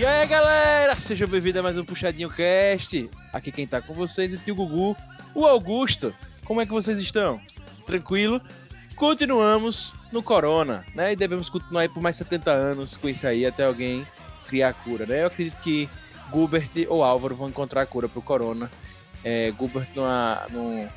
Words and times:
E 0.00 0.06
aí, 0.06 0.26
galera, 0.26 0.98
sejam 0.98 1.28
bem-vindos 1.28 1.58
a 1.58 1.62
mais 1.62 1.76
um 1.76 1.84
Puxadinho 1.84 2.30
Cast. 2.30 3.10
Aqui 3.34 3.52
quem 3.52 3.66
tá 3.66 3.82
com 3.82 3.92
vocês 3.92 4.32
é 4.32 4.36
o 4.36 4.38
tio 4.38 4.54
Gugu, 4.54 4.96
o 5.34 5.44
Augusto. 5.44 6.14
Como 6.42 6.58
é 6.58 6.64
que 6.64 6.72
vocês 6.72 6.98
estão? 6.98 7.38
Tranquilo? 7.84 8.40
Continuamos 8.96 9.92
no 10.10 10.22
Corona, 10.22 10.86
né? 10.94 11.12
E 11.12 11.16
devemos 11.16 11.50
continuar 11.50 11.82
aí 11.82 11.88
por 11.90 12.02
mais 12.02 12.16
70 12.16 12.50
anos 12.50 12.96
com 12.96 13.10
isso 13.10 13.26
aí 13.26 13.44
até 13.44 13.66
alguém 13.66 14.06
criar 14.48 14.70
a 14.70 14.72
cura, 14.72 15.04
né? 15.04 15.20
Eu 15.20 15.26
acredito 15.26 15.60
que 15.60 15.86
Gubert 16.30 16.70
ou 16.88 17.04
Álvaro 17.04 17.36
vão 17.36 17.50
encontrar 17.50 17.82
a 17.82 17.86
cura 17.86 18.08
pro 18.08 18.22
Corona. 18.22 18.70
É, 19.22 19.50
Gubert 19.50 19.86
numa, 19.94 20.46
numa, 20.48 20.88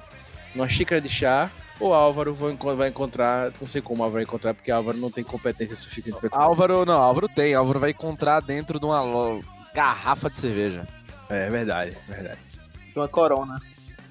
numa 0.55 0.69
xícara 0.69 1.01
de 1.01 1.09
chá 1.09 1.51
ou 1.83 1.93
Álvaro 1.93 2.33
vai 2.33 2.87
encontrar, 2.87 3.51
não 3.59 3.67
sei 3.67 3.81
como 3.81 4.03
Álvaro 4.03 4.13
vai 4.13 4.23
encontrar, 4.23 4.53
porque 4.53 4.71
Álvaro 4.71 4.97
não 4.97 5.11
tem 5.11 5.21
competência 5.21 5.75
suficiente 5.75 6.17
para 6.17 6.29
Álvaro 6.31 6.85
não, 6.85 7.01
Álvaro 7.01 7.27
tem, 7.27 7.53
Álvaro 7.53 7.77
vai 7.77 7.89
encontrar 7.89 8.39
dentro 8.39 8.79
de 8.79 8.85
uma 8.85 9.41
garrafa 9.73 10.29
de 10.29 10.37
cerveja. 10.37 10.87
É 11.29 11.49
verdade, 11.49 11.97
verdade. 12.07 12.39
Uma 12.95 13.09
corona. 13.09 13.61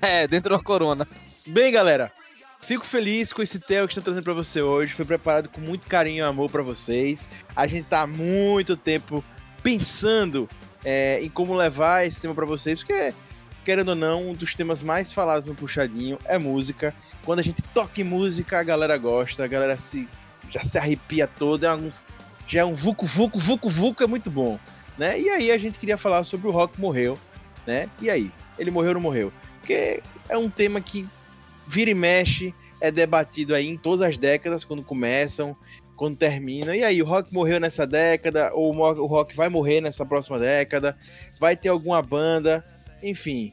É, 0.03 0.29
dentro 0.29 0.51
de 0.51 0.57
uma 0.57 0.63
corona. 0.63 1.09
Bem, 1.47 1.73
galera, 1.73 2.13
fico 2.61 2.85
feliz 2.85 3.33
com 3.33 3.41
esse 3.41 3.59
tema 3.59 3.87
que 3.87 3.93
estou 3.93 4.03
trazendo 4.03 4.25
para 4.25 4.35
você 4.35 4.61
hoje. 4.61 4.93
Foi 4.93 5.07
preparado 5.07 5.49
com 5.49 5.61
muito 5.61 5.87
carinho 5.87 6.19
e 6.19 6.21
amor 6.21 6.51
para 6.51 6.63
vocês. 6.63 7.27
A 7.57 7.67
gente 7.67 7.87
tá 7.87 8.03
há 8.03 8.07
muito 8.07 8.77
tempo 8.77 9.25
pensando 9.63 10.47
é, 10.85 11.23
em 11.23 11.31
como 11.31 11.55
levar 11.55 12.07
esse 12.07 12.21
tema 12.21 12.35
para 12.35 12.45
vocês, 12.45 12.81
porque 12.81 13.15
querendo 13.65 13.91
ou 13.91 13.95
não, 13.95 14.31
um 14.31 14.35
dos 14.35 14.55
temas 14.55 14.83
mais 14.83 15.13
falados 15.13 15.47
no 15.47 15.55
Puxadinho 15.55 16.19
é 16.25 16.39
música. 16.39 16.95
Quando 17.25 17.39
a 17.39 17.43
gente 17.43 17.63
toca 17.75 18.01
em 18.01 18.05
música, 18.05 18.59
a 18.59 18.63
galera 18.63 18.97
gosta, 18.99 19.45
a 19.45 19.49
galera 19.49 19.77
se, 19.77 20.09
já 20.51 20.63
se 20.63 20.77
arrepia 20.79 21.27
toda, 21.27 21.69
é 21.69 21.75
um, 21.75 21.91
já 22.47 22.61
é 22.61 22.65
um 22.65 22.75
vucu, 22.75 23.07
vucu, 23.07 23.39
vucu, 23.39 23.69
vucu, 23.69 24.03
é 24.03 24.07
muito 24.07 24.31
bom, 24.31 24.59
né? 24.99 25.19
E 25.21 25.31
aí 25.31 25.51
a 25.51 25.59
gente 25.59 25.79
queria 25.79 25.97
falar 25.97 26.25
sobre 26.25 26.49
o 26.49 26.51
rock 26.51 26.81
morreu, 26.81 27.17
né? 27.67 27.89
E 28.01 28.11
aí, 28.11 28.31
ele 28.59 28.71
morreu 28.71 28.91
ou 28.91 28.95
não 28.95 29.01
morreu? 29.01 29.33
Porque 29.61 30.03
é 30.29 30.37
um 30.37 30.51
tema 30.51 30.81
que 30.81 31.09
vira 31.67 31.91
e 31.91 31.95
mexe, 31.95 32.53
é 32.81 32.91
debatido 32.91 33.55
aí 33.55 33.69
em 33.69 33.77
todas 33.77 34.03
as 34.03 34.19
décadas, 34.19 34.65
quando 34.65 34.83
começam, 34.83 35.57
quando 35.97 36.17
terminam. 36.17 36.75
E 36.75 36.83
aí, 36.83 37.01
o 37.01 37.07
rock 37.07 37.33
morreu 37.33 37.61
nessa 37.61 37.87
década, 37.87 38.53
ou 38.55 38.75
o 38.75 39.07
rock 39.07 39.37
vai 39.37 39.49
morrer 39.49 39.81
nessa 39.81 40.05
próxima 40.05 40.39
década? 40.39 40.99
Vai 41.39 41.57
ter 41.57 41.69
alguma 41.69 42.03
banda 42.03 42.65
enfim, 43.03 43.53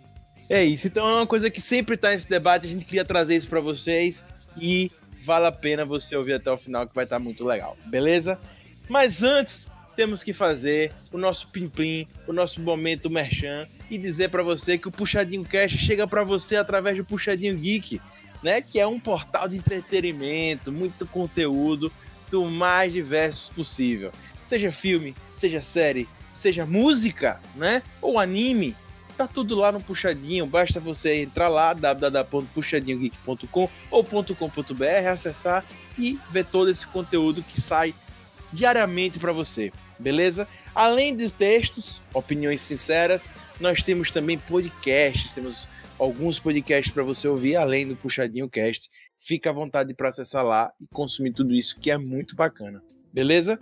é 0.50 0.64
isso. 0.64 0.88
Então 0.88 1.08
é 1.08 1.14
uma 1.16 1.28
coisa 1.28 1.50
que 1.50 1.61
sempre 1.61 1.97
tá 1.97 2.09
nesse 2.09 2.30
debate. 2.30 2.67
A 2.67 2.69
gente 2.69 2.86
queria 2.86 3.05
trazer 3.05 3.36
isso 3.36 3.47
para 3.47 3.59
vocês 3.59 4.23
e 4.59 4.91
vale 5.22 5.45
a 5.45 5.52
pena 5.52 5.86
você 5.86 6.16
ouvir 6.16 6.33
até 6.33 6.52
o 6.52 6.58
final, 6.58 6.88
que 6.88 6.95
vai 6.95 7.03
estar 7.03 7.17
tá 7.17 7.23
muito 7.23 7.44
legal, 7.44 7.78
beleza? 7.86 8.39
Mas 8.88 9.22
antes, 9.22 9.67
temos 9.95 10.23
que 10.23 10.31
fazer 10.31 10.94
o 11.11 11.17
nosso 11.17 11.50
pim-pim, 11.50 12.08
o 12.25 12.33
nosso 12.33 12.61
momento 12.61 13.09
merchan 13.09 13.67
e 13.89 13.97
dizer 13.97 14.30
para 14.30 14.41
você 14.41 14.78
que 14.78 14.88
o 14.88 14.91
Puxadinho 14.91 15.44
Cash 15.44 15.73
chega 15.73 16.08
para 16.08 16.23
você 16.23 16.56
através 16.56 16.95
do 16.95 17.03
Puxadinho 17.03 17.58
Geek, 17.58 18.00
né? 18.41 18.61
Que 18.61 18.80
é 18.80 18.88
um 18.88 19.00
portal 19.00 19.47
de 19.50 19.58
entretenimento, 19.58 20.72
muito 20.72 21.06
conteúdo 21.06 21.91
do 22.31 22.45
mais 22.45 22.94
diversos 22.94 23.50
possível. 23.50 24.11
Seja 24.44 24.72
filme, 24.72 25.16
seja 25.34 25.61
série, 25.61 26.08
seja 26.31 26.66
música, 26.66 27.41
né? 27.56 27.84
Ou 28.02 28.17
anime, 28.17 28.75
Tá 29.20 29.28
tudo 29.28 29.53
lá 29.53 29.70
no 29.70 29.81
Puxadinho, 29.81 30.45
basta 30.45 30.80
você 30.80 31.23
entrar 31.23 31.50
lá, 31.50 31.73
www.puxadinhogeek.com 31.73 33.70
ou 33.92 34.02
.com.br, 34.02 35.08
acessar 35.12 35.66
e 35.98 36.17
ver 36.31 36.45
todo 36.45 36.72
esse 36.72 36.88
conteúdo 36.88 37.44
que 37.44 37.59
sai 37.59 37.94
diariamente 38.53 39.20
para 39.20 39.34
você, 39.34 39.73
beleza? 40.00 40.47
Além 40.73 41.14
dos 41.14 41.34
textos, 41.34 42.02
opiniões 42.14 42.62
sinceras, 42.62 43.29
nós 43.59 43.84
temos 43.84 44.09
também 44.09 44.38
podcasts, 44.38 45.34
temos 45.34 45.68
alguns 45.97 46.40
podcasts 46.40 46.94
para 46.94 47.03
você 47.03 47.28
ouvir, 47.28 47.58
além 47.58 47.85
do 47.85 47.97
Puxadinho 47.97 48.47
Cast. 48.47 48.90
Fica 49.19 49.50
à 49.50 49.53
vontade 49.53 49.94
para 49.94 50.08
acessar 50.08 50.46
lá 50.46 50.72
e 50.79 50.88
consumir 50.88 51.34
tudo 51.34 51.53
isso, 51.53 51.78
que 51.78 51.91
é 51.91 51.97
muito 51.97 52.38
bacana, 52.38 52.81
beleza? 53.12 53.59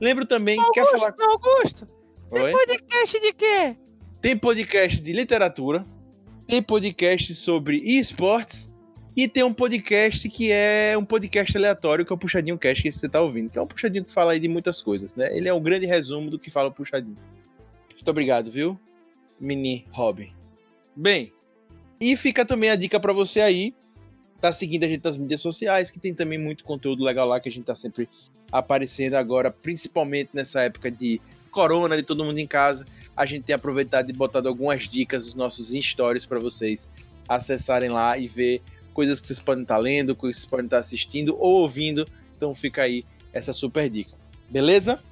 Lembro 0.00 0.26
também 0.26 0.58
Augusto, 0.58 0.74
quer 0.74 0.90
falar. 0.90 1.14
Augusto, 1.30 1.86
tem 2.28 2.50
podcast 2.50 3.20
de 3.20 3.32
quê? 3.34 3.85
Tem 4.26 4.36
podcast 4.36 5.00
de 5.00 5.12
literatura, 5.12 5.84
tem 6.48 6.60
podcast 6.60 7.32
sobre 7.36 7.76
esportes 7.76 8.68
e 9.16 9.28
tem 9.28 9.44
um 9.44 9.54
podcast 9.54 10.28
que 10.28 10.50
é 10.50 10.98
um 10.98 11.04
podcast 11.04 11.56
aleatório, 11.56 12.04
que 12.04 12.12
é 12.12 12.16
o 12.16 12.18
Puxadinho 12.18 12.58
Cast, 12.58 12.82
que 12.82 12.90
você 12.90 13.08
tá 13.08 13.20
ouvindo. 13.20 13.52
Que 13.52 13.56
é 13.56 13.62
um 13.62 13.68
puxadinho 13.68 14.04
que 14.04 14.12
fala 14.12 14.32
aí 14.32 14.40
de 14.40 14.48
muitas 14.48 14.82
coisas, 14.82 15.14
né? 15.14 15.28
Ele 15.32 15.48
é 15.48 15.54
um 15.54 15.62
grande 15.62 15.86
resumo 15.86 16.28
do 16.28 16.40
que 16.40 16.50
fala 16.50 16.70
o 16.70 16.72
Puxadinho. 16.72 17.16
Muito 17.94 18.10
obrigado, 18.10 18.50
viu? 18.50 18.76
Mini 19.38 19.86
Robin. 19.92 20.32
Bem, 20.96 21.32
e 22.00 22.16
fica 22.16 22.44
também 22.44 22.70
a 22.70 22.74
dica 22.74 22.98
para 22.98 23.12
você 23.12 23.40
aí, 23.40 23.72
tá 24.40 24.52
seguindo 24.52 24.82
a 24.82 24.88
gente 24.88 25.04
nas 25.04 25.16
mídias 25.16 25.40
sociais, 25.40 25.88
que 25.88 26.00
tem 26.00 26.12
também 26.12 26.36
muito 26.36 26.64
conteúdo 26.64 27.04
legal 27.04 27.28
lá 27.28 27.38
que 27.38 27.48
a 27.48 27.52
gente 27.52 27.66
tá 27.66 27.76
sempre 27.76 28.08
aparecendo 28.50 29.14
agora, 29.14 29.52
principalmente 29.52 30.30
nessa 30.32 30.62
época 30.62 30.90
de 30.90 31.20
corona, 31.52 31.96
de 31.96 32.02
todo 32.02 32.24
mundo 32.24 32.38
em 32.38 32.46
casa 32.46 32.84
a 33.16 33.24
gente 33.24 33.44
tem 33.44 33.54
aproveitado 33.54 34.10
e 34.10 34.12
botado 34.12 34.48
algumas 34.48 34.86
dicas 34.88 35.24
nos 35.24 35.34
nossos 35.34 35.70
stories 35.70 36.26
para 36.26 36.38
vocês 36.38 36.86
acessarem 37.28 37.88
lá 37.88 38.18
e 38.18 38.28
ver 38.28 38.60
coisas 38.92 39.20
que 39.20 39.26
vocês 39.26 39.38
podem 39.38 39.62
estar 39.62 39.76
tá 39.76 39.80
lendo, 39.80 40.14
coisas 40.14 40.36
que 40.36 40.42
vocês 40.42 40.50
podem 40.50 40.66
estar 40.66 40.76
tá 40.76 40.80
assistindo 40.80 41.36
ou 41.38 41.62
ouvindo. 41.62 42.06
Então 42.36 42.54
fica 42.54 42.82
aí 42.82 43.04
essa 43.32 43.52
super 43.52 43.88
dica. 43.88 44.12
Beleza? 44.48 45.02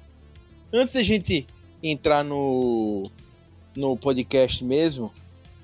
Antes 0.71 0.93
da 0.93 1.03
gente 1.03 1.47
entrar 1.81 2.23
no, 2.23 3.03
no 3.75 3.97
podcast 3.97 4.63
mesmo, 4.63 5.11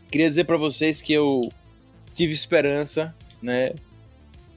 queria 0.10 0.28
dizer 0.28 0.46
para 0.46 0.58
vocês 0.58 1.02
que 1.02 1.14
eu 1.14 1.52
tive 2.16 2.34
esperança, 2.34 3.16
né? 3.42 3.74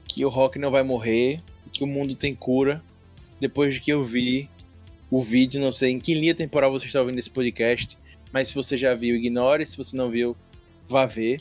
Que 0.07 0.25
o 0.25 0.29
rock 0.29 0.57
não 0.59 0.71
vai 0.71 0.83
morrer, 0.83 1.41
que 1.71 1.83
o 1.83 1.87
mundo 1.87 2.15
tem 2.15 2.33
cura. 2.33 2.83
Depois 3.39 3.75
de 3.75 3.81
que 3.81 3.91
eu 3.91 4.05
vi 4.05 4.49
o 5.17 5.23
vídeo, 5.23 5.61
não 5.61 5.71
sei 5.71 5.91
em 5.91 5.99
que 5.99 6.13
linha 6.13 6.35
temporal 6.35 6.69
você 6.69 6.87
está 6.87 6.99
ouvindo 6.99 7.17
esse 7.17 7.29
podcast, 7.29 7.97
mas 8.33 8.49
se 8.49 8.53
você 8.53 8.77
já 8.77 8.93
viu, 8.93 9.15
ignore, 9.15 9.65
se 9.65 9.77
você 9.77 9.95
não 9.95 10.09
viu, 10.09 10.35
vá 10.89 11.05
ver. 11.05 11.39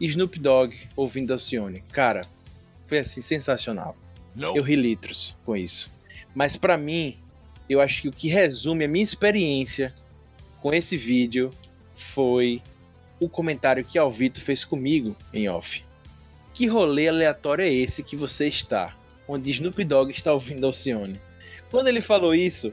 Snoop 0.00 0.40
Dogg 0.40 0.74
ouvindo 0.96 1.34
a 1.34 1.38
Cione. 1.38 1.84
Cara, 1.92 2.22
foi 2.86 3.00
assim, 3.00 3.20
sensacional. 3.20 3.94
Não. 4.34 4.56
Eu 4.56 4.62
ri 4.62 4.76
litros 4.76 5.36
com 5.44 5.54
isso. 5.54 5.90
Mas 6.34 6.56
para 6.56 6.78
mim, 6.78 7.18
eu 7.68 7.82
acho 7.82 8.00
que 8.00 8.08
o 8.08 8.12
que 8.12 8.28
resume 8.28 8.86
a 8.86 8.88
minha 8.88 9.04
experiência 9.04 9.92
com 10.62 10.72
esse 10.72 10.96
vídeo 10.96 11.50
foi 11.94 12.62
o 13.20 13.28
comentário 13.28 13.84
que 13.84 13.98
Alvito 13.98 14.40
fez 14.40 14.64
comigo 14.64 15.14
em 15.34 15.50
off. 15.50 15.84
Que 16.54 16.66
rolê 16.66 17.08
aleatório 17.08 17.62
é 17.62 17.70
esse 17.70 18.02
que 18.02 18.16
você 18.16 18.48
está? 18.48 18.96
Onde 19.28 19.50
Snoop 19.50 19.84
Dogg 19.84 20.10
está 20.10 20.32
ouvindo 20.32 20.64
Alcione. 20.64 21.20
Quando 21.70 21.88
ele 21.88 22.00
falou 22.00 22.34
isso, 22.34 22.72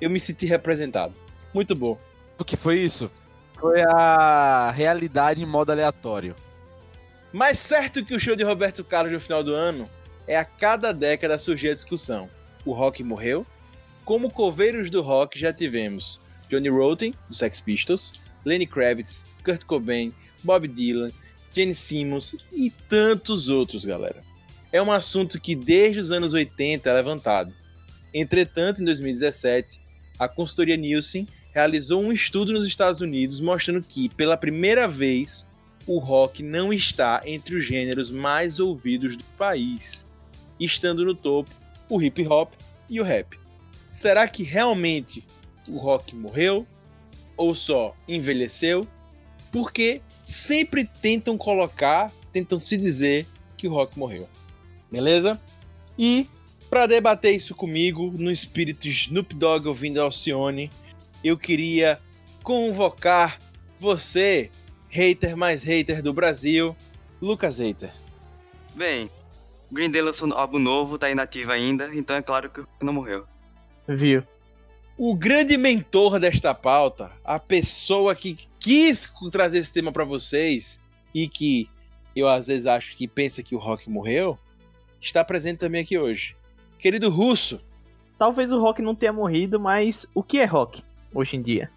eu 0.00 0.10
me 0.10 0.20
senti 0.20 0.46
representado. 0.46 1.14
Muito 1.52 1.74
bom. 1.74 1.98
O 2.38 2.44
que 2.44 2.56
foi 2.56 2.78
isso? 2.78 3.10
Foi 3.54 3.82
a 3.82 4.70
realidade 4.70 5.42
em 5.42 5.46
modo 5.46 5.72
aleatório. 5.72 6.34
Mais 7.32 7.58
certo 7.58 8.04
que 8.04 8.14
o 8.14 8.20
show 8.20 8.36
de 8.36 8.44
Roberto 8.44 8.84
Carlos 8.84 9.12
no 9.12 9.20
final 9.20 9.42
do 9.42 9.54
ano 9.54 9.88
é 10.26 10.36
a 10.36 10.44
cada 10.44 10.92
década 10.92 11.38
surgir 11.38 11.70
a 11.70 11.74
discussão. 11.74 12.28
O 12.64 12.72
rock 12.72 13.02
morreu? 13.02 13.46
Como 14.04 14.30
coveiros 14.30 14.90
do 14.90 15.02
rock 15.02 15.38
já 15.38 15.52
tivemos 15.52 16.20
Johnny 16.48 16.68
Rotten, 16.68 17.14
do 17.28 17.34
Sex 17.34 17.60
Pistols, 17.60 18.12
Lenny 18.44 18.66
Kravitz, 18.66 19.24
Kurt 19.44 19.64
Cobain, 19.64 20.14
Bob 20.42 20.68
Dylan, 20.68 21.10
Gene 21.52 21.74
Simmons 21.74 22.36
e 22.52 22.70
tantos 22.70 23.48
outros, 23.48 23.84
galera. 23.84 24.22
É 24.72 24.80
um 24.80 24.92
assunto 24.92 25.40
que 25.40 25.56
desde 25.56 26.00
os 26.00 26.12
anos 26.12 26.34
80 26.34 26.88
é 26.88 26.92
levantado. 26.92 27.52
Entretanto, 28.12 28.80
em 28.80 28.84
2017, 28.84 29.80
a 30.18 30.28
consultoria 30.28 30.76
Nielsen 30.76 31.26
realizou 31.52 32.02
um 32.02 32.12
estudo 32.12 32.52
nos 32.52 32.66
Estados 32.66 33.00
Unidos 33.00 33.40
mostrando 33.40 33.82
que, 33.82 34.08
pela 34.10 34.36
primeira 34.36 34.86
vez, 34.86 35.46
o 35.86 35.98
rock 35.98 36.42
não 36.42 36.72
está 36.72 37.22
entre 37.24 37.56
os 37.56 37.64
gêneros 37.64 38.10
mais 38.10 38.58
ouvidos 38.60 39.16
do 39.16 39.24
país, 39.38 40.06
estando 40.58 41.04
no 41.04 41.14
topo 41.14 41.50
o 41.88 42.02
hip 42.02 42.26
hop 42.26 42.52
e 42.90 43.00
o 43.00 43.04
rap. 43.04 43.38
Será 43.90 44.26
que 44.28 44.42
realmente 44.42 45.24
o 45.68 45.78
rock 45.78 46.14
morreu 46.14 46.66
ou 47.36 47.54
só 47.54 47.94
envelheceu? 48.06 48.86
Porque 49.52 50.02
sempre 50.26 50.84
tentam 50.84 51.38
colocar, 51.38 52.12
tentam 52.32 52.58
se 52.58 52.76
dizer 52.76 53.26
que 53.56 53.68
o 53.68 53.72
rock 53.72 53.98
morreu. 53.98 54.28
Beleza? 54.90 55.40
E 55.98 56.26
para 56.70 56.86
debater 56.86 57.34
isso 57.34 57.54
comigo, 57.54 58.12
no 58.16 58.30
espírito 58.30 58.88
Snoop 58.88 59.34
Dogg 59.34 59.66
ouvindo 59.66 60.00
Alcione, 60.00 60.70
eu 61.22 61.36
queria 61.36 61.98
convocar 62.42 63.38
você, 63.78 64.50
hater 64.88 65.36
mais 65.36 65.62
hater 65.62 66.02
do 66.02 66.12
Brasil, 66.12 66.76
Lucas 67.20 67.58
Hater. 67.58 67.92
Bem, 68.74 69.10
Green 69.70 69.90
Day 69.90 70.02
lançou 70.02 70.28
um 70.28 70.32
álbum 70.32 70.58
novo, 70.58 70.98
tá 70.98 71.10
inativo 71.10 71.50
ainda, 71.50 71.94
então 71.94 72.16
é 72.16 72.22
claro 72.22 72.50
que 72.50 72.62
não 72.80 72.92
morreu. 72.92 73.26
Viu? 73.88 74.22
o 74.98 75.14
grande 75.14 75.56
mentor 75.56 76.18
desta 76.18 76.54
pauta, 76.54 77.12
a 77.22 77.38
pessoa 77.38 78.14
que 78.14 78.38
quis 78.58 79.10
trazer 79.30 79.58
esse 79.58 79.72
tema 79.72 79.92
para 79.92 80.04
vocês 80.04 80.80
e 81.14 81.28
que 81.28 81.68
eu 82.14 82.28
às 82.28 82.46
vezes 82.46 82.66
acho 82.66 82.96
que 82.96 83.06
pensa 83.06 83.42
que 83.42 83.54
o 83.54 83.58
rock 83.58 83.90
morreu, 83.90 84.38
está 85.00 85.22
presente 85.22 85.58
também 85.58 85.82
aqui 85.82 85.98
hoje. 85.98 86.34
Querido 86.78 87.10
Russo. 87.10 87.60
Talvez 88.18 88.52
o 88.52 88.60
rock 88.60 88.80
não 88.80 88.94
tenha 88.94 89.12
morrido, 89.12 89.60
mas 89.60 90.06
o 90.14 90.22
que 90.22 90.38
é 90.38 90.44
rock 90.44 90.82
hoje 91.12 91.36
em 91.36 91.42
dia? 91.42 91.70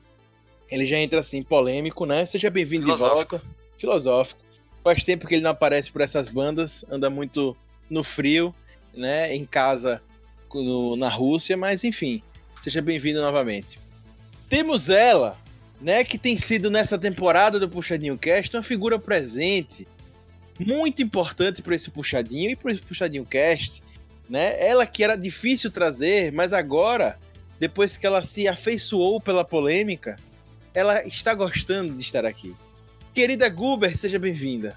Ele 0.69 0.85
já 0.85 0.97
entra 0.97 1.19
assim, 1.19 1.41
polêmico, 1.41 2.05
né? 2.05 2.25
Seja 2.25 2.49
bem-vindo 2.49 2.85
de 2.85 2.97
volta. 2.97 3.41
Filosófico. 3.77 4.41
Faz 4.83 5.03
tempo 5.03 5.27
que 5.27 5.35
ele 5.35 5.43
não 5.43 5.51
aparece 5.51 5.91
por 5.91 6.01
essas 6.01 6.29
bandas, 6.29 6.85
anda 6.89 7.09
muito 7.09 7.57
no 7.89 8.03
frio, 8.03 8.53
né? 8.93 9.35
Em 9.35 9.45
casa 9.45 10.01
no, 10.53 10.95
na 10.95 11.09
Rússia, 11.09 11.57
mas 11.57 11.83
enfim, 11.83 12.21
seja 12.57 12.81
bem-vindo 12.81 13.21
novamente. 13.21 13.79
Temos 14.47 14.89
ela, 14.89 15.37
né? 15.81 16.03
Que 16.03 16.17
tem 16.17 16.37
sido 16.37 16.69
nessa 16.69 16.97
temporada 16.97 17.59
do 17.59 17.67
Puxadinho 17.67 18.17
Cast 18.17 18.55
uma 18.55 18.63
figura 18.63 18.97
presente 18.97 19.87
muito 20.59 21.01
importante 21.01 21.61
para 21.61 21.75
esse 21.75 21.89
puxadinho 21.89 22.51
e 22.51 22.55
para 22.55 22.71
esse 22.71 22.81
puxadinho 22.81 23.25
cast, 23.25 23.81
né? 24.29 24.55
Ela 24.63 24.85
que 24.85 25.03
era 25.03 25.15
difícil 25.15 25.71
trazer, 25.71 26.31
mas 26.31 26.53
agora, 26.53 27.17
depois 27.59 27.97
que 27.97 28.05
ela 28.05 28.23
se 28.23 28.47
afeiçoou 28.47 29.19
pela 29.19 29.43
polêmica, 29.43 30.15
ela 30.73 31.05
está 31.05 31.33
gostando 31.33 31.93
de 31.93 32.01
estar 32.01 32.25
aqui. 32.25 32.55
Querida 33.13 33.49
Guber, 33.49 33.97
seja 33.97 34.19
bem-vinda. 34.19 34.75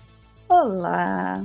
Olá. 0.48 1.44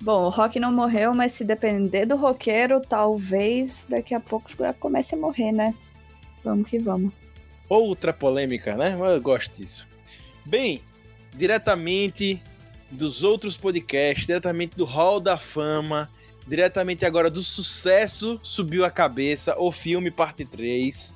Bom, 0.00 0.24
o 0.24 0.28
rock 0.28 0.58
não 0.60 0.72
morreu, 0.72 1.14
mas 1.14 1.32
se 1.32 1.44
depender 1.44 2.06
do 2.06 2.16
roqueiro, 2.16 2.80
talvez 2.80 3.86
daqui 3.88 4.14
a 4.14 4.20
pouco 4.20 4.50
comece 4.78 5.14
a 5.14 5.18
morrer, 5.18 5.52
né? 5.52 5.74
Vamos 6.44 6.68
que 6.68 6.78
vamos. 6.78 7.12
Outra 7.68 8.12
polêmica, 8.12 8.76
né? 8.76 8.96
Eu 9.00 9.20
gosto 9.20 9.54
disso. 9.56 9.86
Bem, 10.44 10.82
diretamente 11.34 12.42
dos 12.90 13.22
outros 13.22 13.56
podcasts, 13.56 14.26
diretamente 14.26 14.76
do 14.76 14.84
Hall 14.84 15.20
da 15.20 15.38
Fama, 15.38 16.10
diretamente 16.46 17.04
agora 17.04 17.30
do 17.30 17.42
Sucesso 17.42 18.38
Subiu 18.42 18.84
a 18.84 18.90
Cabeça, 18.90 19.54
o 19.58 19.70
filme 19.70 20.10
parte 20.10 20.44
3. 20.44 21.14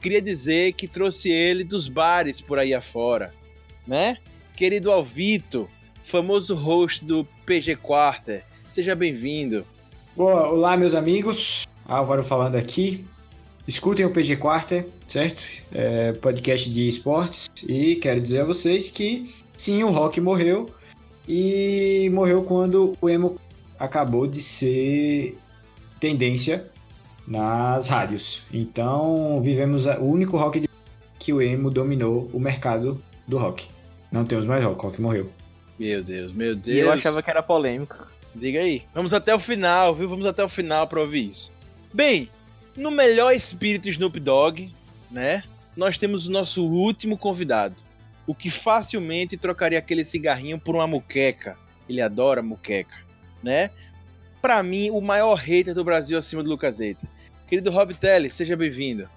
Queria 0.00 0.20
dizer 0.20 0.72
que 0.74 0.86
trouxe 0.86 1.30
ele 1.30 1.64
dos 1.64 1.88
bares 1.88 2.40
por 2.40 2.58
aí 2.58 2.74
afora, 2.74 3.32
né? 3.86 4.18
Querido 4.56 4.90
Alvito, 4.90 5.68
famoso 6.02 6.54
host 6.54 7.04
do 7.04 7.24
PG 7.46 7.76
Quarter, 7.76 8.44
seja 8.68 8.94
bem-vindo. 8.94 9.64
Olá, 10.16 10.76
meus 10.76 10.94
amigos. 10.94 11.66
Álvaro 11.86 12.22
falando 12.22 12.56
aqui. 12.56 13.04
Escutem 13.66 14.04
o 14.04 14.10
PG 14.10 14.36
Quarter, 14.36 14.86
certo? 15.08 15.48
É, 15.72 16.12
podcast 16.12 16.70
de 16.70 16.86
esportes. 16.86 17.48
E 17.66 17.96
quero 17.96 18.20
dizer 18.20 18.42
a 18.42 18.44
vocês 18.44 18.88
que 18.88 19.34
sim, 19.56 19.82
o 19.82 19.90
rock 19.90 20.20
morreu, 20.20 20.68
e 21.26 22.10
morreu 22.12 22.42
quando 22.42 22.96
o 23.00 23.08
emo 23.08 23.40
acabou 23.78 24.26
de 24.26 24.40
ser 24.40 25.38
tendência 26.00 26.70
nas 27.26 27.88
rádios. 27.88 28.42
Então 28.52 29.40
vivemos 29.42 29.86
o 29.86 30.04
único 30.04 30.36
rock 30.36 30.60
de... 30.60 30.68
que 31.18 31.32
o 31.32 31.40
emo 31.40 31.70
dominou 31.70 32.30
o 32.32 32.38
mercado 32.38 33.02
do 33.26 33.38
rock. 33.38 33.68
Não 34.10 34.24
temos 34.24 34.46
mais 34.46 34.64
rock, 34.64 34.78
o 34.78 34.88
rock 34.88 35.00
morreu. 35.00 35.30
Meu 35.78 36.02
Deus, 36.02 36.32
meu 36.32 36.54
Deus. 36.54 36.76
E 36.76 36.80
eu 36.80 36.92
achava 36.92 37.22
que 37.22 37.30
era 37.30 37.42
polêmico. 37.42 38.06
Diga 38.34 38.60
aí. 38.60 38.82
Vamos 38.94 39.12
até 39.12 39.34
o 39.34 39.38
final, 39.38 39.94
viu? 39.94 40.08
Vamos 40.08 40.26
até 40.26 40.44
o 40.44 40.48
final 40.48 40.86
para 40.86 41.00
ouvir 41.00 41.30
isso. 41.30 41.52
Bem, 41.92 42.28
no 42.76 42.90
melhor 42.90 43.32
espírito 43.32 43.88
Snoop 43.88 44.18
Dogg, 44.20 44.72
né? 45.10 45.42
Nós 45.76 45.98
temos 45.98 46.28
o 46.28 46.32
nosso 46.32 46.64
último 46.64 47.18
convidado 47.18 47.74
o 48.26 48.34
que 48.34 48.50
facilmente 48.50 49.36
trocaria 49.36 49.78
aquele 49.78 50.04
cigarrinho 50.04 50.58
por 50.58 50.74
uma 50.74 50.86
muqueca. 50.86 51.56
Ele 51.88 52.00
adora 52.00 52.42
muqueca, 52.42 52.96
né? 53.44 53.70
Para 54.40 54.62
mim, 54.62 54.90
o 54.90 55.00
maior 55.00 55.34
hater 55.34 55.74
do 55.74 55.84
Brasil 55.84 56.18
acima 56.18 56.42
do 56.42 56.48
Lucas 56.48 56.80
Eita. 56.80 57.06
Querido 57.46 57.70
Rob 57.70 57.94
Teles, 57.94 58.34
seja 58.34 58.56
bem-vindo. 58.56 59.08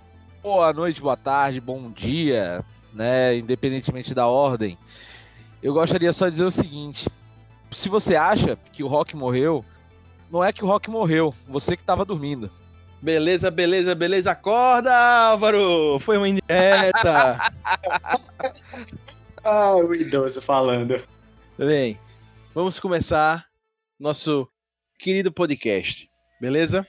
Boa 0.44 0.72
noite, 0.74 1.02
boa 1.02 1.18
tarde, 1.18 1.60
bom 1.60 1.90
dia, 1.90 2.64
né? 2.94 3.36
Independentemente 3.38 4.14
da 4.14 4.28
ordem. 4.28 4.78
Eu 5.64 5.74
gostaria 5.74 6.14
só 6.14 6.26
de 6.26 6.32
dizer 6.32 6.44
o 6.44 6.52
seguinte: 6.52 7.10
se 7.72 7.90
você 7.90 8.16
acha 8.16 8.58
que 8.72 8.84
o 8.84 8.88
Rock 8.88 9.16
morreu, 9.16 9.66
não 10.32 10.44
é 10.44 10.52
que 10.52 10.64
o 10.64 10.68
Rock 10.68 10.90
morreu, 10.90 11.34
você 11.48 11.76
que 11.76 11.82
estava 11.82 12.06
dormindo. 12.06 12.52
Beleza, 13.02 13.50
beleza, 13.50 13.96
beleza. 13.96 14.32
Acorda, 14.32 14.94
Álvaro! 14.94 16.00
Foi 16.00 16.18
uma 16.18 16.28
indireta. 16.28 17.38
ah, 19.44 19.76
o 19.76 19.94
idoso 19.94 20.42
falando. 20.42 21.02
Bem, 21.58 22.00
vamos 22.54 22.80
começar 22.80 23.47
nosso 24.00 24.48
querido 25.00 25.32
podcast, 25.32 26.08
beleza? 26.40 26.86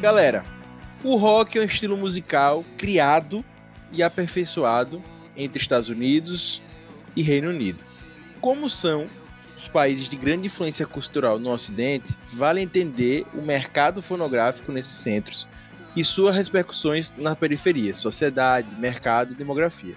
Galera, 0.00 0.44
o 1.04 1.14
rock 1.14 1.56
é 1.56 1.60
um 1.60 1.64
estilo 1.64 1.96
musical 1.96 2.64
criado 2.76 3.44
e 3.92 4.02
aperfeiçoado 4.02 5.00
entre 5.36 5.62
Estados 5.62 5.88
Unidos 5.88 6.60
e 7.14 7.22
Reino 7.22 7.50
Unido. 7.50 7.91
Como 8.42 8.68
são 8.68 9.06
os 9.56 9.68
países 9.68 10.08
de 10.08 10.16
grande 10.16 10.46
influência 10.46 10.84
cultural 10.84 11.38
no 11.38 11.50
Ocidente, 11.50 12.14
vale 12.34 12.60
entender 12.60 13.24
o 13.32 13.40
mercado 13.40 14.02
fonográfico 14.02 14.72
nesses 14.72 14.98
centros 14.98 15.46
e 15.94 16.04
suas 16.04 16.34
repercussões 16.34 17.14
na 17.16 17.36
periferia, 17.36 17.94
sociedade, 17.94 18.68
mercado 18.78 19.32
e 19.32 19.36
demografia. 19.36 19.94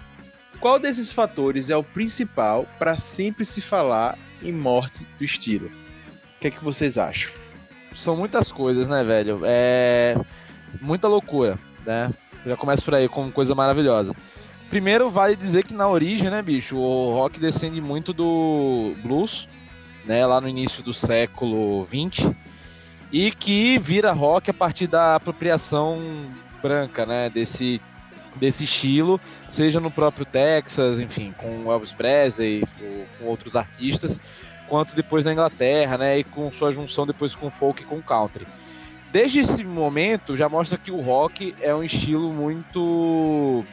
Qual 0.60 0.78
desses 0.78 1.10
fatores 1.10 1.70
é 1.70 1.76
o 1.76 1.82
principal 1.82 2.66
para 2.78 2.96
sempre 2.98 3.44
se 3.44 3.60
falar 3.60 4.16
em 4.40 4.52
morte 4.52 5.04
do 5.18 5.24
estilo? 5.24 5.66
O 5.66 6.40
que 6.40 6.46
é 6.46 6.50
que 6.50 6.64
vocês 6.64 6.96
acham? 6.96 7.32
são 7.92 8.16
muitas 8.16 8.52
coisas, 8.52 8.86
né, 8.86 9.02
velho? 9.02 9.40
É 9.42 10.16
muita 10.80 11.08
loucura, 11.08 11.58
né? 11.84 12.12
Já 12.44 12.56
começa 12.56 12.82
por 12.82 12.94
aí 12.94 13.08
como 13.08 13.32
coisa 13.32 13.54
maravilhosa. 13.54 14.14
Primeiro, 14.70 15.10
vale 15.10 15.36
dizer 15.36 15.64
que 15.64 15.72
na 15.72 15.88
origem, 15.88 16.30
né, 16.30 16.42
bicho, 16.42 16.76
o 16.76 17.12
rock 17.12 17.38
descende 17.38 17.80
muito 17.80 18.12
do 18.12 18.94
blues, 19.02 19.48
né, 20.04 20.26
lá 20.26 20.40
no 20.40 20.48
início 20.48 20.82
do 20.82 20.92
século 20.92 21.84
20, 21.84 22.36
e 23.12 23.30
que 23.30 23.78
vira 23.78 24.12
rock 24.12 24.50
a 24.50 24.54
partir 24.54 24.86
da 24.86 25.14
apropriação 25.14 26.00
branca, 26.60 27.06
né, 27.06 27.30
desse 27.30 27.80
desse 28.36 28.64
estilo, 28.64 29.20
seja 29.48 29.80
no 29.80 29.90
próprio 29.90 30.26
Texas, 30.26 31.00
enfim, 31.00 31.34
com 31.38 31.70
Elvis 31.72 31.92
Presley, 31.92 32.62
com 33.18 33.24
outros 33.26 33.56
artistas, 33.56 34.20
quanto 34.68 34.94
depois 34.94 35.24
na 35.24 35.32
Inglaterra, 35.32 35.98
né? 35.98 36.18
E 36.18 36.24
com 36.24 36.50
sua 36.52 36.70
junção 36.70 37.06
depois 37.06 37.34
com 37.34 37.50
folk 37.50 37.82
e 37.82 37.86
com 37.86 38.02
country. 38.02 38.46
Desde 39.10 39.40
esse 39.40 39.64
momento 39.64 40.36
já 40.36 40.48
mostra 40.48 40.76
que 40.76 40.90
o 40.90 41.00
rock 41.00 41.54
é 41.60 41.74
um 41.74 41.82
estilo 41.82 42.32
muito 42.32 43.64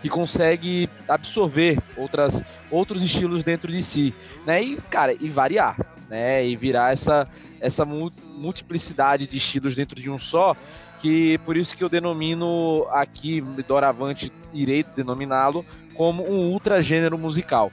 que 0.00 0.08
consegue 0.08 0.88
absorver 1.08 1.78
outras, 1.96 2.42
outros 2.70 3.02
estilos 3.02 3.42
dentro 3.44 3.70
de 3.70 3.82
si, 3.82 4.14
né? 4.46 4.62
E 4.62 4.76
cara, 4.90 5.14
e 5.18 5.28
variar, 5.28 5.76
né? 6.08 6.46
E 6.46 6.56
virar 6.56 6.92
essa 6.92 7.28
essa 7.60 7.84
multiplicidade 7.84 9.26
de 9.26 9.36
estilos 9.36 9.74
dentro 9.74 10.00
de 10.00 10.08
um 10.08 10.18
só, 10.18 10.56
que 11.00 11.38
por 11.38 11.56
isso 11.56 11.76
que 11.76 11.82
eu 11.82 11.88
denomino 11.88 12.86
aqui 12.90 13.40
doravante 13.66 14.32
irei 14.54 14.84
denominá-lo 14.94 15.66
como 15.94 16.22
um 16.22 16.50
ultra 16.50 16.80
gênero 16.80 17.18
musical 17.18 17.72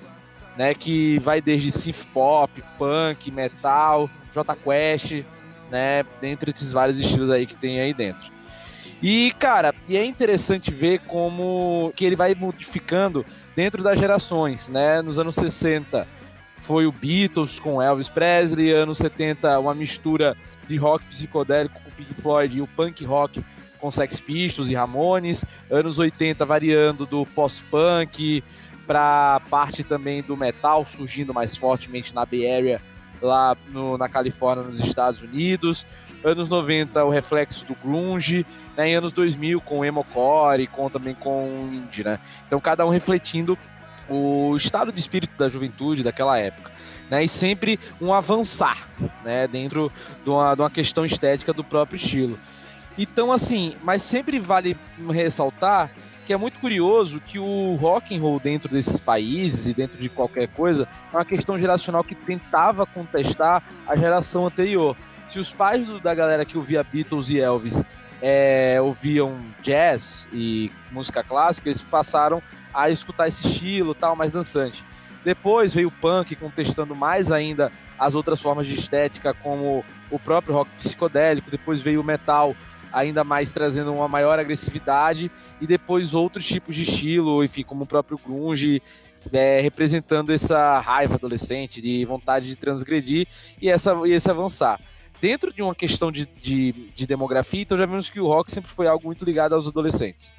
né? 0.58 0.74
Que 0.74 1.20
vai 1.20 1.42
desde 1.42 1.72
synth 1.72 2.06
pop, 2.14 2.64
punk, 2.78 3.32
metal, 3.32 4.10
J 4.34 4.56
Quest, 4.56 5.24
né? 5.70 6.04
Dentre 6.22 6.52
esses 6.52 6.72
vários 6.72 6.98
estilos 6.98 7.30
aí 7.30 7.46
que 7.46 7.56
tem 7.56 7.80
aí 7.80 7.94
dentro. 7.94 8.32
E, 9.08 9.32
cara, 9.38 9.72
e 9.88 9.96
é 9.96 10.04
interessante 10.04 10.74
ver 10.74 10.98
como 11.02 11.94
que 11.96 12.04
ele 12.04 12.16
vai 12.16 12.34
modificando 12.34 13.24
dentro 13.56 13.84
das 13.84 14.00
gerações, 14.00 14.68
né? 14.68 15.00
Nos 15.04 15.20
anos 15.20 15.36
60 15.36 16.08
foi 16.58 16.88
o 16.88 16.92
Beatles 16.92 17.60
com 17.60 17.80
Elvis 17.80 18.10
Presley, 18.10 18.72
anos 18.72 18.98
70 18.98 19.60
uma 19.60 19.76
mistura 19.76 20.36
de 20.66 20.76
rock 20.78 21.06
psicodélico 21.06 21.80
com 21.80 21.92
Pink 21.92 22.16
Floyd 22.16 22.58
e 22.58 22.62
o 22.64 22.66
punk 22.66 23.06
rock 23.06 23.46
com 23.78 23.92
Sex 23.92 24.20
Pistols 24.20 24.72
e 24.72 24.74
Ramones, 24.74 25.46
anos 25.70 26.00
80 26.00 26.44
variando 26.44 27.06
do 27.06 27.28
pós-punk, 27.28 28.44
para 28.88 29.40
parte 29.52 29.84
também 29.84 30.24
do 30.24 30.36
metal 30.36 30.84
surgindo 30.84 31.32
mais 31.32 31.56
fortemente 31.56 32.16
na 32.16 32.26
Bay 32.26 32.52
Area 32.52 32.82
lá 33.26 33.58
no, 33.70 33.98
na 33.98 34.08
Califórnia, 34.08 34.64
nos 34.64 34.80
Estados 34.80 35.22
Unidos. 35.22 35.86
Anos 36.24 36.50
90, 36.50 37.04
o 37.04 37.10
reflexo 37.10 37.66
do 37.66 37.76
grunge, 37.76 38.46
né? 38.78 38.90
Em 38.90 38.96
anos 38.96 39.12
2000, 39.12 39.60
com 39.62 39.80
o 39.80 39.86
emocore, 39.86 40.68
com 40.68 40.90
também 40.90 41.14
com 41.14 41.66
o 41.66 41.74
indie, 41.74 42.04
né? 42.04 42.20
Então, 42.48 42.60
cada 42.60 42.86
um 42.86 42.90
refletindo 42.90 43.58
o 44.10 44.56
estado 44.56 44.92
de 44.92 45.00
espírito 45.00 45.36
da 45.38 45.50
juventude 45.50 46.04
daquela 46.04 46.38
época. 46.38 46.72
Né, 47.10 47.24
e 47.24 47.30
sempre 47.30 47.80
um 48.02 48.12
avançar 48.12 48.88
né, 49.24 49.48
dentro 49.48 49.92
de 50.24 50.30
uma, 50.30 50.56
de 50.56 50.62
uma 50.62 50.72
questão 50.72 51.06
estética 51.06 51.54
do 51.54 51.64
próprio 51.64 51.98
estilo. 51.98 52.40
Então, 52.98 53.32
assim, 53.32 53.76
mas 53.84 54.02
sempre 54.02 54.40
vale 54.40 54.76
ressaltar 55.12 55.92
que 56.26 56.34
é 56.34 56.38
muito 56.38 56.60
curioso 56.60 57.22
que 57.22 57.38
o 57.38 57.76
rock 57.76 58.16
and 58.16 58.22
roll 58.22 58.40
dentro 58.40 58.68
desses 58.68 59.00
países 59.00 59.68
e 59.68 59.74
dentro 59.74 60.00
de 60.00 60.10
qualquer 60.10 60.48
coisa 60.48 60.88
é 61.14 61.16
uma 61.16 61.24
questão 61.24 61.60
geracional 61.60 62.04
que 62.04 62.16
tentava 62.16 62.86
contestar 62.86 63.64
a 63.88 63.96
geração 63.96 64.48
anterior. 64.48 64.98
Se 65.28 65.40
os 65.40 65.54
pais 65.54 65.88
do, 65.88 66.00
da 66.00 66.16
galera 66.16 66.44
que 66.44 66.58
ouvia 66.58 66.84
Beatles 66.84 67.30
e 67.30 67.40
Elvis 67.40 67.86
é, 68.22 68.80
ouviam 68.82 69.40
jazz 69.62 70.28
e 70.34 70.72
música 70.92 71.24
clássica, 71.24 71.70
eles 71.70 71.82
passaram 71.82 72.42
a 72.74 72.90
escutar 72.90 73.28
esse 73.28 73.48
estilo 73.48 73.94
tal, 73.94 74.16
mais 74.16 74.32
dançante. 74.32 74.84
Depois 75.24 75.74
veio 75.74 75.88
o 75.88 75.92
punk, 75.92 76.36
contestando 76.36 76.96
mais 76.96 77.32
ainda 77.32 77.72
as 77.98 78.14
outras 78.14 78.42
formas 78.42 78.68
de 78.68 78.76
estética, 78.76 79.34
como 79.34 79.84
o 80.12 80.20
próprio 80.20 80.54
rock 80.54 80.70
psicodélico. 80.78 81.50
Depois 81.50 81.82
veio 81.82 82.02
o 82.02 82.04
metal, 82.04 82.56
ainda 82.92 83.24
mais 83.24 83.52
trazendo 83.52 83.94
uma 83.94 84.08
maior 84.08 84.40
agressividade. 84.40 85.32
E 85.60 85.68
depois 85.68 86.14
outros 86.14 86.46
tipos 86.46 86.76
de 86.76 86.84
estilo, 86.84 87.44
enfim, 87.44 87.64
como 87.64 87.84
o 87.84 87.88
próprio 87.88 88.18
grunge, 88.18 88.82
é, 89.32 89.60
representando 89.62 90.32
essa 90.32 90.80
raiva 90.80 91.16
adolescente, 91.16 91.82
de 91.82 92.06
vontade 92.06 92.48
de 92.48 92.56
transgredir 92.56 93.28
e, 93.62 93.70
essa, 93.70 93.94
e 94.06 94.12
esse 94.12 94.30
avançar 94.30 94.80
dentro 95.20 95.52
de 95.54 95.62
uma 95.62 95.74
questão 95.74 96.12
de, 96.12 96.28
de, 96.40 96.72
de, 96.94 97.08
demografia, 97.08 97.62
então 97.62 97.78
já 97.78 97.86
vimos 97.86 98.10
que 98.10 98.20
o 98.20 98.28
rock 98.28 98.52
sempre 98.52 98.70
foi 98.70 98.88
algo 98.88 99.06
muito 99.06 99.26
ligado 99.26 99.56
aos 99.56 99.68
adolescentes, 99.68 100.34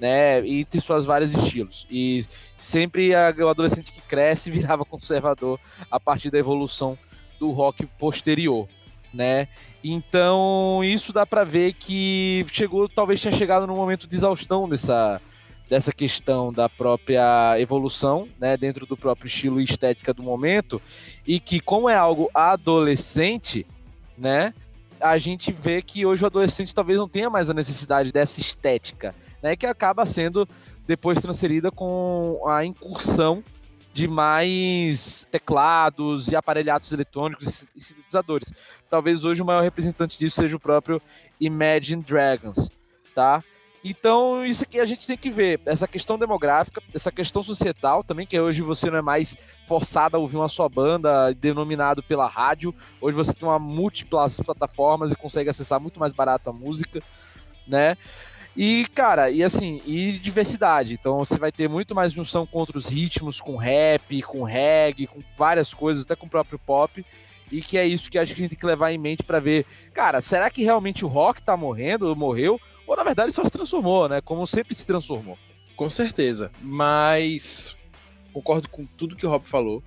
né? 0.00 0.46
Entre 0.46 0.80
suas 0.80 1.04
vários 1.04 1.34
estilos. 1.34 1.86
E 1.90 2.24
sempre 2.56 3.14
a, 3.14 3.34
o 3.36 3.48
adolescente 3.48 3.92
que 3.92 4.00
cresce 4.00 4.48
virava 4.50 4.84
conservador 4.84 5.58
a 5.90 6.00
partir 6.00 6.30
da 6.30 6.38
evolução 6.38 6.96
do 7.38 7.50
rock 7.50 7.84
posterior, 7.98 8.68
né? 9.12 9.48
Então 9.82 10.82
isso 10.84 11.12
dá 11.12 11.26
para 11.26 11.44
ver 11.44 11.74
que 11.74 12.44
chegou, 12.50 12.88
talvez 12.88 13.20
tenha 13.20 13.34
chegado 13.34 13.66
no 13.66 13.74
momento 13.74 14.06
de 14.06 14.16
exaustão 14.16 14.68
dessa 14.68 15.20
dessa 15.72 15.90
questão 15.90 16.52
da 16.52 16.68
própria 16.68 17.58
evolução, 17.58 18.28
né, 18.38 18.58
dentro 18.58 18.84
do 18.84 18.94
próprio 18.94 19.26
estilo 19.26 19.58
e 19.58 19.64
estética 19.64 20.12
do 20.12 20.22
momento, 20.22 20.82
e 21.26 21.40
que 21.40 21.60
como 21.60 21.88
é 21.88 21.96
algo 21.96 22.30
adolescente, 22.34 23.66
né? 24.18 24.52
A 25.00 25.16
gente 25.16 25.50
vê 25.50 25.80
que 25.80 26.04
hoje 26.04 26.22
o 26.22 26.26
adolescente 26.26 26.74
talvez 26.74 26.98
não 26.98 27.08
tenha 27.08 27.30
mais 27.30 27.48
a 27.48 27.54
necessidade 27.54 28.12
dessa 28.12 28.38
estética, 28.38 29.14
né? 29.42 29.56
Que 29.56 29.64
acaba 29.64 30.04
sendo 30.04 30.46
depois 30.86 31.22
transferida 31.22 31.70
com 31.70 32.38
a 32.46 32.66
incursão 32.66 33.42
de 33.92 34.08
mais 34.08 35.26
teclados 35.30 36.28
e 36.28 36.36
aparelhados 36.36 36.92
eletrônicos 36.92 37.64
e 37.76 37.80
sintetizadores. 37.80 38.52
Talvez 38.88 39.24
hoje 39.24 39.42
o 39.42 39.44
maior 39.44 39.62
representante 39.62 40.18
disso 40.18 40.36
seja 40.36 40.56
o 40.56 40.60
próprio 40.60 41.00
Imagine 41.40 42.02
Dragons, 42.02 42.70
tá? 43.14 43.42
Então, 43.84 44.46
isso 44.46 44.62
aqui 44.62 44.78
a 44.78 44.86
gente 44.86 45.06
tem 45.08 45.16
que 45.16 45.28
ver. 45.28 45.60
Essa 45.66 45.88
questão 45.88 46.16
demográfica, 46.16 46.80
essa 46.94 47.10
questão 47.10 47.42
societal 47.42 48.04
também, 48.04 48.24
que 48.24 48.38
hoje 48.38 48.62
você 48.62 48.88
não 48.88 48.98
é 48.98 49.02
mais 49.02 49.36
forçado 49.66 50.16
a 50.16 50.20
ouvir 50.20 50.36
uma 50.36 50.48
só 50.48 50.68
banda, 50.68 51.34
denominado 51.34 52.00
pela 52.00 52.28
rádio. 52.28 52.72
Hoje 53.00 53.16
você 53.16 53.34
tem 53.34 53.48
uma 53.48 53.58
múltiplas 53.58 54.38
plataformas 54.38 55.10
e 55.10 55.16
consegue 55.16 55.50
acessar 55.50 55.80
muito 55.80 55.98
mais 55.98 56.12
barato 56.12 56.48
a 56.48 56.52
música, 56.52 57.02
né? 57.66 57.96
E, 58.56 58.86
cara, 58.94 59.30
e 59.30 59.42
assim, 59.42 59.80
e 59.86 60.12
diversidade. 60.12 60.94
Então 60.94 61.18
você 61.18 61.38
vai 61.38 61.50
ter 61.50 61.68
muito 61.68 61.94
mais 61.94 62.12
junção 62.12 62.46
com 62.46 62.58
outros 62.58 62.88
ritmos, 62.88 63.40
com 63.40 63.56
rap, 63.56 64.20
com 64.22 64.42
reggae, 64.42 65.06
com 65.06 65.20
várias 65.38 65.72
coisas, 65.72 66.04
até 66.04 66.14
com 66.14 66.26
o 66.26 66.30
próprio 66.30 66.58
pop. 66.58 67.04
E 67.50 67.60
que 67.60 67.76
é 67.76 67.86
isso 67.86 68.10
que 68.10 68.18
acho 68.18 68.34
que 68.34 68.40
a 68.40 68.44
gente 68.44 68.50
tem 68.50 68.58
que 68.58 68.66
levar 68.66 68.92
em 68.92 68.98
mente 68.98 69.22
para 69.22 69.40
ver, 69.40 69.66
cara, 69.92 70.20
será 70.20 70.50
que 70.50 70.62
realmente 70.62 71.04
o 71.04 71.08
rock 71.08 71.42
tá 71.42 71.56
morrendo 71.56 72.08
ou 72.08 72.16
morreu? 72.16 72.60
ou 72.86 72.96
na 72.96 73.04
verdade 73.04 73.32
só 73.32 73.44
se 73.44 73.50
transformou, 73.50 74.08
né? 74.08 74.20
Como 74.20 74.46
sempre 74.46 74.74
se 74.74 74.86
transformou. 74.86 75.38
Com 75.76 75.88
certeza. 75.88 76.50
Mas 76.60 77.76
concordo 78.32 78.68
com 78.68 78.84
tudo 78.84 79.16
que 79.16 79.26
o 79.26 79.30
Rob 79.30 79.46
falou. 79.46 79.82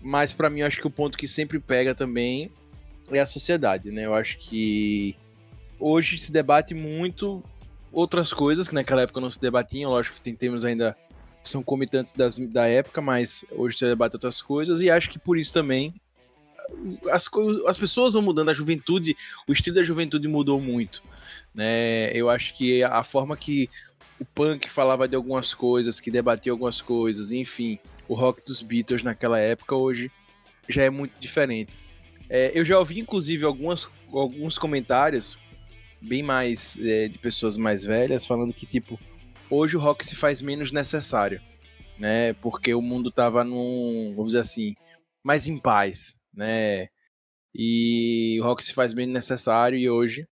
Mas 0.00 0.32
para 0.32 0.48
mim, 0.48 0.62
acho 0.62 0.80
que 0.80 0.86
o 0.86 0.90
ponto 0.90 1.18
que 1.18 1.28
sempre 1.28 1.58
pega 1.58 1.94
também 1.94 2.50
é 3.10 3.20
a 3.20 3.26
sociedade, 3.26 3.90
né? 3.90 4.06
Eu 4.06 4.14
acho 4.14 4.38
que 4.38 5.16
hoje 5.78 6.18
se 6.18 6.32
debate 6.32 6.74
muito 6.74 7.42
outras 7.92 8.32
coisas 8.32 8.68
que 8.68 8.74
naquela 8.74 9.02
época 9.02 9.20
não 9.20 9.30
se 9.30 9.40
debatiam. 9.40 9.90
Lógico 9.90 10.16
que 10.16 10.22
tem 10.22 10.34
temas 10.34 10.64
ainda 10.64 10.96
que 11.42 11.48
são 11.48 11.62
comitantes 11.62 12.12
das, 12.12 12.38
da 12.38 12.66
época, 12.66 13.00
mas 13.00 13.44
hoje 13.50 13.78
se 13.78 13.84
debate 13.84 14.14
outras 14.14 14.42
coisas. 14.42 14.80
E 14.80 14.90
acho 14.90 15.10
que 15.10 15.18
por 15.18 15.38
isso 15.38 15.52
também 15.52 15.92
as, 17.10 17.28
as 17.66 17.78
pessoas 17.78 18.14
vão 18.14 18.22
mudando, 18.22 18.50
a 18.50 18.54
juventude, 18.54 19.16
o 19.46 19.52
estilo 19.52 19.76
da 19.76 19.82
juventude 19.82 20.28
mudou 20.28 20.60
muito. 20.60 21.02
Né? 21.54 22.10
Eu 22.12 22.28
acho 22.30 22.54
que 22.54 22.82
a 22.82 23.02
forma 23.02 23.36
que 23.36 23.70
o 24.20 24.24
punk 24.24 24.68
falava 24.68 25.08
de 25.08 25.16
algumas 25.16 25.54
coisas, 25.54 26.00
que 26.00 26.10
debatia 26.10 26.52
algumas 26.52 26.80
coisas, 26.80 27.32
enfim, 27.32 27.78
o 28.08 28.14
rock 28.14 28.42
dos 28.44 28.62
Beatles 28.62 29.02
naquela 29.02 29.38
época 29.38 29.74
hoje 29.74 30.10
já 30.68 30.82
é 30.82 30.90
muito 30.90 31.12
diferente. 31.20 31.76
É, 32.28 32.50
eu 32.54 32.64
já 32.64 32.78
ouvi, 32.78 32.98
inclusive, 32.98 33.44
algumas, 33.44 33.88
alguns 34.12 34.58
comentários 34.58 35.38
bem 36.00 36.22
mais 36.22 36.78
é, 36.80 37.08
de 37.08 37.18
pessoas 37.18 37.56
mais 37.56 37.84
velhas 37.84 38.26
falando 38.26 38.52
que, 38.52 38.66
tipo, 38.66 38.98
hoje 39.50 39.76
o 39.76 39.80
rock 39.80 40.06
se 40.06 40.14
faz 40.14 40.40
menos 40.40 40.72
necessário, 40.72 41.40
né? 41.98 42.32
Porque 42.34 42.74
o 42.74 42.82
mundo 42.82 43.10
tava 43.10 43.44
num, 43.44 44.12
vamos 44.14 44.32
dizer 44.32 44.40
assim, 44.40 44.74
mais 45.22 45.46
em 45.46 45.58
paz, 45.58 46.14
né? 46.32 46.88
E 47.54 48.38
o 48.40 48.44
rock 48.44 48.64
se 48.64 48.72
faz 48.72 48.94
menos 48.94 49.14
necessário 49.14 49.78
e 49.78 49.88
hoje 49.88 50.24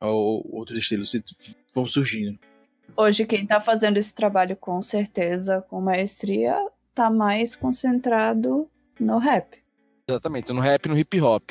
ou 0.00 0.44
outros 0.52 0.78
estilos 0.78 1.12
vão 1.72 1.86
surgindo. 1.86 2.38
Hoje 2.96 3.26
quem 3.26 3.42
está 3.42 3.60
fazendo 3.60 3.96
esse 3.96 4.14
trabalho 4.14 4.56
com 4.56 4.80
certeza, 4.82 5.62
com 5.62 5.80
maestria, 5.80 6.56
tá 6.94 7.10
mais 7.10 7.56
concentrado 7.56 8.70
no 9.00 9.18
rap. 9.18 9.58
Exatamente, 10.08 10.52
no 10.52 10.60
rap 10.60 10.84
e 10.84 10.88
no 10.88 10.98
hip 10.98 11.20
hop. 11.20 11.50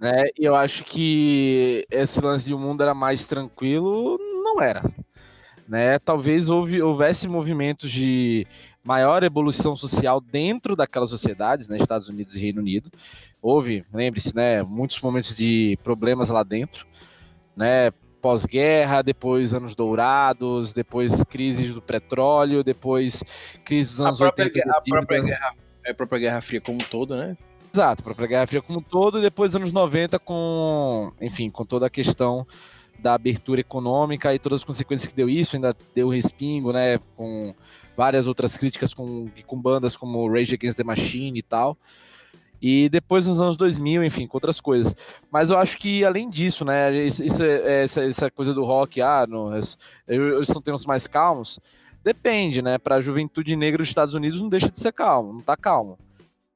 Né? 0.00 0.28
E 0.38 0.44
eu 0.44 0.56
acho 0.56 0.82
que 0.84 1.86
esse 1.90 2.20
lance 2.20 2.46
de 2.46 2.54
o 2.54 2.56
um 2.56 2.60
mundo 2.60 2.82
era 2.82 2.94
mais 2.94 3.26
tranquilo, 3.26 4.18
não 4.42 4.62
era. 4.62 4.82
Né? 5.68 5.98
Talvez 5.98 6.48
houve, 6.48 6.80
houvesse 6.80 7.28
movimentos 7.28 7.90
de 7.92 8.46
maior 8.82 9.22
evolução 9.22 9.76
social 9.76 10.20
dentro 10.20 10.74
daquelas 10.74 11.10
sociedades, 11.10 11.68
né? 11.68 11.76
Estados 11.76 12.08
Unidos 12.08 12.34
e 12.34 12.40
Reino 12.40 12.60
Unido. 12.60 12.90
Houve, 13.40 13.84
lembre-se, 13.92 14.34
né? 14.34 14.62
Muitos 14.62 15.00
momentos 15.00 15.36
de 15.36 15.78
problemas 15.84 16.30
lá 16.30 16.42
dentro 16.42 16.86
né? 17.60 17.90
Pós-guerra, 18.22 19.02
depois 19.02 19.54
anos 19.54 19.74
dourados, 19.74 20.72
depois 20.72 21.22
crises 21.24 21.74
do 21.74 21.80
petróleo, 21.80 22.62
depois 22.62 23.22
crises 23.64 23.96
dos 23.96 24.06
anos 24.06 24.20
a 24.20 24.24
própria, 24.24 24.44
80. 24.46 24.70
A 24.70 24.82
própria, 24.82 25.22
guerra, 25.22 25.54
a 25.86 25.94
própria 25.94 26.18
Guerra 26.18 26.40
Fria 26.40 26.60
como 26.60 26.76
um 26.76 26.86
todo, 26.90 27.16
né? 27.16 27.36
Exato, 27.72 28.02
a 28.02 28.04
própria 28.04 28.26
Guerra 28.26 28.46
Fria 28.48 28.62
como 28.62 28.80
um 28.80 28.82
todo, 28.82 29.18
e 29.18 29.22
depois 29.22 29.54
anos 29.54 29.70
90 29.70 30.18
com, 30.18 31.12
enfim, 31.20 31.48
com 31.48 31.64
toda 31.64 31.86
a 31.86 31.90
questão 31.90 32.44
da 32.98 33.14
abertura 33.14 33.60
econômica 33.60 34.34
e 34.34 34.38
todas 34.38 34.60
as 34.60 34.64
consequências 34.64 35.10
que 35.10 35.16
deu 35.16 35.28
isso, 35.28 35.56
ainda 35.56 35.74
deu 35.94 36.08
respingo, 36.08 36.72
né, 36.72 36.98
com 37.16 37.54
várias 37.96 38.26
outras 38.26 38.56
críticas 38.56 38.92
com, 38.92 39.28
com 39.46 39.60
bandas 39.60 39.96
como 39.96 40.28
Rage 40.28 40.54
Against 40.54 40.76
the 40.76 40.84
Machine 40.84 41.38
e 41.38 41.42
tal. 41.42 41.78
E 42.60 42.88
depois 42.90 43.26
nos 43.26 43.40
anos 43.40 43.56
2000, 43.56 44.04
enfim, 44.04 44.26
com 44.26 44.36
outras 44.36 44.60
coisas. 44.60 44.94
Mas 45.30 45.48
eu 45.48 45.56
acho 45.56 45.78
que 45.78 46.04
além 46.04 46.28
disso, 46.28 46.64
né, 46.64 46.92
isso, 46.94 47.24
isso 47.24 47.42
essa, 47.42 48.04
essa, 48.04 48.30
coisa 48.30 48.52
do 48.52 48.64
rock, 48.64 49.00
ah, 49.00 49.26
no, 49.26 49.50
eles 49.54 50.46
são 50.46 50.60
tempos 50.60 50.84
mais 50.84 51.06
calmos, 51.06 51.58
depende, 52.04 52.60
né? 52.60 52.76
Para 52.76 52.96
a 52.96 53.00
juventude 53.00 53.56
negra 53.56 53.78
dos 53.78 53.88
Estados 53.88 54.12
Unidos 54.12 54.42
não 54.42 54.48
deixa 54.48 54.68
de 54.68 54.78
ser 54.78 54.92
calmo, 54.92 55.32
não 55.32 55.40
tá 55.40 55.56
calmo. 55.56 55.98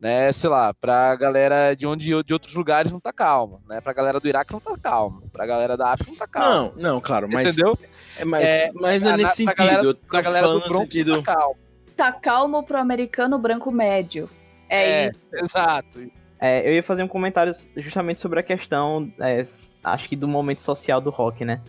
Né, 0.04 0.30
sei 0.32 0.50
lá, 0.50 0.74
pra 0.74 1.16
galera 1.16 1.74
de 1.74 1.86
onde 1.86 2.04
de 2.04 2.34
outros 2.34 2.54
lugares 2.54 2.92
não 2.92 3.00
tá 3.00 3.10
calmo, 3.10 3.62
né? 3.66 3.80
Pra 3.80 3.94
galera 3.94 4.20
do 4.20 4.28
Iraque 4.28 4.52
não 4.52 4.60
tá 4.60 4.76
calmo, 4.76 5.22
pra 5.32 5.46
galera 5.46 5.78
da 5.78 5.92
África 5.92 6.10
não 6.10 6.18
tá 6.18 6.26
calmo. 6.26 6.74
Não, 6.76 6.82
não, 6.82 7.00
claro, 7.00 7.26
mas 7.26 7.48
entendeu? 7.48 7.78
É, 8.18 8.22
mas, 8.22 8.44
é, 8.44 8.70
mas 8.74 9.00
não 9.00 9.12
é 9.12 9.16
nesse 9.16 9.36
sentido. 9.36 9.54
Pra 9.54 9.64
galera, 9.64 9.94
pra 9.94 10.20
galera 10.20 10.48
do 10.48 10.60
Bronx 10.60 10.92
sentido... 10.92 11.22
tá 11.22 11.34
calmo. 11.34 11.56
Tá 11.96 12.12
calmo 12.12 12.62
pro 12.62 12.76
americano 12.76 13.38
branco 13.38 13.72
médio. 13.72 14.28
É, 14.68 15.06
é 15.06 15.08
isso. 15.08 15.20
Exato. 15.32 15.98
É, 16.38 16.68
eu 16.68 16.74
ia 16.74 16.82
fazer 16.82 17.02
um 17.02 17.08
comentário 17.08 17.54
justamente 17.74 18.20
sobre 18.20 18.38
a 18.38 18.42
questão, 18.42 19.10
é, 19.18 19.42
acho 19.82 20.06
que 20.06 20.16
do 20.16 20.28
momento 20.28 20.60
social 20.60 21.00
do 21.00 21.08
rock, 21.08 21.46
né? 21.46 21.62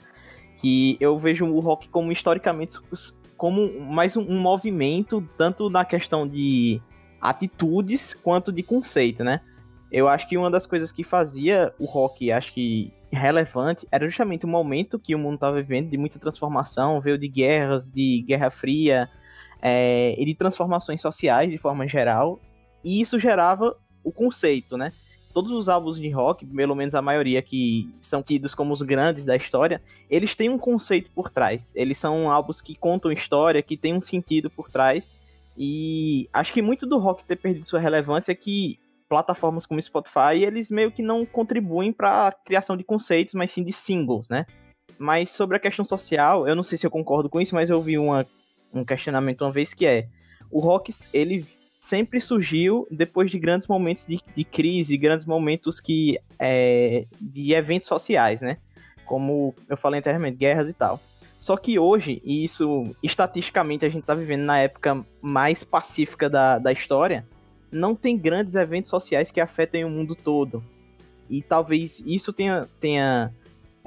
Que 0.57 0.97
eu 0.99 1.17
vejo 1.17 1.45
o 1.45 1.61
rock 1.61 1.87
como 1.87 2.11
historicamente 2.11 2.79
como 3.37 3.79
mais 3.79 4.17
um, 4.17 4.23
um 4.23 4.41
movimento, 4.41 5.25
tanto 5.37 5.69
na 5.69 5.85
questão 5.85 6.27
de 6.27 6.81
atitudes 7.29 8.13
quanto 8.13 8.51
de 8.51 8.63
conceito, 8.63 9.24
né? 9.24 9.41
Eu 9.91 10.08
acho 10.08 10.27
que 10.27 10.38
uma 10.38 10.51
das 10.51 10.65
coisas 10.65 10.91
que 10.91 11.03
fazia 11.03 11.74
o 11.79 11.86
rock, 11.86 12.32
acho 12.32 12.51
que 12.53 12.91
relevante, 13.12 13.88
era 13.91 14.05
justamente 14.08 14.46
o 14.46 14.48
momento 14.48 15.00
que 15.00 15.15
o 15.15 15.20
mundo 15.20 15.36
estava 15.36 15.62
vivendo 15.62 15.89
de 15.89 15.98
muita 15.98 16.20
transformação, 16.20 17.00
veio 17.00 17.17
de 17.17 17.27
guerras, 17.27 17.89
de 17.89 18.24
Guerra 18.27 18.50
Fria, 18.50 19.10
é, 19.62 20.15
e 20.17 20.25
de 20.25 20.36
transformações 20.36 21.01
sociais 21.01 21.50
de 21.50 21.58
forma 21.58 21.88
geral, 21.88 22.39
e 22.84 23.01
isso 23.01 23.17
gerava 23.17 23.75
o 24.03 24.12
conceito, 24.12 24.77
né? 24.77 24.91
Todos 25.34 25.51
os 25.51 25.67
álbuns 25.67 26.00
de 26.00 26.10
rock, 26.10 26.46
pelo 26.46 26.75
menos 26.75 26.96
a 26.96 27.01
maioria 27.01 27.41
que 27.41 27.89
são 28.00 28.22
tidos 28.22 28.55
como 28.55 28.74
os 28.74 28.82
grandes 28.82 29.25
da 29.25 29.36
história, 29.36 29.82
eles 30.10 30.36
têm 30.36 30.50
um 30.50 30.58
conceito 30.58 31.12
por 31.12 31.29
trás. 31.29 31.74
Eles 31.75 31.98
são 31.98 32.32
álbuns 32.32 32.62
que 32.62 32.74
contam 32.74 33.12
história, 33.12 33.62
que 33.62 33.75
têm 33.75 33.94
um 33.94 34.00
sentido 34.00 34.50
por 34.50 34.70
trás. 34.70 35.17
E 35.57 36.29
acho 36.33 36.51
que 36.51 36.62
muito 36.62 36.85
do 36.85 36.97
rock 36.97 37.24
ter 37.24 37.38
perdido 37.38 37.65
sua 37.65 37.79
relevância 37.79 38.31
é 38.31 38.35
que 38.35 38.79
plataformas 39.07 39.65
como 39.65 39.81
Spotify, 39.81 40.41
eles 40.41 40.71
meio 40.71 40.91
que 40.91 41.01
não 41.01 41.25
contribuem 41.25 41.93
para 41.93 42.27
a 42.27 42.31
criação 42.31 42.75
de 42.75 42.83
conceitos, 42.83 43.33
mas 43.33 43.51
sim 43.51 43.63
de 43.63 43.71
singles, 43.71 44.29
né? 44.29 44.45
Mas 44.97 45.29
sobre 45.29 45.57
a 45.57 45.59
questão 45.59 45.85
social, 45.85 46.47
eu 46.47 46.55
não 46.55 46.63
sei 46.63 46.77
se 46.77 46.85
eu 46.85 46.91
concordo 46.91 47.29
com 47.29 47.39
isso, 47.39 47.53
mas 47.53 47.69
eu 47.69 47.81
vi 47.81 47.97
uma, 47.97 48.25
um 48.74 48.83
questionamento 48.83 49.41
uma 49.43 49.51
vez 49.51 49.74
que 49.74 49.85
é 49.85 50.07
o 50.51 50.59
rock 50.59 50.91
ele 51.13 51.45
sempre 51.79 52.19
surgiu 52.19 52.88
depois 52.89 53.29
de 53.29 53.38
grandes 53.38 53.67
momentos 53.67 54.05
de, 54.07 54.19
de 54.35 54.43
crise, 54.43 54.97
grandes 54.97 55.25
momentos 55.25 55.79
que 55.79 56.17
é, 56.39 57.05
de 57.21 57.53
eventos 57.53 57.88
sociais, 57.88 58.41
né? 58.41 58.57
Como 59.05 59.53
eu 59.69 59.77
falei 59.77 60.00
anteriormente, 60.00 60.38
guerras 60.38 60.69
e 60.69 60.74
tal. 60.74 61.00
Só 61.45 61.55
que 61.57 61.77
hoje, 61.77 62.23
e 62.25 62.43
isso 62.43 62.95
estatisticamente 63.03 63.85
a 63.85 63.89
gente 63.89 64.03
tá 64.03 64.15
vivendo 64.15 64.41
na 64.41 64.57
época 64.57 65.05
mais 65.21 65.63
pacífica 65.63 66.27
da, 66.27 66.57
da 66.57 66.71
história, 66.71 67.23
não 67.71 67.93
tem 67.93 68.17
grandes 68.17 68.55
eventos 68.55 68.89
sociais 68.89 69.29
que 69.29 69.39
afetem 69.39 69.85
o 69.85 69.89
mundo 69.91 70.15
todo. 70.15 70.63
E 71.29 71.43
talvez 71.43 72.01
isso 72.03 72.33
tenha, 72.33 72.67
tenha 72.79 73.31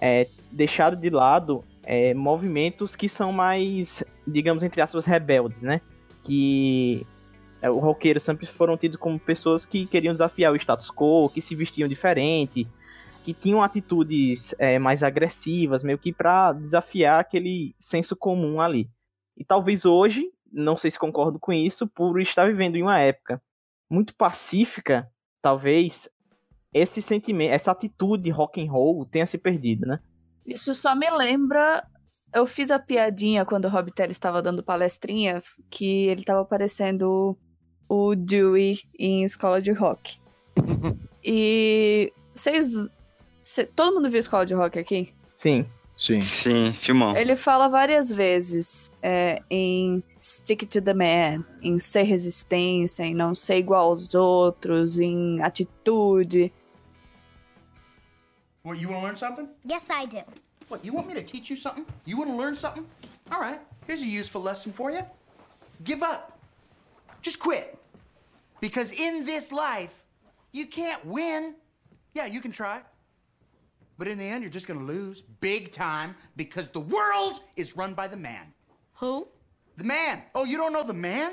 é, 0.00 0.28
deixado 0.52 0.96
de 0.96 1.10
lado 1.10 1.64
é, 1.82 2.14
movimentos 2.14 2.94
que 2.94 3.08
são 3.08 3.32
mais, 3.32 4.04
digamos, 4.24 4.62
entre 4.62 4.80
aspas, 4.80 5.04
rebeldes, 5.04 5.62
né? 5.62 5.80
Que 6.22 7.04
é, 7.60 7.68
o 7.68 7.80
roqueiro 7.80 8.20
sempre 8.20 8.46
foram 8.46 8.76
tidos 8.76 8.98
como 8.98 9.18
pessoas 9.18 9.66
que 9.66 9.84
queriam 9.84 10.12
desafiar 10.12 10.52
o 10.52 10.56
status 10.56 10.92
quo, 10.92 11.28
que 11.28 11.42
se 11.42 11.56
vestiam 11.56 11.88
diferente, 11.88 12.68
que 13.28 13.34
tinham 13.34 13.62
atitudes 13.62 14.54
é, 14.58 14.78
mais 14.78 15.02
agressivas, 15.02 15.82
meio 15.82 15.98
que 15.98 16.14
para 16.14 16.50
desafiar 16.54 17.20
aquele 17.20 17.74
senso 17.78 18.16
comum 18.16 18.58
ali. 18.58 18.88
E 19.36 19.44
talvez 19.44 19.84
hoje, 19.84 20.32
não 20.50 20.78
sei 20.78 20.90
se 20.90 20.98
concordo 20.98 21.38
com 21.38 21.52
isso, 21.52 21.86
por 21.86 22.18
estar 22.22 22.46
vivendo 22.46 22.76
em 22.76 22.82
uma 22.82 22.98
época 22.98 23.38
muito 23.90 24.14
pacífica, 24.14 25.12
talvez 25.42 26.08
esse 26.72 27.02
sentimento, 27.02 27.52
essa 27.52 27.70
atitude 27.70 28.30
rock 28.30 28.66
and 28.66 28.72
roll 28.72 29.04
tenha 29.04 29.26
se 29.26 29.36
perdido, 29.36 29.84
né? 29.86 30.00
Isso 30.46 30.74
só 30.74 30.94
me 30.94 31.10
lembra 31.10 31.86
eu 32.34 32.46
fiz 32.46 32.70
a 32.70 32.78
piadinha 32.78 33.44
quando 33.44 33.66
o 33.66 33.68
Rob 33.68 33.92
Teller 33.92 34.10
estava 34.10 34.40
dando 34.40 34.62
palestrinha 34.62 35.42
que 35.68 36.06
ele 36.06 36.20
estava 36.20 36.46
parecendo 36.46 37.36
o 37.86 38.14
Dewey 38.14 38.78
em 38.98 39.22
escola 39.22 39.60
de 39.60 39.72
rock. 39.72 40.18
e 41.22 42.10
vocês. 42.34 42.88
Cê, 43.48 43.64
todo 43.64 43.94
mundo 43.94 44.10
viu 44.10 44.20
escola 44.20 44.44
de 44.44 44.52
rock 44.52 44.78
aqui? 44.78 45.14
Sim. 45.32 45.66
Sim. 45.96 46.20
Sim, 46.20 46.72
filmão. 46.74 47.16
Ele 47.16 47.34
fala 47.34 47.66
várias 47.66 48.12
vezes 48.12 48.90
é, 49.02 49.42
em 49.50 50.04
stick 50.22 50.66
to 50.66 50.82
the 50.82 50.92
man, 50.92 51.44
em 51.62 51.78
ser 51.78 52.02
resistência, 52.02 53.04
em 53.04 53.14
não 53.14 53.34
ser 53.34 53.56
igual 53.56 53.88
aos 53.88 54.14
outros, 54.14 54.98
em 55.00 55.42
atitude. 55.42 56.52
What, 58.62 58.80
you 58.80 58.90
want 58.90 59.00
to 59.00 59.06
learn 59.06 59.16
something? 59.16 59.48
Yes, 59.64 59.88
I 59.88 60.06
do. 60.06 60.22
What, 60.68 60.86
you 60.86 60.94
want 60.94 61.08
me 61.08 61.14
to 61.14 61.22
teach 61.22 61.50
you 61.50 61.56
something? 61.56 61.86
You 62.04 62.18
want 62.18 62.30
to 62.30 62.36
learn 62.36 62.54
something? 62.54 62.84
All 63.30 63.40
right, 63.40 63.58
here's 63.86 64.02
a 64.02 64.06
useful 64.06 64.42
lesson 64.42 64.72
for 64.72 64.92
you. 64.92 65.00
Give 65.84 66.02
up. 66.02 66.38
Just 67.22 67.38
quit. 67.38 67.78
Because 68.60 68.92
in 68.92 69.24
this 69.24 69.50
life, 69.50 70.04
you 70.52 70.66
can't 70.66 71.02
win. 71.06 71.54
Yeah, 72.14 72.26
you 72.26 72.42
can 72.42 72.52
try. 72.52 72.82
But 73.98 74.06
in 74.08 74.16
the 74.18 74.24
end, 74.24 74.42
you're 74.42 74.50
just 74.52 74.66
going 74.68 74.78
to 74.78 74.86
lose 74.86 75.22
big 75.40 75.72
time 75.72 76.14
because 76.36 76.68
the 76.68 76.80
world 76.80 77.40
is 77.56 77.76
run 77.76 77.94
by 77.94 78.06
the 78.08 78.16
man. 78.16 78.52
Who? 79.00 79.26
The 79.76 79.84
man. 79.84 80.22
Oh, 80.34 80.44
you 80.44 80.56
don't 80.56 80.72
know 80.72 80.84
the 80.84 80.94
man? 80.94 81.32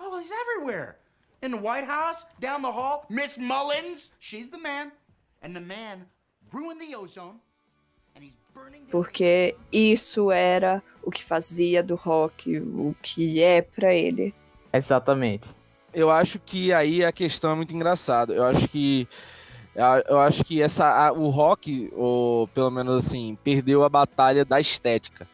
Oh, 0.00 0.10
well, 0.10 0.20
he's 0.20 0.30
everywhere. 0.42 0.96
In 1.42 1.50
the 1.50 1.58
White 1.58 1.84
House, 1.84 2.24
down 2.40 2.62
the 2.62 2.70
hall, 2.72 3.04
Miss 3.10 3.36
Mullins, 3.38 4.10
she's 4.20 4.50
the 4.50 4.58
man. 4.58 4.92
And 5.42 5.54
the 5.54 5.60
man 5.60 6.06
ruined 6.52 6.80
the 6.80 6.94
ozone. 6.94 7.40
And 8.14 8.24
he's 8.24 8.36
burning 8.54 8.82
down- 8.84 8.90
Porque 8.90 9.54
isso 9.72 10.30
era 10.30 10.82
o 11.02 11.10
que 11.10 11.22
fazia 11.22 11.82
do 11.82 11.94
rock 11.96 12.58
o 12.58 12.94
que 13.02 13.42
é 13.42 13.60
pra 13.62 13.92
ele. 13.94 14.34
Exatamente. 14.72 15.48
eu 15.92 16.10
acho 16.10 16.38
que 16.38 16.72
aí 16.74 17.02
a 17.04 17.10
questão 17.10 17.52
é 17.52 17.54
muito 17.54 17.74
engraçada. 17.74 18.34
Eu 18.34 18.44
acho 18.44 18.68
que 18.68 19.08
eu 20.08 20.18
acho 20.20 20.42
que 20.42 20.62
essa 20.62 21.12
o 21.12 21.28
rock, 21.28 21.92
ou 21.94 22.48
pelo 22.48 22.70
menos 22.70 23.06
assim, 23.06 23.36
perdeu 23.44 23.84
a 23.84 23.88
batalha 23.88 24.44
da 24.44 24.58
estética. 24.58 25.28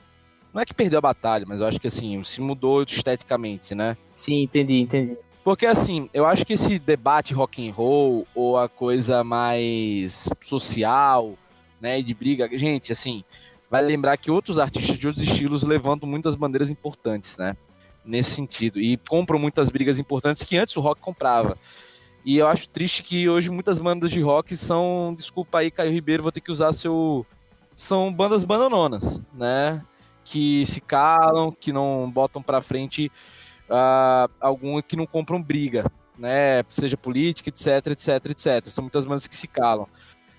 Não 0.53 0.61
é 0.61 0.65
que 0.65 0.75
perdeu 0.75 0.99
a 0.99 1.03
batalha, 1.03 1.47
mas 1.49 1.61
eu 1.61 1.67
acho 1.67 1.81
que 1.81 1.87
assim, 1.87 2.23
se 2.23 2.41
mudou 2.41 2.83
esteticamente, 2.83 3.75
né? 3.75 3.97
Sim, 4.15 4.43
entendi, 4.43 4.81
entendi. 4.81 5.17
Porque 5.45 5.65
assim, 5.65 6.09
eu 6.13 6.27
acho 6.27 6.45
que 6.45 6.53
esse 6.53 6.79
debate 6.79 7.33
rock 7.33 7.67
and 7.67 7.73
roll 7.73 8.27
ou 8.35 8.59
a 8.59 8.69
coisa 8.69 9.25
mais 9.25 10.29
social, 10.41 11.35
né, 11.81 12.01
de 12.03 12.15
briga, 12.15 12.49
gente, 12.57 12.93
assim, 12.93 13.25
vai 13.71 13.83
lembrar 13.83 14.17
que 14.17 14.31
outros 14.31 14.59
artistas 14.59 14.99
de 14.99 15.07
outros 15.07 15.25
estilos 15.25 15.63
levantam 15.63 16.09
muitas 16.09 16.37
bandeiras 16.37 16.71
importantes, 16.71 17.39
né? 17.39 17.57
Nesse 18.05 18.33
sentido 18.33 18.81
e 18.81 18.97
compram 18.97 19.39
muitas 19.39 19.71
brigas 19.71 19.99
importantes 19.99 20.45
que 20.45 20.57
antes 20.57 20.77
o 20.77 20.81
rock 20.81 21.01
comprava. 21.01 21.57
E 22.25 22.39
eu 22.39 22.47
acho 22.47 22.69
triste 22.69 23.03
que 23.03 23.29
hoje 23.29 23.51
muitas 23.51 23.79
bandas 23.79 24.11
de 24.11 24.21
rock 24.21 24.57
são, 24.57 25.15
desculpa 25.17 25.59
aí, 25.59 25.71
Caio 25.71 25.91
Ribeiro, 25.91 26.23
vou 26.23 26.33
ter 26.33 26.41
que 26.41 26.53
usar 26.53 26.73
seu 26.73 27.27
são 27.75 28.13
bandas 28.13 28.45
bananonas, 28.45 29.21
né? 29.35 29.83
Que 30.25 30.65
se 30.67 30.81
calam, 30.81 31.51
que 31.51 31.73
não 31.73 32.11
botam 32.11 32.43
pra 32.43 32.61
frente 32.61 33.11
ah, 33.69 34.29
algum 34.41 34.81
que 34.83 34.97
não 34.97 35.07
compram 35.07 35.43
briga, 35.43 35.91
né? 36.19 36.63
Seja 36.69 36.97
política, 36.97 37.49
etc, 37.49 37.89
etc, 37.89 38.27
etc. 38.27 38.67
São 38.67 38.83
muitas 38.83 39.05
bandas 39.05 39.27
que 39.27 39.35
se 39.35 39.49
calam, 39.49 39.89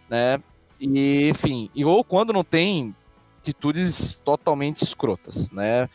né? 0.10 0.41
E, 0.80 1.30
enfim, 1.30 1.69
e 1.74 1.84
ou 1.84 2.04
quando 2.04 2.34
não 2.34 2.43
tem 2.43 2.96
atitudes 3.39 4.22
totalmente 4.24 4.84
escrotas, 4.84 5.52
né? 5.52 5.89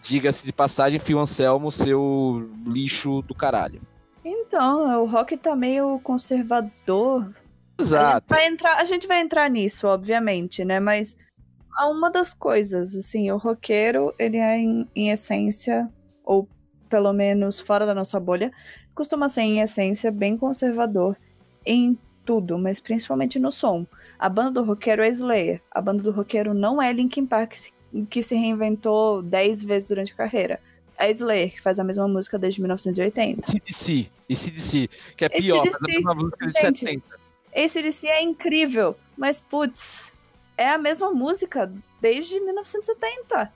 Diga-se 0.00 0.46
de 0.46 0.52
passagem, 0.52 1.00
Fio 1.00 1.18
Anselmo, 1.18 1.70
seu 1.70 2.48
lixo 2.66 3.22
do 3.22 3.34
caralho. 3.34 3.80
Então, 4.54 5.02
o 5.02 5.06
rock 5.06 5.36
tá 5.36 5.56
meio 5.56 5.98
conservador. 5.98 7.22
A 7.22 7.26
gente, 7.26 7.34
Exato. 7.80 8.26
vai 8.30 8.46
entrar, 8.46 8.76
a 8.76 8.84
gente 8.84 9.04
vai 9.08 9.20
entrar 9.20 9.50
nisso, 9.50 9.88
obviamente, 9.88 10.64
né? 10.64 10.78
Mas 10.78 11.16
há 11.76 11.88
uma 11.88 12.08
das 12.08 12.32
coisas, 12.32 12.94
assim, 12.94 13.32
o 13.32 13.36
roqueiro, 13.36 14.14
ele 14.16 14.36
é 14.36 14.56
em, 14.56 14.88
em 14.94 15.10
essência, 15.10 15.90
ou 16.24 16.48
pelo 16.88 17.12
menos 17.12 17.58
fora 17.58 17.84
da 17.84 17.96
nossa 17.96 18.20
bolha, 18.20 18.52
costuma 18.94 19.28
ser 19.28 19.40
em 19.42 19.58
essência 19.58 20.12
bem 20.12 20.36
conservador 20.38 21.16
em 21.66 21.98
tudo, 22.24 22.56
mas 22.56 22.78
principalmente 22.78 23.40
no 23.40 23.50
som. 23.50 23.84
A 24.16 24.28
banda 24.28 24.52
do 24.52 24.62
roqueiro 24.64 25.02
é 25.02 25.08
Slayer. 25.08 25.60
A 25.68 25.80
banda 25.80 26.00
do 26.04 26.12
roqueiro 26.12 26.54
não 26.54 26.80
é 26.80 26.92
Linkin 26.92 27.26
Park, 27.26 27.50
que 27.50 27.58
se- 27.58 27.72
que 28.08 28.22
se 28.22 28.36
reinventou 28.36 29.20
10 29.20 29.64
vezes 29.64 29.88
durante 29.88 30.12
a 30.12 30.16
carreira. 30.16 30.60
É 30.98 31.10
Slayer, 31.10 31.52
que 31.52 31.60
faz 31.60 31.80
a 31.80 31.84
mesma 31.84 32.06
música 32.06 32.38
desde 32.38 32.60
1980. 32.60 33.42
CDC, 33.46 34.10
e 34.28 34.36
CDC, 34.36 34.88
que 35.16 35.24
é 35.24 35.28
pior, 35.28 35.64
mas 35.64 35.74
é 35.88 36.10
a 36.10 36.14
música 36.14 36.46
de 36.46 36.60
gente. 36.60 36.78
70. 36.80 37.24
Esse 37.54 37.80
DC 37.82 38.08
é 38.08 38.20
incrível, 38.20 38.96
mas 39.16 39.40
putz, 39.40 40.12
é 40.58 40.70
a 40.70 40.78
mesma 40.78 41.12
música 41.12 41.72
desde 42.00 42.40
1970. 42.40 43.52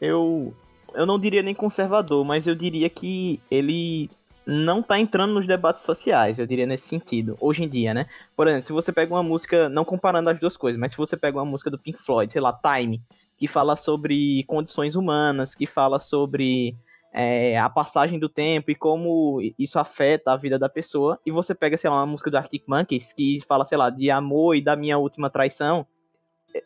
Eu, 0.00 0.54
eu 0.94 1.04
não 1.04 1.18
diria 1.18 1.42
nem 1.42 1.54
conservador, 1.54 2.24
mas 2.24 2.46
eu 2.46 2.54
diria 2.54 2.88
que 2.88 3.40
ele 3.50 4.08
não 4.46 4.82
tá 4.82 4.98
entrando 4.98 5.34
nos 5.34 5.46
debates 5.46 5.84
sociais, 5.84 6.38
eu 6.38 6.46
diria 6.46 6.66
nesse 6.66 6.88
sentido, 6.88 7.36
hoje 7.40 7.64
em 7.64 7.68
dia, 7.68 7.92
né? 7.92 8.06
Por 8.36 8.46
exemplo, 8.46 8.66
se 8.66 8.72
você 8.72 8.92
pega 8.92 9.12
uma 9.12 9.22
música, 9.22 9.68
não 9.68 9.84
comparando 9.84 10.30
as 10.30 10.38
duas 10.38 10.56
coisas, 10.56 10.80
mas 10.80 10.92
se 10.92 10.98
você 10.98 11.16
pega 11.16 11.38
uma 11.38 11.44
música 11.44 11.70
do 11.70 11.78
Pink 11.78 12.00
Floyd, 12.02 12.32
sei 12.32 12.40
lá, 12.40 12.52
Time, 12.52 13.02
que 13.40 13.48
fala 13.48 13.74
sobre 13.74 14.44
condições 14.44 14.94
humanas, 14.94 15.54
que 15.54 15.66
fala 15.66 15.98
sobre 15.98 16.76
é, 17.10 17.58
a 17.58 17.70
passagem 17.70 18.18
do 18.18 18.28
tempo 18.28 18.70
e 18.70 18.74
como 18.74 19.40
isso 19.58 19.78
afeta 19.78 20.32
a 20.32 20.36
vida 20.36 20.58
da 20.58 20.68
pessoa, 20.68 21.18
e 21.24 21.30
você 21.30 21.54
pega, 21.54 21.78
sei 21.78 21.88
lá, 21.88 21.96
uma 21.96 22.06
música 22.06 22.30
do 22.30 22.36
Arctic 22.36 22.64
Monkeys, 22.68 23.14
que 23.14 23.40
fala, 23.48 23.64
sei 23.64 23.78
lá, 23.78 23.88
de 23.88 24.10
amor 24.10 24.56
e 24.56 24.62
da 24.62 24.76
minha 24.76 24.98
última 24.98 25.30
traição, 25.30 25.86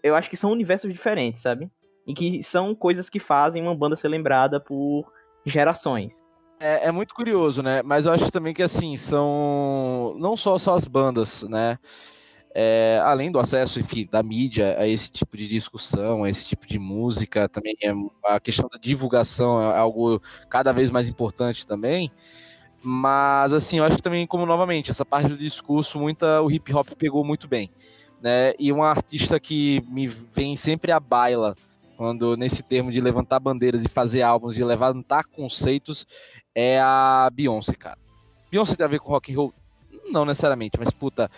eu 0.02 0.16
acho 0.16 0.28
que 0.28 0.36
são 0.36 0.50
universos 0.50 0.92
diferentes, 0.92 1.42
sabe? 1.42 1.70
E 2.04 2.12
que 2.12 2.42
são 2.42 2.74
coisas 2.74 3.08
que 3.08 3.20
fazem 3.20 3.62
uma 3.62 3.74
banda 3.74 3.94
ser 3.94 4.08
lembrada 4.08 4.58
por 4.58 5.06
gerações. 5.46 6.24
É, 6.58 6.88
é 6.88 6.92
muito 6.92 7.14
curioso, 7.14 7.62
né? 7.62 7.82
Mas 7.84 8.04
eu 8.04 8.12
acho 8.12 8.32
também 8.32 8.52
que, 8.52 8.62
assim, 8.62 8.96
são 8.96 10.16
não 10.18 10.36
só, 10.36 10.58
só 10.58 10.74
as 10.74 10.88
bandas, 10.88 11.44
né? 11.44 11.78
É, 12.56 13.00
além 13.02 13.32
do 13.32 13.40
acesso, 13.40 13.80
enfim, 13.80 14.08
da 14.08 14.22
mídia 14.22 14.76
a 14.78 14.86
esse 14.86 15.10
tipo 15.10 15.36
de 15.36 15.48
discussão, 15.48 16.22
a 16.22 16.28
esse 16.28 16.48
tipo 16.48 16.66
de 16.66 16.78
música, 16.78 17.48
também 17.48 17.74
é, 17.82 17.92
a 18.26 18.38
questão 18.38 18.68
da 18.72 18.78
divulgação 18.78 19.60
é 19.60 19.76
algo 19.76 20.22
cada 20.48 20.72
vez 20.72 20.90
mais 20.90 21.08
importante 21.08 21.66
também. 21.66 22.12
Mas, 22.80 23.52
assim, 23.52 23.78
eu 23.78 23.84
acho 23.84 23.96
que 23.96 24.02
também, 24.02 24.26
como 24.26 24.46
novamente, 24.46 24.90
essa 24.90 25.04
parte 25.04 25.28
do 25.28 25.36
discurso, 25.36 25.98
muita, 25.98 26.42
o 26.42 26.50
hip 26.50 26.72
hop 26.72 26.88
pegou 26.98 27.24
muito 27.24 27.48
bem. 27.48 27.70
Né? 28.22 28.52
E 28.58 28.70
uma 28.70 28.88
artista 28.88 29.40
que 29.40 29.82
me 29.88 30.06
vem 30.06 30.54
sempre 30.54 30.92
à 30.92 31.00
baila 31.00 31.54
quando 31.96 32.36
nesse 32.36 32.62
termo 32.62 32.90
de 32.90 33.00
levantar 33.00 33.40
bandeiras 33.40 33.84
e 33.84 33.88
fazer 33.88 34.22
álbuns, 34.22 34.54
de 34.54 34.64
levantar 34.64 35.24
conceitos, 35.24 36.06
é 36.54 36.80
a 36.80 37.30
Beyoncé, 37.32 37.74
cara. 37.74 37.98
Beyoncé 38.50 38.76
tem 38.76 38.84
a 38.84 38.88
ver 38.88 38.98
com 38.98 39.10
rock 39.10 39.32
and 39.32 39.36
roll? 39.36 39.54
Não 40.10 40.24
necessariamente, 40.24 40.78
mas 40.78 40.90
puta, 40.90 41.30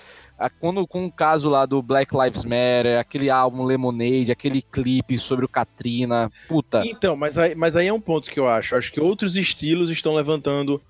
quando 0.61 0.87
com 0.87 1.07
o 1.07 1.12
caso 1.12 1.49
lá 1.49 1.64
do 1.64 1.83
Black 1.83 2.14
Lives 2.16 2.44
Matter, 2.44 2.99
aquele 2.99 3.31
álbum 3.31 3.64
Lemonade, 3.64 4.31
aquele 4.31 4.61
clipe 4.61 5.18
sobre 5.18 5.44
o 5.44 5.49
Katrina, 5.49 6.31
puta. 6.49 6.83
Então, 6.87 7.16
mas 7.16 7.38
aí, 7.38 7.55
mas 7.55 7.75
aí 7.77 7.87
é 7.87 7.92
um 7.92 8.01
ponto 8.01 8.31
que 8.31 8.38
eu 8.38 8.49
acho. 8.49 8.77
Acho 8.77 8.92
que 8.92 9.01
outros 9.01 9.37
estilos 9.37 9.88
estão 9.90 10.14
levantando 10.14 10.81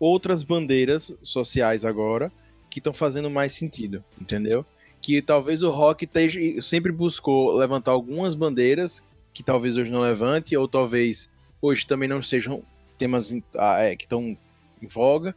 outras 0.00 0.42
bandeiras 0.42 1.12
sociais 1.22 1.84
agora 1.84 2.32
que 2.70 2.80
estão 2.80 2.92
fazendo 2.92 3.30
mais 3.30 3.52
sentido, 3.52 4.02
entendeu? 4.20 4.64
Que 5.00 5.22
talvez 5.22 5.62
o 5.62 5.70
rock 5.70 6.06
teja, 6.06 6.40
sempre 6.60 6.90
buscou 6.90 7.54
levantar 7.54 7.92
algumas 7.92 8.34
bandeiras 8.34 9.02
que 9.32 9.42
talvez 9.42 9.76
hoje 9.76 9.92
não 9.92 10.00
levante, 10.00 10.56
ou 10.56 10.66
talvez 10.66 11.28
hoje 11.60 11.86
também 11.86 12.08
não 12.08 12.22
sejam 12.22 12.62
temas 12.98 13.32
ah, 13.56 13.80
é, 13.80 13.96
que 13.96 14.04
estão 14.04 14.36
em 14.82 14.86
voga, 14.86 15.34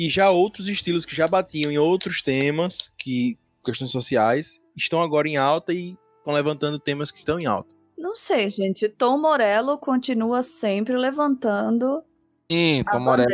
e 0.00 0.08
já 0.08 0.30
outros 0.30 0.66
estilos 0.66 1.04
que 1.04 1.14
já 1.14 1.28
batiam 1.28 1.70
em 1.70 1.76
outros 1.76 2.22
temas, 2.22 2.90
que 2.96 3.36
questões 3.62 3.90
sociais, 3.90 4.58
estão 4.74 5.02
agora 5.02 5.28
em 5.28 5.36
alta 5.36 5.74
e 5.74 5.94
estão 6.18 6.32
levantando 6.32 6.78
temas 6.78 7.10
que 7.10 7.18
estão 7.18 7.38
em 7.38 7.44
alta. 7.44 7.74
Não 7.98 8.16
sei, 8.16 8.48
gente. 8.48 8.88
Tom 8.88 9.18
Morello 9.18 9.76
continua 9.76 10.42
sempre 10.42 10.96
levantando 10.96 12.02
Sim, 12.50 12.82
Tom 12.90 13.00
Morello 13.00 13.30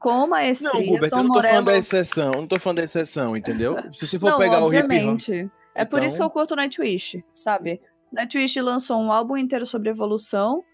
com 0.00 0.26
maestria. 0.26 0.72
Não, 0.72 0.80
Gilbert, 0.82 1.10
Tom 1.10 1.18
eu 1.18 1.22
não 1.22 1.28
tô 1.28 1.34
Morello... 1.34 1.52
falando 1.54 1.66
da 1.66 1.78
exceção, 1.78 2.30
não 2.32 2.46
tô 2.48 2.58
falando 2.58 2.78
da 2.78 2.84
exceção, 2.84 3.36
entendeu? 3.36 3.76
Se 3.94 4.08
você 4.08 4.18
for 4.18 4.32
não, 4.32 4.38
pegar 4.38 4.64
obviamente. 4.64 5.30
o 5.30 5.34
hip 5.36 5.44
hop... 5.44 5.52
É 5.76 5.84
por 5.84 6.02
isso 6.02 6.14
que 6.14 6.16
Então- 6.16 6.26
eu 6.26 6.30
curto 6.30 6.56
Nightwish, 6.56 7.22
sabe? 7.32 7.80
Nightwish 8.12 8.60
lançou 8.60 8.98
um 9.00 9.12
álbum 9.12 9.36
inteiro 9.36 9.64
sobre 9.64 9.90
evolução 9.90 10.64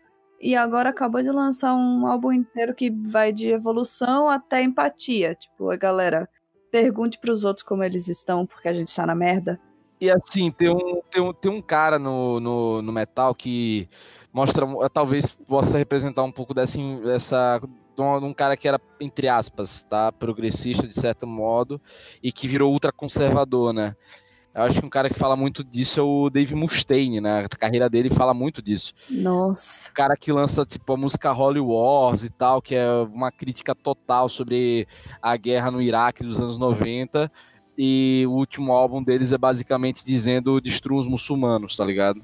e 0.41 0.55
agora 0.55 0.91
acabou 0.91 1.23
de 1.23 1.31
lançar 1.31 1.75
um 1.75 2.07
álbum 2.07 2.33
inteiro 2.33 2.75
que 2.75 2.91
vai 2.91 3.33
de 3.33 3.49
evolução 3.49 4.29
até 4.29 4.63
empatia. 4.63 5.35
Tipo, 5.35 5.71
a 5.71 5.77
galera, 5.77 6.29
pergunte 6.71 7.19
pros 7.19 7.45
outros 7.45 7.67
como 7.67 7.83
eles 7.83 8.09
estão, 8.09 8.47
porque 8.47 8.69
a 8.69 8.75
gente 8.75 8.95
tá 8.95 9.07
na 9.07 9.15
merda. 9.15 9.61
E 10.01 10.11
assim, 10.11 10.51
tem 10.51 10.69
um, 10.69 11.01
tem 11.11 11.23
um, 11.23 11.33
tem 11.33 11.51
um 11.51 11.63
cara 11.63 11.99
no, 11.99 12.39
no, 12.39 12.83
no 12.83 12.93
metal 12.93 13.35
que 13.35 13.89
mostra, 14.31 14.67
talvez 14.93 15.35
possa 15.47 15.79
representar 15.79 16.23
um 16.23 16.31
pouco 16.31 16.53
dessa, 16.53 16.79
dessa 17.03 17.59
de 17.97 18.03
um, 18.03 18.21
de 18.21 18.27
um 18.27 18.35
cara 18.35 18.57
que 18.57 18.69
era, 18.69 18.79
entre 19.01 19.27
aspas, 19.27 19.85
tá? 19.85 20.13
Progressista 20.13 20.87
de 20.87 20.95
certo 20.95 21.27
modo 21.27 21.81
e 22.23 22.31
que 22.31 22.47
virou 22.47 22.71
ultraconservador, 22.73 23.73
né? 23.73 23.97
Eu 24.57 24.63
acho 24.63 24.81
que 24.81 24.87
um 24.87 24.91
cara 24.91 25.11
que 25.11 25.19
fala 25.19 25.37
muito 25.37 25.63
disso 25.63 26.01
é 26.01 26.03
o 26.03 26.31
Dave 26.31 26.55
Mustaine, 26.55 27.21
né? 27.21 27.45
A 27.45 27.49
carreira 27.49 27.91
dele 27.91 28.09
fala 28.09 28.33
muito 28.33 28.63
disso. 28.63 28.95
Nossa. 29.11 29.91
O 29.91 29.93
cara 29.93 30.17
que 30.17 30.33
lança, 30.33 30.65
tipo, 30.65 30.95
a 30.95 30.97
música 30.97 31.31
Holy 31.31 31.61
Wars 31.61 32.25
e 32.25 32.31
tal, 32.31 32.63
que 32.63 32.75
é 32.75 32.91
uma 33.13 33.31
crítica 33.31 33.75
total 33.75 34.31
sobre 34.31 34.89
a 35.21 35.37
guerra 35.37 35.71
no 35.71 35.83
Iraque 35.83 36.25
dos 36.25 36.41
anos 36.41 36.57
90. 36.57 37.31
E 37.77 38.25
o 38.27 38.33
último 38.33 38.73
álbum 38.73 39.03
deles 39.03 39.31
é 39.31 39.37
basicamente 39.37 40.03
dizendo 40.07 40.59
destrua 40.59 41.01
os 41.01 41.07
muçulmanos, 41.07 41.77
tá 41.77 41.85
ligado? 41.85 42.23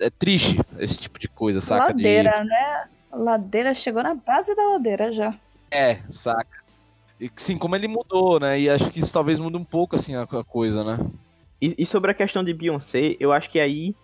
É 0.00 0.10
triste 0.10 0.58
esse 0.76 0.98
tipo 0.98 1.20
de 1.20 1.28
coisa, 1.28 1.60
saca? 1.60 1.84
Ladeira, 1.84 2.32
de... 2.32 2.44
né? 2.48 2.88
Ladeira 3.12 3.74
chegou 3.74 4.02
na 4.02 4.16
base 4.16 4.56
da 4.56 4.70
ladeira 4.70 5.12
já. 5.12 5.38
É, 5.70 6.00
saca? 6.10 6.64
E 7.20 7.30
sim, 7.36 7.56
como 7.56 7.76
ele 7.76 7.86
mudou, 7.86 8.40
né? 8.40 8.58
E 8.58 8.68
acho 8.68 8.90
que 8.90 8.98
isso 8.98 9.12
talvez 9.12 9.38
mude 9.38 9.56
um 9.56 9.64
pouco, 9.64 9.94
assim, 9.94 10.16
a 10.16 10.22
a 10.22 10.42
coisa, 10.42 10.82
né? 10.82 10.98
E, 11.60 11.84
sobre 11.84 12.10
a 12.10 12.14
questão 12.14 12.42
de 12.42 12.54
Beyoncé, 12.54 13.16
eu 13.20 13.32
acho 13.32 13.50
que 13.50 13.60
aí 13.60 13.94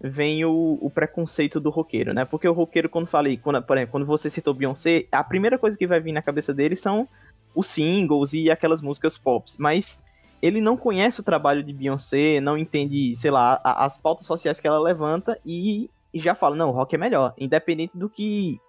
vem 0.00 0.44
o, 0.44 0.78
o 0.80 0.90
preconceito 0.90 1.58
do 1.58 1.70
roqueiro, 1.70 2.12
né? 2.12 2.24
Porque 2.24 2.46
o 2.46 2.52
roqueiro, 2.52 2.88
quando 2.88 3.06
falei, 3.06 3.36
quando, 3.38 3.62
por 3.62 3.76
exemplo, 3.78 3.92
quando 3.92 4.06
você 4.06 4.28
citou 4.28 4.52
Beyoncé, 4.52 5.06
a 5.10 5.24
primeira 5.24 5.58
coisa 5.58 5.76
que 5.78 5.86
vai 5.86 5.98
vir 6.00 6.12
na 6.12 6.20
cabeça 6.20 6.52
dele 6.52 6.76
são 6.76 7.08
os 7.54 7.66
singles 7.68 8.34
e 8.34 8.50
aquelas 8.50 8.82
músicas 8.82 9.16
pop. 9.16 9.50
Mas 9.58 9.98
ele 10.42 10.60
não 10.60 10.76
conhece 10.76 11.20
o 11.20 11.24
trabalho 11.24 11.62
de 11.62 11.72
Beyoncé, 11.72 12.40
não 12.40 12.58
entende, 12.58 13.16
sei 13.16 13.30
lá, 13.30 13.58
a- 13.64 13.86
as 13.86 13.96
pautas 13.96 14.26
sociais 14.26 14.60
que 14.60 14.66
ela 14.68 14.78
levanta 14.78 15.40
e, 15.46 15.88
e 16.12 16.20
já 16.20 16.34
fala, 16.34 16.54
não, 16.54 16.68
o 16.68 16.72
rock 16.72 16.94
é 16.94 16.98
melhor, 16.98 17.32
independente 17.38 17.96
do 17.96 18.10
que 18.10 18.60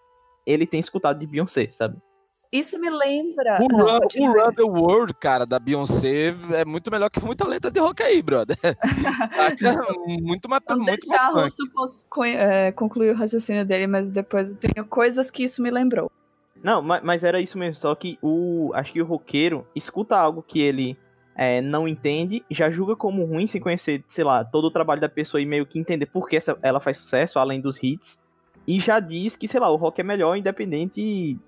ele 0.46 0.66
tem 0.66 0.80
escutado 0.80 1.20
de 1.20 1.28
Beyoncé, 1.28 1.68
sabe? 1.72 1.98
Isso 2.52 2.80
me 2.80 2.90
lembra. 2.90 3.60
O, 3.62 3.68
Não, 3.68 3.86
Run, 3.86 4.00
o. 4.20 4.32
Run 4.46 4.54
the 4.54 4.64
World, 4.64 5.14
cara, 5.16 5.46
da 5.46 5.60
Beyoncé 5.60 6.34
é 6.54 6.64
muito 6.64 6.90
melhor 6.90 7.10
que 7.10 7.20
muita 7.24 7.48
letra 7.48 7.70
de 7.70 7.80
rock 7.80 8.02
aí, 8.04 8.22
brother. 8.22 8.58
Muito 10.22 10.50
mais, 10.50 10.62
Não 10.70 10.78
muito 10.78 11.08
deixar 11.08 11.32
mais. 11.34 11.54
Russo 11.76 12.06
é, 12.26 12.72
concluir 12.72 13.12
o 13.12 13.18
raciocínio 13.18 13.66
dele, 13.66 13.88
mas 13.88 14.12
depois 14.12 14.52
eu 14.52 14.56
tenho 14.56 14.86
coisas 14.88 15.30
que 15.30 15.44
isso 15.44 15.62
me 15.62 15.70
lembrou. 15.70 16.12
Não, 16.64 16.82
ma- 16.82 17.02
mas, 17.04 17.24
era 17.24 17.40
isso 17.40 17.58
mesmo, 17.58 17.76
só 17.76 17.94
que 17.96 18.18
o. 18.22 18.72
Acho 18.74 18.94
que 18.94 19.02
o 19.02 19.06
roqueiro 19.06 19.68
escuta 19.76 20.18
algo 20.18 20.42
que 20.42 20.60
ele 20.60 20.98
é, 21.36 21.62
não 21.62 21.88
entende, 21.88 22.44
já 22.50 22.70
julga 22.70 22.96
como 22.96 23.24
ruim 23.26 23.46
sem 23.46 23.62
conhecer, 23.62 24.04
sei 24.08 24.24
lá, 24.24 24.44
todo 24.44 24.66
o 24.66 24.72
trabalho 24.72 25.00
da 25.02 25.10
pessoa 25.10 25.40
e 25.42 25.46
meio 25.46 25.66
que 25.66 25.78
entender 25.80 26.08
por 26.08 26.28
que 26.28 26.36
essa, 26.36 26.58
ela 26.62 26.80
faz 26.80 26.98
sucesso, 26.98 27.38
além 27.40 27.62
dos 27.62 27.82
hits. 27.82 28.18
E 28.68 28.80
já 28.80 29.00
diz 29.00 29.36
que, 29.36 29.48
sei 29.48 29.60
lá, 29.60 29.70
o 29.70 29.76
rock 29.76 30.02
é 30.02 30.04
melhor, 30.04 30.36
independente 30.36 31.40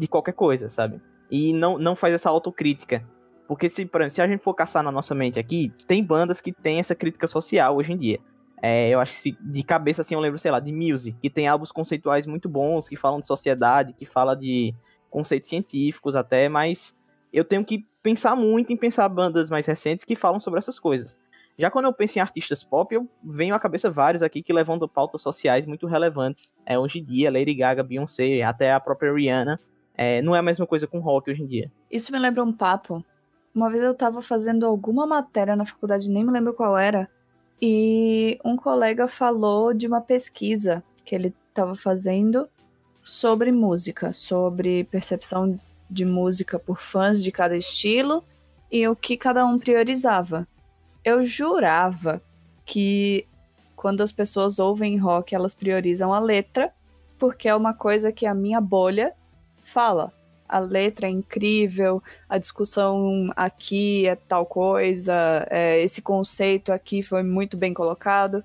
de 0.00 0.08
qualquer 0.08 0.32
coisa, 0.32 0.70
sabe? 0.70 1.00
E 1.30 1.52
não, 1.52 1.78
não 1.78 1.94
faz 1.94 2.14
essa 2.14 2.30
autocrítica. 2.30 3.06
Porque 3.46 3.68
se, 3.68 3.84
por 3.84 4.00
exemplo, 4.00 4.14
se 4.14 4.22
a 4.22 4.26
gente 4.26 4.42
for 4.42 4.54
caçar 4.54 4.82
na 4.82 4.90
nossa 4.90 5.14
mente 5.14 5.38
aqui, 5.38 5.72
tem 5.86 6.02
bandas 6.02 6.40
que 6.40 6.52
têm 6.52 6.80
essa 6.80 6.94
crítica 6.94 7.26
social 7.26 7.76
hoje 7.76 7.92
em 7.92 7.98
dia. 7.98 8.18
É, 8.62 8.90
eu 8.90 9.00
acho 9.00 9.12
que 9.12 9.18
se, 9.18 9.38
de 9.40 9.62
cabeça 9.62 10.02
assim 10.02 10.14
eu 10.14 10.20
lembro, 10.20 10.38
sei 10.38 10.50
lá, 10.50 10.60
de 10.60 10.72
Muse, 10.72 11.16
que 11.20 11.28
tem 11.28 11.48
álbuns 11.48 11.70
conceituais 11.72 12.26
muito 12.26 12.48
bons, 12.48 12.88
que 12.88 12.96
falam 12.96 13.20
de 13.20 13.26
sociedade, 13.26 13.92
que 13.92 14.06
fala 14.06 14.34
de 14.34 14.74
conceitos 15.10 15.48
científicos 15.48 16.16
até, 16.16 16.48
mas 16.48 16.96
eu 17.32 17.44
tenho 17.44 17.64
que 17.64 17.86
pensar 18.02 18.34
muito 18.34 18.72
em 18.72 18.76
pensar 18.76 19.08
bandas 19.08 19.50
mais 19.50 19.66
recentes 19.66 20.04
que 20.04 20.16
falam 20.16 20.40
sobre 20.40 20.58
essas 20.58 20.78
coisas. 20.78 21.18
Já 21.58 21.70
quando 21.70 21.86
eu 21.86 21.92
penso 21.92 22.18
em 22.18 22.22
artistas 22.22 22.64
pop, 22.64 22.94
eu 22.94 23.06
venho 23.22 23.54
à 23.54 23.58
cabeça 23.58 23.90
vários 23.90 24.22
aqui 24.22 24.42
que 24.42 24.52
levantam 24.52 24.88
pautas 24.88 25.20
sociais 25.20 25.66
muito 25.66 25.86
relevantes. 25.86 26.54
É, 26.64 26.78
hoje 26.78 27.00
em 27.00 27.04
dia, 27.04 27.30
Lady 27.30 27.54
Gaga, 27.54 27.82
Beyoncé, 27.82 28.42
até 28.42 28.72
a 28.72 28.80
própria 28.80 29.12
Rihanna. 29.12 29.60
É, 30.02 30.22
não 30.22 30.34
é 30.34 30.38
a 30.38 30.42
mesma 30.42 30.66
coisa 30.66 30.86
com 30.86 30.98
rock 30.98 31.30
hoje 31.30 31.42
em 31.42 31.46
dia. 31.46 31.70
Isso 31.90 32.10
me 32.10 32.18
lembra 32.18 32.42
um 32.42 32.50
papo. 32.50 33.04
Uma 33.54 33.68
vez 33.68 33.82
eu 33.82 33.92
tava 33.92 34.22
fazendo 34.22 34.64
alguma 34.64 35.06
matéria 35.06 35.54
na 35.54 35.66
faculdade, 35.66 36.08
nem 36.08 36.24
me 36.24 36.32
lembro 36.32 36.54
qual 36.54 36.78
era, 36.78 37.06
e 37.60 38.38
um 38.42 38.56
colega 38.56 39.06
falou 39.06 39.74
de 39.74 39.86
uma 39.86 40.00
pesquisa 40.00 40.82
que 41.04 41.14
ele 41.14 41.34
tava 41.52 41.74
fazendo 41.74 42.48
sobre 43.02 43.52
música, 43.52 44.10
sobre 44.10 44.84
percepção 44.84 45.60
de 45.90 46.06
música 46.06 46.58
por 46.58 46.80
fãs 46.80 47.22
de 47.22 47.30
cada 47.30 47.54
estilo 47.54 48.24
e 48.72 48.88
o 48.88 48.96
que 48.96 49.18
cada 49.18 49.44
um 49.44 49.58
priorizava. 49.58 50.48
Eu 51.04 51.22
jurava 51.22 52.22
que 52.64 53.26
quando 53.76 54.00
as 54.00 54.12
pessoas 54.12 54.58
ouvem 54.58 54.96
rock, 54.96 55.34
elas 55.34 55.54
priorizam 55.54 56.10
a 56.10 56.18
letra, 56.18 56.72
porque 57.18 57.50
é 57.50 57.54
uma 57.54 57.74
coisa 57.74 58.10
que 58.10 58.24
a 58.24 58.32
minha 58.32 58.62
bolha 58.62 59.12
fala. 59.70 60.12
A 60.48 60.58
letra 60.58 61.06
é 61.06 61.10
incrível, 61.10 62.02
a 62.28 62.36
discussão 62.36 63.30
aqui 63.36 64.08
é 64.08 64.16
tal 64.16 64.44
coisa, 64.44 65.46
é, 65.48 65.80
esse 65.80 66.02
conceito 66.02 66.72
aqui 66.72 67.02
foi 67.02 67.22
muito 67.22 67.56
bem 67.56 67.72
colocado. 67.72 68.42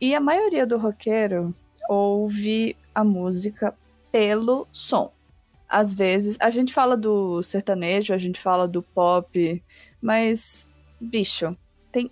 E 0.00 0.14
a 0.14 0.20
maioria 0.20 0.66
do 0.66 0.76
roqueiro 0.76 1.54
ouve 1.88 2.76
a 2.92 3.04
música 3.04 3.72
pelo 4.10 4.66
som. 4.72 5.12
Às 5.68 5.92
vezes, 5.92 6.36
a 6.40 6.50
gente 6.50 6.72
fala 6.72 6.96
do 6.96 7.42
sertanejo, 7.42 8.12
a 8.12 8.18
gente 8.18 8.40
fala 8.40 8.66
do 8.66 8.82
pop, 8.82 9.62
mas, 10.00 10.66
bicho, 11.00 11.56
tem 11.92 12.10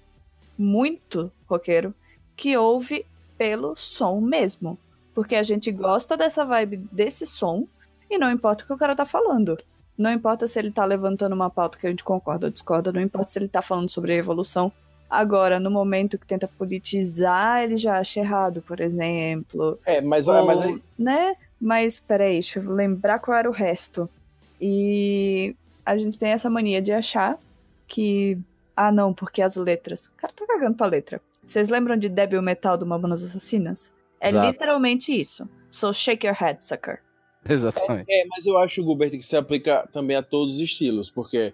muito 0.56 1.30
roqueiro 1.46 1.94
que 2.36 2.56
ouve 2.56 3.04
pelo 3.36 3.74
som 3.76 4.20
mesmo. 4.20 4.78
Porque 5.12 5.36
a 5.36 5.42
gente 5.42 5.70
gosta 5.70 6.16
dessa 6.16 6.44
vibe 6.44 6.76
desse 6.90 7.26
som 7.26 7.68
e 8.14 8.18
não 8.18 8.30
importa 8.30 8.64
o 8.64 8.66
que 8.66 8.72
o 8.72 8.78
cara 8.78 8.94
tá 8.94 9.04
falando. 9.04 9.56
Não 9.96 10.12
importa 10.12 10.46
se 10.46 10.58
ele 10.58 10.70
tá 10.70 10.84
levantando 10.84 11.34
uma 11.34 11.50
pauta 11.50 11.78
que 11.78 11.86
a 11.86 11.90
gente 11.90 12.02
concorda 12.02 12.46
ou 12.46 12.52
discorda, 12.52 12.92
não 12.92 13.00
importa 13.00 13.28
se 13.28 13.38
ele 13.38 13.48
tá 13.48 13.62
falando 13.62 13.90
sobre 13.90 14.12
a 14.12 14.16
evolução. 14.16 14.72
Agora, 15.08 15.60
no 15.60 15.70
momento 15.70 16.18
que 16.18 16.26
tenta 16.26 16.48
politizar, 16.48 17.62
ele 17.62 17.76
já 17.76 17.98
acha 17.98 18.18
errado, 18.18 18.62
por 18.62 18.80
exemplo. 18.80 19.78
É, 19.86 20.00
mas, 20.00 20.26
Ou, 20.26 20.44
mas 20.44 20.60
aí, 20.60 20.82
né? 20.98 21.36
Mas 21.60 22.00
peraí, 22.00 22.34
deixa 22.34 22.58
eu 22.58 22.72
lembrar 22.72 23.20
qual 23.20 23.36
era 23.36 23.48
o 23.48 23.52
resto. 23.52 24.08
E 24.60 25.54
a 25.86 25.96
gente 25.96 26.18
tem 26.18 26.30
essa 26.30 26.50
mania 26.50 26.82
de 26.82 26.92
achar 26.92 27.38
que. 27.86 28.38
Ah, 28.76 28.90
não, 28.90 29.14
porque 29.14 29.40
as 29.40 29.54
letras. 29.54 30.06
O 30.06 30.12
cara 30.16 30.32
tá 30.32 30.44
cagando 30.46 30.76
pra 30.76 30.86
letra. 30.86 31.20
Vocês 31.44 31.68
lembram 31.68 31.96
de 31.96 32.08
Débil 32.08 32.42
Metal 32.42 32.76
do 32.76 32.86
Mamonas 32.86 33.22
Assassinas? 33.22 33.92
É 34.20 34.30
Exato. 34.30 34.46
literalmente 34.46 35.12
isso. 35.12 35.48
So 35.70 35.92
shake 35.92 36.26
your 36.26 36.34
head, 36.34 36.64
sucker. 36.64 37.03
Exatamente. 37.48 38.06
É, 38.08 38.24
mas 38.26 38.46
eu 38.46 38.56
acho, 38.58 38.82
Gilbert, 38.82 39.10
que 39.10 39.22
se 39.22 39.36
aplica 39.36 39.88
também 39.92 40.16
a 40.16 40.22
todos 40.22 40.54
os 40.54 40.60
estilos, 40.60 41.10
porque 41.10 41.52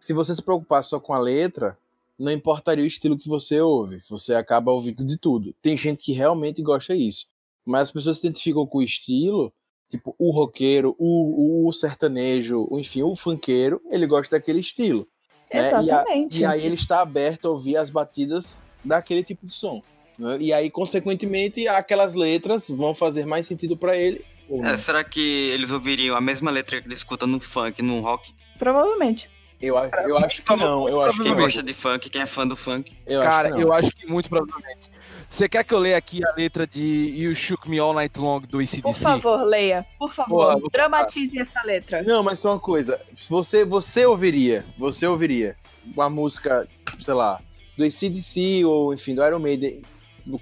se 0.00 0.12
você 0.12 0.34
se 0.34 0.42
preocupar 0.42 0.82
só 0.84 0.98
com 1.00 1.12
a 1.12 1.18
letra, 1.18 1.76
não 2.18 2.32
importaria 2.32 2.82
o 2.84 2.86
estilo 2.86 3.18
que 3.18 3.28
você 3.28 3.60
ouve, 3.60 4.00
você 4.08 4.34
acaba 4.34 4.72
ouvindo 4.72 5.06
de 5.06 5.18
tudo. 5.18 5.52
Tem 5.60 5.76
gente 5.76 6.02
que 6.02 6.12
realmente 6.12 6.62
gosta 6.62 6.96
disso, 6.96 7.26
mas 7.64 7.82
as 7.82 7.92
pessoas 7.92 8.18
se 8.18 8.26
identificam 8.26 8.66
com 8.66 8.78
o 8.78 8.82
estilo, 8.82 9.52
tipo 9.90 10.14
o 10.18 10.30
roqueiro, 10.30 10.94
o, 10.98 11.66
o 11.68 11.72
sertanejo, 11.72 12.66
enfim, 12.72 13.02
o 13.02 13.14
funkeiro, 13.14 13.80
ele 13.90 14.06
gosta 14.06 14.36
daquele 14.36 14.60
estilo. 14.60 15.06
né? 15.52 15.60
E 15.60 15.72
a- 15.72 15.80
Exatamente. 15.80 16.40
E, 16.40 16.44
aí 16.44 16.64
ele 16.64 16.74
está 16.74 17.00
aberto 17.00 17.46
a 17.48 17.50
ouvir 17.50 17.76
as 17.76 17.90
batidas 17.90 18.60
daquele 18.84 19.22
tipo 19.22 19.46
de 19.46 19.52
som. 19.52 19.82
né? 20.18 20.38
E 20.40 20.52
aí, 20.52 20.70
consequentemente, 20.70 21.68
aquelas 21.68 22.14
letras 22.14 22.68
vão 22.70 22.94
fazer 22.94 23.26
mais 23.26 23.46
sentido 23.46 23.76
para 23.76 23.96
ele. 23.96 24.24
É, 24.62 24.76
será 24.78 25.02
que 25.04 25.20
eles 25.50 25.70
ouviriam 25.70 26.16
a 26.16 26.20
mesma 26.20 26.50
letra 26.50 26.80
que 26.80 26.86
ele 26.86 26.94
escuta 26.94 27.26
no 27.26 27.40
funk, 27.40 27.82
no 27.82 28.00
rock? 28.00 28.32
Provavelmente. 28.58 29.28
Eu, 29.60 29.78
a- 29.78 29.88
eu 30.06 30.18
acho 30.18 30.42
que 30.42 30.54
não, 30.54 30.86
eu 30.86 31.00
acho 31.00 31.16
que 31.18 31.24
Quem 31.24 31.34
gosta 31.34 31.62
de 31.62 31.72
funk, 31.72 32.10
quem 32.10 32.20
é 32.20 32.26
fã 32.26 32.46
do 32.46 32.54
funk. 32.54 32.94
Eu 33.06 33.22
Cara, 33.22 33.58
eu 33.58 33.72
acho 33.72 33.90
que 33.90 34.06
muito 34.06 34.28
provavelmente. 34.28 34.90
Você 35.26 35.48
quer 35.48 35.64
que 35.64 35.72
eu 35.72 35.78
leia 35.78 35.96
aqui 35.96 36.20
a 36.24 36.34
letra 36.36 36.66
de 36.66 37.14
You 37.16 37.34
Shook 37.34 37.68
Me 37.68 37.78
All 37.78 37.94
Night 37.94 38.18
Long 38.20 38.40
do 38.40 38.48
Por 38.58 38.60
ACDC? 38.62 39.02
favor, 39.02 39.44
leia. 39.44 39.86
Por 39.98 40.12
favor, 40.12 40.56
Boa, 40.58 40.70
dramatize 40.70 41.38
essa 41.38 41.62
letra. 41.64 42.02
Não, 42.02 42.22
mas 42.22 42.38
só 42.38 42.52
uma 42.52 42.60
coisa. 42.60 43.00
Você, 43.30 43.64
você 43.64 44.04
ouviria, 44.04 44.64
você 44.78 45.06
ouviria 45.06 45.56
uma 45.94 46.10
música, 46.10 46.68
sei 47.00 47.14
lá, 47.14 47.40
do 47.78 47.82
ACDC 47.84 48.62
ou, 48.66 48.92
enfim, 48.92 49.14
do 49.14 49.24
Iron 49.26 49.38
Maiden, 49.38 49.80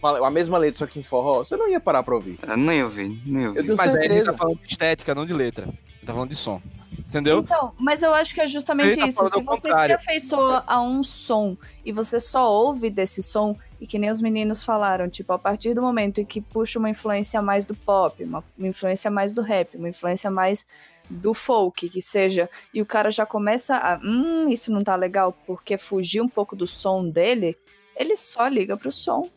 com 0.01 0.07
a, 0.07 0.29
a 0.29 0.31
mesma 0.31 0.59
letra, 0.59 0.79
só 0.79 0.87
que 0.87 0.99
em 0.99 1.03
forró, 1.03 1.45
você 1.45 1.57
não 1.57 1.69
ia 1.69 1.81
parar 1.81 2.03
pra 2.03 2.15
ouvir. 2.15 2.39
Eu 2.43 2.57
nem 2.57 2.83
ouvi, 2.83 3.21
nem 3.27 3.49
ouvi. 3.49 3.59
Eu 3.59 3.65
tenho 3.65 3.77
Mas 3.77 3.95
aí 3.95 4.05
ele 4.05 4.15
certeza. 4.15 4.33
tá 4.33 4.39
falando 4.39 4.59
de 4.59 4.71
estética, 4.71 5.15
não 5.15 5.25
de 5.25 5.35
letra. 5.35 5.65
Ele 5.67 6.07
tá 6.07 6.13
falando 6.13 6.31
de 6.31 6.37
som. 6.37 6.61
Entendeu? 7.09 7.41
Então, 7.41 7.73
mas 7.79 8.03
eu 8.03 8.13
acho 8.13 8.35
que 8.35 8.41
é 8.41 8.47
justamente 8.47 8.97
tá 8.97 9.07
isso. 9.07 9.27
Se 9.29 9.41
você 9.41 9.61
se 9.61 9.69
contrário. 9.69 9.95
afeiçoa 9.95 10.65
a 10.67 10.81
um 10.81 11.03
som 11.03 11.57
e 11.85 11.93
você 11.93 12.19
só 12.19 12.51
ouve 12.51 12.91
desse 12.91 13.23
som, 13.23 13.57
e 13.81 13.87
que 13.87 13.99
nem 13.99 14.11
os 14.11 14.21
meninos 14.21 14.65
falaram, 14.65 15.09
tipo, 15.09 15.33
a 15.33 15.39
partir 15.39 15.75
do 15.75 15.83
momento 15.83 16.21
em 16.21 16.25
que 16.25 16.41
puxa 16.41 16.79
uma 16.79 16.91
influência 16.91 17.41
mais 17.41 17.65
do 17.65 17.75
pop, 17.75 18.23
uma, 18.25 18.43
uma 18.59 18.69
influência 18.69 19.11
mais 19.11 19.33
do 19.33 19.43
rap, 19.43 19.77
uma 19.77 19.89
influência 19.89 20.31
mais 20.31 20.67
do 21.09 21.35
folk, 21.35 21.89
que 21.89 22.01
seja, 22.01 22.49
e 22.73 22.81
o 22.81 22.87
cara 22.87 23.11
já 23.11 23.27
começa 23.27 23.77
a, 23.77 24.01
hum, 24.03 24.49
isso 24.49 24.73
não 24.73 24.81
tá 24.81 24.97
legal, 24.97 25.37
porque 25.47 25.77
fugiu 25.77 26.25
um 26.25 26.29
pouco 26.29 26.57
do 26.57 26.67
som 26.67 27.09
dele, 27.09 27.57
ele 27.97 28.17
só 28.17 28.49
liga 28.49 28.77
pro 28.77 28.91
som. 28.91 29.29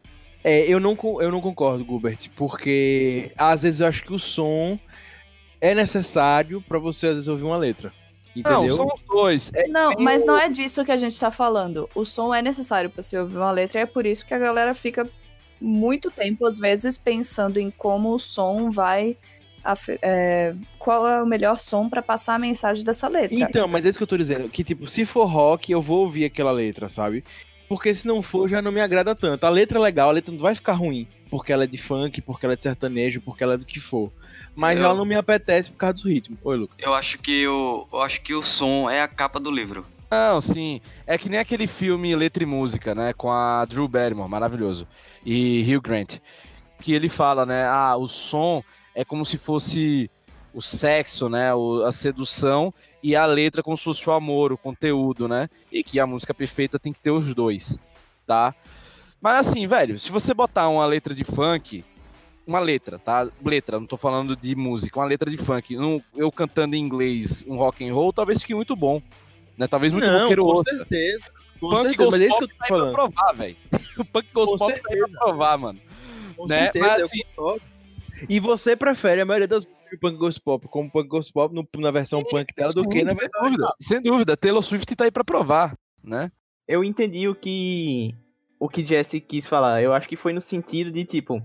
É, 0.48 0.62
eu 0.66 0.80
não, 0.80 0.98
eu 1.20 1.30
não 1.30 1.42
concordo, 1.42 1.84
Gilbert, 1.84 2.30
porque 2.36 3.34
às 3.38 3.64
vezes 3.64 3.82
eu 3.82 3.88
acho 3.88 4.02
que 4.02 4.14
o 4.14 4.20
som 4.20 4.80
é 5.60 5.76
necessário 5.76 6.62
pra 6.62 6.80
você, 6.80 7.08
às 7.08 7.14
vezes, 7.16 7.28
ouvir 7.28 7.44
uma 7.44 7.58
letra. 7.58 7.92
Entendeu? 8.34 8.62
Não, 8.62 8.70
são 8.70 8.86
os 8.86 9.02
dois. 9.02 9.52
É, 9.54 9.68
Não, 9.68 9.94
tem 9.94 10.06
mas 10.06 10.24
não 10.24 10.38
é 10.38 10.48
disso 10.48 10.86
que 10.86 10.92
a 10.92 10.96
gente 10.96 11.20
tá 11.20 11.30
falando. 11.32 11.90
O 11.94 12.06
som 12.06 12.34
é 12.34 12.42
necessário 12.42 12.90
pra 12.90 13.04
você 13.04 13.18
ouvir 13.18 13.36
uma 13.36 13.52
letra 13.52 13.80
e 13.80 13.84
é 13.84 13.86
por 13.86 14.06
isso 14.06 14.26
que 14.26 14.34
a 14.34 14.38
galera 14.38 14.74
fica 14.74 15.10
muito 15.60 16.10
tempo, 16.10 16.46
às 16.46 16.58
vezes, 16.58 16.98
pensando 16.98 17.60
em 17.60 17.70
como 17.70 18.14
o 18.14 18.20
som 18.20 18.70
vai. 18.70 19.18
é, 20.02 20.56
qual 20.80 21.06
é 21.08 21.22
o 21.22 21.26
melhor 21.26 21.60
som 21.60 21.90
pra 21.90 22.02
passar 22.02 22.36
a 22.36 22.40
mensagem 22.40 22.86
dessa 22.86 23.10
letra. 23.10 23.38
Então, 23.38 23.68
mas 23.68 23.86
é 23.86 23.90
isso 23.90 23.98
que 23.98 24.04
eu 24.04 24.08
tô 24.08 24.18
dizendo. 24.18 24.48
Que, 24.48 24.64
tipo, 24.64 24.88
se 24.88 25.04
for 25.04 25.26
rock, 25.26 25.72
eu 25.72 25.82
vou 25.82 26.06
ouvir 26.06 26.24
aquela 26.24 26.52
letra, 26.52 26.88
sabe? 26.88 27.24
Porque 27.68 27.94
se 27.94 28.08
não 28.08 28.22
for, 28.22 28.48
já 28.50 28.62
não 28.62 28.72
me 28.72 28.80
agrada 28.82 29.14
tanto. 29.16 29.44
A 29.44 29.50
letra 29.50 29.78
é 29.78 29.82
legal, 29.82 30.10
a 30.10 30.14
letra 30.14 30.32
não 30.32 30.40
vai 30.42 30.56
ficar 30.56 30.74
ruim. 30.74 31.08
Porque 31.30 31.52
ela 31.52 31.66
é 31.66 31.68
de 31.68 31.78
funk, 31.78 32.22
porque 32.22 32.46
ela 32.46 32.54
é 32.54 32.56
de 32.56 32.62
sertanejo, 32.64 33.20
porque 33.22 33.44
ela 33.44 33.56
é 33.56 33.58
do 33.58 33.66
que 33.66 33.80
for. 33.80 34.12
Mas 34.56 34.80
Eu- 34.80 34.86
ela 34.86 34.96
não 34.96 35.06
me 35.06 35.16
apetece 35.16 35.70
por 35.70 35.78
causa 35.78 36.02
do 36.02 36.10
ritmo. 36.10 36.38
Oi, 36.44 36.58
Lucas. 36.58 36.78
Eu 36.80 36.94
acho 36.94 37.20
que 37.20 37.46
o, 37.48 37.86
eu 37.92 38.02
acho 38.02 38.22
que 38.22 38.34
o 38.34 38.42
som 38.42 38.90
é 38.90 39.02
a 39.02 39.08
capa 39.08 39.40
do 39.40 39.52
livro. 39.52 39.86
Não, 40.10 40.40
sim. 40.40 40.80
É 41.06 41.18
que 41.18 41.28
nem 41.28 41.38
aquele 41.40 41.68
filme 41.68 42.16
Letra 42.16 42.42
e 42.42 42.46
Música, 42.46 42.96
né? 42.96 43.12
Com 43.12 43.30
a 43.30 43.66
Drew 43.66 43.88
Barrymore, 43.90 44.30
maravilhoso. 44.30 44.88
E 45.26 45.62
Hugh 45.68 45.82
Grant. 45.82 46.20
Que 46.82 46.94
ele 46.94 47.10
fala, 47.10 47.46
né? 47.46 47.66
Ah, 47.68 47.98
o 47.98 48.08
som 48.08 48.64
é 48.96 49.04
como 49.04 49.26
se 49.26 49.38
fosse 49.38 50.10
o 50.54 50.62
sexo, 50.62 51.30
né? 51.30 51.54
o- 51.54 51.84
a 51.84 51.92
sedução 51.92 52.74
e 53.04 53.16
a 53.16 53.26
letra 53.26 53.62
como 53.62 53.78
se 53.78 53.84
fosse 53.84 54.10
o 54.10 54.14
amor, 54.14 54.52
o 54.52 54.58
conteúdo, 54.58 55.28
né? 55.28 55.50
E 55.72 55.84
que 55.84 56.00
a 56.00 56.08
música 56.08 56.34
perfeita 56.34 56.80
tem 56.80 56.92
que 56.94 57.00
ter 57.00 57.12
os 57.12 57.34
dois, 57.36 57.78
tá? 58.26 58.54
Mas 59.22 59.48
assim, 59.48 59.66
velho, 59.68 59.98
se 60.00 60.12
você 60.12 60.34
botar 60.34 60.70
uma 60.70 60.86
letra 60.86 61.14
de 61.14 61.24
funk, 61.24 61.84
uma 62.46 62.60
letra, 62.60 62.98
tá? 62.98 63.28
Letra, 63.44 63.80
não 63.80 63.86
tô 63.88 63.98
falando 63.98 64.36
de 64.36 64.56
música, 64.56 65.00
uma 65.00 65.06
letra 65.06 65.30
de 65.30 65.38
funk, 65.38 65.78
um- 65.78 66.02
eu 66.16 66.32
cantando 66.32 66.76
em 66.76 66.80
inglês 66.80 67.44
um 67.48 67.58
rock 67.58 67.88
and 67.88 67.94
roll, 67.94 68.14
talvez 68.14 68.40
fique 68.42 68.56
muito 68.56 68.76
bom. 68.76 69.02
Né? 69.58 69.68
Talvez 69.68 69.92
muito 69.92 70.08
roqueiro 70.08 70.44
com 70.44 70.50
ouça. 70.50 70.72
certeza. 70.72 71.32
Com 71.60 71.70
Punk 71.70 71.90
certeza, 71.90 72.12
mas 72.12 72.22
é 72.22 72.28
Ghost 72.28 72.30
isso 72.30 72.38
que 72.38 72.44
eu 72.44 72.48
Pop 72.48 72.68
tô 72.68 72.86
tá 72.86 72.92
provar, 72.92 73.34
velho. 73.34 73.58
O 73.98 74.06
Punk 74.06 74.28
Ghost 74.32 74.52
Com 74.52 74.58
Pop 74.58 74.72
tá 74.72 74.76
aí 74.76 74.82
pra 74.82 74.92
certeza. 75.08 75.18
provar, 75.18 75.58
mano. 75.58 75.80
Com 76.36 76.46
né? 76.46 76.60
certeza, 76.66 76.86
Mas 76.88 77.00
eu 77.00 77.06
assim-. 77.06 77.62
E 78.30 78.40
você 78.40 78.76
prefere 78.76 79.22
a 79.22 79.26
maioria 79.26 79.48
das 79.48 79.66
de 79.90 79.98
Punk 79.98 80.18
Ghost 80.18 80.42
Pop 80.42 80.68
como 80.68 80.92
Punk 80.92 81.08
Ghost 81.08 81.32
Pop 81.34 81.54
no- 81.54 81.68
na 81.82 81.92
versão 81.92 82.24
punk 82.24 82.54
dela 82.56 82.74
do 82.74 82.88
que 82.88 83.04
na 83.04 83.12
sem 83.14 83.20
versão 83.20 83.44
dúvida, 83.44 83.74
sem 83.80 84.02
dúvida. 84.02 84.38
Taylor 84.38 84.64
Swift 84.64 84.96
tá 84.96 85.04
aí 85.06 85.12
pra 85.12 85.24
provar, 85.24 85.78
né? 86.04 86.32
Eu 86.68 86.84
entendi 86.84 87.28
o 87.28 87.36
que 87.36 88.14
o 88.60 88.68
que 88.68 88.86
Jesse 88.86 89.20
quis 89.22 89.48
falar. 89.48 89.82
Eu 89.84 89.94
acho 89.94 90.10
que 90.10 90.16
foi 90.16 90.34
no 90.34 90.42
sentido 90.42 90.92
de 90.92 91.06
tipo, 91.06 91.42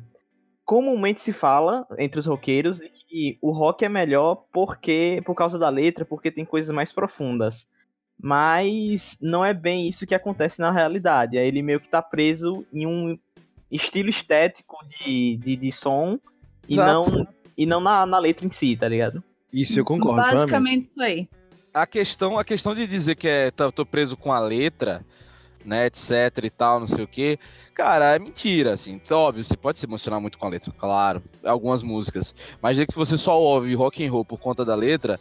comumente 0.65 1.21
se 1.21 1.33
fala 1.33 1.87
entre 1.99 2.19
os 2.21 2.27
roqueiros 2.27 2.79
de 2.79 2.89
que 3.07 3.39
o 3.43 3.51
rock 3.53 3.85
é 3.85 3.89
melhor 3.89 4.45
porque 4.53 5.21
por 5.25 5.35
causa 5.35 5.59
da 5.59 5.69
letra, 5.69 6.05
porque 6.05 6.31
tem 6.31 6.45
coisas 6.45 6.75
mais 6.75 6.91
profundas. 6.93 7.67
Mas 8.19 9.17
não 9.21 9.45
é 9.45 9.53
bem 9.53 9.89
isso 9.89 10.07
que 10.07 10.15
acontece 10.15 10.61
na 10.61 10.71
realidade. 10.71 11.37
Aí 11.37 11.47
Ele 11.47 11.61
meio 11.63 11.81
que 11.81 11.89
tá 11.89 12.01
preso 12.01 12.65
em 12.73 12.87
um 12.87 13.19
estilo 13.71 14.09
estético 14.09 14.77
de, 14.87 15.37
de, 15.39 15.57
de 15.57 15.73
som 15.73 16.19
e 16.69 16.75
Exato. 16.75 17.11
não, 17.11 17.27
e 17.57 17.67
não 17.67 17.81
na, 17.81 18.05
na 18.07 18.19
letra 18.19 18.47
em 18.47 18.51
si, 18.51 18.77
tá 18.77 18.89
ligado? 18.89 19.23
Isso 19.53 19.79
eu 19.79 19.85
concordo. 19.85 20.17
Basicamente 20.17 20.83
isso 20.91 21.03
aí. 21.03 21.29
A 21.75 21.87
questão, 21.87 22.39
a 22.39 22.45
questão 22.45 22.75
de 22.75 22.87
dizer 22.87 23.15
que 23.15 23.29
é, 23.29 23.51
tá, 23.51 23.71
tô 23.73 23.85
preso 23.87 24.17
com 24.17 24.33
a 24.33 24.39
letra, 24.39 25.05
né, 25.65 25.87
etc 25.87 26.45
e 26.45 26.51
tal, 26.51 26.81
não 26.81 26.87
sei 26.87 27.05
o 27.05 27.09
que, 27.09 27.39
cara, 27.75 28.15
é 28.15 28.19
mentira, 28.19 28.73
assim. 28.73 28.93
Então, 28.93 29.19
Óbvio, 29.19 29.45
você 29.45 29.57
pode 29.57 29.79
se 29.79 29.87
emocionar 29.87 30.21
muito 30.21 30.37
com 30.39 30.47
a 30.47 30.51
letra, 30.51 30.73
claro, 30.77 31.23
algumas 31.45 31.83
músicas. 31.83 32.35
Mas 32.61 32.77
dizer 32.77 32.87
que 32.87 32.95
você 32.95 33.17
só 33.17 33.41
ouve 33.41 33.75
rock 33.75 34.05
and 34.05 34.11
roll 34.11 34.25
por 34.25 34.39
conta 34.39 34.65
da 34.65 34.75
letra, 34.75 35.19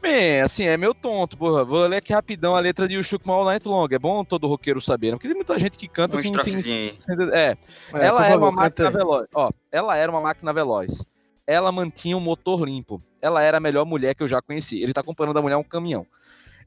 bem, 0.00 0.40
assim, 0.40 0.64
é 0.64 0.76
meio 0.76 0.94
tonto, 0.94 1.36
porra. 1.38 1.64
Vou 1.64 1.86
ler 1.86 1.96
aqui 1.96 2.12
rapidão 2.12 2.54
a 2.54 2.60
letra 2.60 2.86
de 2.86 2.94
You 2.94 3.02
Shook 3.02 3.26
My 3.26 3.32
All 3.32 3.44
Night 3.44 3.66
Long. 3.66 3.88
É 3.90 3.98
bom 3.98 4.24
todo 4.24 4.46
roqueiro 4.46 4.80
saber, 4.80 5.12
né? 5.12 5.12
Porque 5.12 5.28
tem 5.28 5.36
muita 5.36 5.58
gente 5.58 5.78
que 5.78 5.88
canta 5.88 6.16
Um 6.16 6.38
sem, 6.38 6.60
sem, 6.62 6.94
É, 7.32 7.50
É, 7.50 7.56
ela 7.92 8.24
era 8.24 8.34
favor, 8.34 8.48
uma 8.48 8.52
máquina 8.52 8.88
aí. 8.88 8.94
veloz. 8.94 9.26
Ó, 9.34 9.50
ela 9.70 9.96
era 9.96 10.10
uma 10.12 10.20
máquina 10.20 10.52
veloz. 10.52 11.06
Ela 11.46 11.72
mantinha 11.72 12.16
o 12.16 12.20
motor 12.20 12.64
limpo. 12.64 13.02
Ela 13.20 13.42
era 13.42 13.56
a 13.58 13.60
melhor 13.60 13.84
mulher 13.84 14.14
que 14.14 14.22
eu 14.22 14.28
já 14.28 14.40
conheci. 14.40 14.80
Ele 14.82 14.92
tá 14.92 15.02
comparando 15.02 15.38
a 15.38 15.42
mulher 15.42 15.54
a 15.54 15.58
um 15.58 15.64
caminhão. 15.64 16.06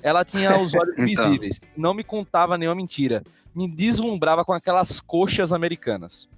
Ela 0.04 0.24
tinha 0.26 0.58
os 0.60 0.74
olhos 0.76 0.98
Então. 0.98 1.26
visíveis. 1.28 1.62
Não 1.76 1.94
me 1.94 2.04
contava 2.04 2.58
nenhuma 2.58 2.76
mentira. 2.76 3.24
Me 3.56 3.68
deslumbrava 3.74 4.44
com 4.44 4.54
aquelas 4.54 5.00
coxas 5.00 5.52
americanas. 5.54 6.30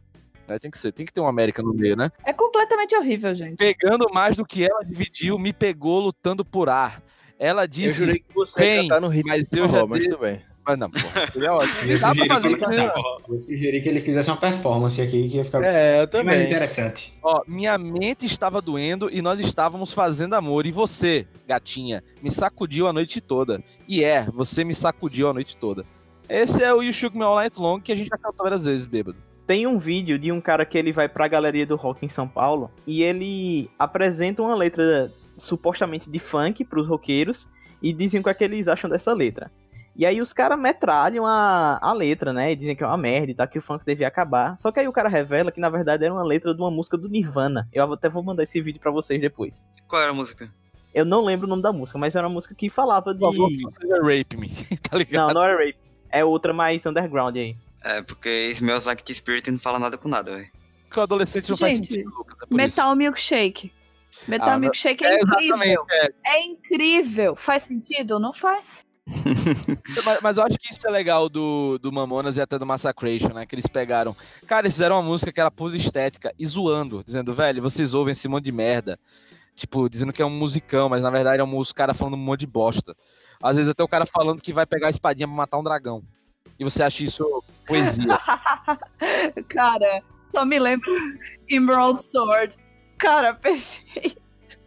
É, 0.47 0.57
tem 0.57 0.71
que 0.71 0.77
ser, 0.77 0.93
tem 0.93 1.05
que 1.05 1.11
ter 1.11 1.19
uma 1.19 1.29
América 1.29 1.61
no 1.61 1.73
meio, 1.73 1.97
né? 1.97 2.09
É 2.23 2.31
completamente 2.31 2.95
horrível, 2.95 3.35
gente. 3.35 3.57
Pegando 3.57 4.07
mais 4.13 4.37
do 4.37 4.45
que 4.45 4.63
ela 4.63 4.81
dividiu, 4.85 5.37
me 5.37 5.51
pegou 5.51 5.99
lutando 5.99 6.45
por 6.45 6.69
ar. 6.69 7.03
Ela 7.37 7.63
Eu 7.63 7.67
disse, 7.67 7.99
jurei 8.05 8.19
que 8.19 8.33
você 8.33 8.59
ia 8.61 8.65
"Vem, 8.65 8.81
cantar 8.87 9.01
no 9.01 9.09
ritmo 9.09 9.27
mas 9.29 9.51
eu 9.51 9.67
já 9.67 9.67
forró, 9.73 9.87
mas 9.87 9.99
dei- 9.99 10.09
tudo 10.09 10.19
bem. 10.21 10.41
Mas 10.67 10.77
não, 10.77 10.89
porra, 10.89 11.25
seria 11.27 11.53
ótimo. 11.53 11.89
Eu 11.89 11.99
Dá 11.99 12.13
pra 12.13 12.13
sugeri, 12.13 12.27
fazer 12.27 12.57
que 12.57 12.65
ele, 12.65 12.91
eu 13.29 13.37
sugeri 13.37 13.81
que 13.81 13.89
ele 13.89 14.01
fizesse 14.01 14.29
uma 14.29 14.37
performance 14.37 15.01
aqui 15.01 15.29
que 15.29 15.37
ia 15.37 15.45
ficar 15.45 15.63
É, 15.63 16.03
eu 16.03 16.07
bem 16.07 16.23
mais 16.23 16.37
também. 16.37 16.51
interessante. 16.51 17.13
Ó, 17.23 17.41
minha 17.47 17.77
mente 17.77 18.25
estava 18.25 18.61
doendo 18.61 19.09
e 19.11 19.21
nós 19.21 19.39
estávamos 19.39 19.93
fazendo 19.93 20.33
amor. 20.33 20.65
E 20.65 20.71
você, 20.71 21.25
gatinha, 21.47 22.03
me 22.21 22.29
sacudiu 22.29 22.87
a 22.87 22.93
noite 22.93 23.21
toda. 23.21 23.63
E 23.87 24.03
é, 24.03 24.23
você 24.25 24.63
me 24.63 24.73
sacudiu 24.73 25.29
a 25.29 25.33
noite 25.33 25.55
toda. 25.55 25.85
Esse 26.29 26.61
é 26.61 26.73
o 26.73 26.81
You 26.81 26.91
Shook 26.91 27.17
Me 27.17 27.23
All 27.23 27.35
Night 27.35 27.57
Long 27.57 27.79
que 27.79 27.91
a 27.91 27.95
gente 27.95 28.09
já 28.09 28.17
cantou 28.17 28.43
várias 28.43 28.65
vezes, 28.65 28.85
bêbado. 28.85 29.17
Tem 29.45 29.65
um 29.65 29.79
vídeo 29.79 30.19
de 30.19 30.29
um 30.29 30.41
cara 30.41 30.65
que 30.65 30.77
ele 30.77 30.91
vai 30.91 31.07
pra 31.07 31.25
galeria 31.29 31.65
do 31.65 31.77
rock 31.77 32.05
em 32.05 32.09
São 32.09 32.27
Paulo 32.27 32.69
e 32.85 33.01
ele 33.01 33.69
apresenta 33.79 34.41
uma 34.41 34.53
letra 34.53 35.09
supostamente 35.37 36.09
de 36.09 36.19
funk 36.19 36.65
pros 36.65 36.85
roqueiros 36.85 37.47
e 37.81 37.93
dizem 37.93 38.19
o 38.19 38.23
que, 38.23 38.29
é 38.29 38.33
que 38.33 38.43
eles 38.43 38.67
acham 38.67 38.89
dessa 38.89 39.13
letra. 39.13 39.49
E 39.97 40.05
aí 40.05 40.21
os 40.21 40.31
caras 40.31 40.59
metralham 40.59 41.25
a, 41.25 41.79
a 41.81 41.91
letra, 41.91 42.31
né? 42.31 42.51
E 42.51 42.55
dizem 42.55 42.75
que 42.75 42.83
é 42.83 42.87
uma 42.87 42.97
merda 42.97 43.31
e 43.31 43.33
tal, 43.33 43.47
que 43.47 43.57
o 43.57 43.61
funk 43.61 43.83
devia 43.83 44.07
acabar. 44.07 44.55
Só 44.57 44.71
que 44.71 44.79
aí 44.79 44.87
o 44.87 44.93
cara 44.93 45.09
revela 45.09 45.51
que 45.51 45.59
na 45.59 45.69
verdade 45.69 46.05
era 46.05 46.13
uma 46.13 46.23
letra 46.23 46.53
de 46.53 46.61
uma 46.61 46.69
música 46.69 46.95
do 46.95 47.09
Nirvana. 47.09 47.67
Eu 47.73 47.91
até 47.91 48.07
vou 48.07 48.21
mandar 48.21 48.43
esse 48.43 48.61
vídeo 48.61 48.79
pra 48.79 48.91
vocês 48.91 49.19
depois. 49.19 49.65
Qual 49.87 49.99
era 50.01 50.11
a 50.11 50.13
música? 50.13 50.53
Eu 50.93 51.03
não 51.03 51.23
lembro 51.25 51.47
o 51.47 51.49
nome 51.49 51.61
da 51.63 51.73
música, 51.73 51.97
mas 51.97 52.15
era 52.15 52.27
uma 52.27 52.33
música 52.33 52.53
que 52.53 52.69
falava 52.69 53.11
de. 53.13 53.19
Por 53.19 53.33
favor, 53.33 53.49
que 53.49 53.61
não 53.61 53.69
seja 53.71 53.95
Rape 54.01 54.37
Me, 54.37 54.49
tá 54.81 54.89
Não, 54.91 54.97
ligado? 54.99 55.33
não 55.33 55.43
é 55.43 55.51
rape. 55.65 55.77
É 56.11 56.23
outra 56.23 56.53
mais 56.53 56.85
underground 56.85 57.35
aí. 57.35 57.55
É, 57.83 58.01
porque 58.01 58.51
Smells 58.53 58.85
Like 58.85 59.03
Teen 59.03 59.15
Spirit 59.15 59.49
não 59.51 59.59
fala 59.59 59.79
nada 59.79 59.97
com 59.97 60.07
nada, 60.07 60.35
velho. 60.35 60.47
Porque 60.87 60.99
o 60.99 61.03
adolescente 61.03 61.49
não 61.49 61.57
faz 61.57 61.75
sentido, 61.75 62.09
Lucas. 62.15 62.37
É 62.41 62.45
por 62.45 62.47
isso. 62.47 62.55
Metal 62.57 62.95
Milkshake. 62.95 63.71
Metal 64.27 64.49
Ah, 64.49 64.57
Milkshake 64.57 65.03
é, 65.05 65.15
É, 65.15 65.19
incrível. 65.21 65.85
é. 65.91 66.09
É 66.25 66.43
incrível. 66.45 67.35
Faz 67.35 67.63
sentido? 67.63 68.19
Não 68.19 68.31
faz. 68.33 68.85
Mas, 70.03 70.19
mas 70.21 70.37
eu 70.37 70.43
acho 70.43 70.57
que 70.59 70.71
isso 70.71 70.85
é 70.87 70.91
legal 70.91 71.29
do, 71.29 71.77
do 71.79 71.91
Mamonas 71.91 72.37
e 72.37 72.41
até 72.41 72.59
do 72.59 72.65
Massacration, 72.65 73.29
né? 73.33 73.45
Que 73.45 73.55
eles 73.55 73.67
pegaram. 73.67 74.15
Cara, 74.45 74.65
eles 74.65 74.73
fizeram 74.73 74.97
uma 74.97 75.01
música 75.01 75.31
que 75.31 75.39
era 75.39 75.49
pura 75.49 75.77
estética 75.77 76.33
e 76.37 76.45
zoando, 76.45 77.03
dizendo, 77.03 77.33
velho, 77.33 77.61
vocês 77.61 77.93
ouvem 77.93 78.11
esse 78.11 78.27
monte 78.27 78.45
de 78.45 78.51
merda. 78.51 78.99
Tipo, 79.55 79.89
dizendo 79.89 80.13
que 80.13 80.21
é 80.21 80.25
um 80.25 80.29
musicão, 80.29 80.87
mas 80.87 81.01
na 81.01 81.09
verdade 81.09 81.41
é 81.41 81.43
um 81.43 81.57
os 81.57 81.71
cara 81.73 81.93
falando 81.93 82.13
um 82.13 82.17
monte 82.17 82.41
de 82.41 82.47
bosta. 82.47 82.95
Às 83.41 83.55
vezes 83.55 83.71
até 83.71 83.83
o 83.83 83.87
cara 83.87 84.05
falando 84.05 84.41
que 84.41 84.53
vai 84.53 84.65
pegar 84.65 84.87
a 84.87 84.91
espadinha 84.91 85.27
pra 85.27 85.35
matar 85.35 85.57
um 85.57 85.63
dragão. 85.63 86.03
E 86.59 86.63
você 86.63 86.83
acha 86.83 87.03
isso 87.03 87.43
poesia. 87.65 88.19
Cara, 89.47 90.01
só 90.35 90.45
me 90.45 90.59
lembro 90.59 90.91
Emerald 91.49 92.03
Sword. 92.03 92.55
Cara, 92.97 93.33
perfeito. 93.35 94.21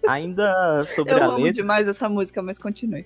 Ainda 0.09 0.85
sobre 0.94 1.12
Eu 1.12 1.22
a 1.22 1.26
amo 1.26 1.37
letra. 1.38 1.53
demais 1.53 1.87
essa 1.87 2.09
música, 2.09 2.40
mas 2.42 2.59
continue. 2.59 3.05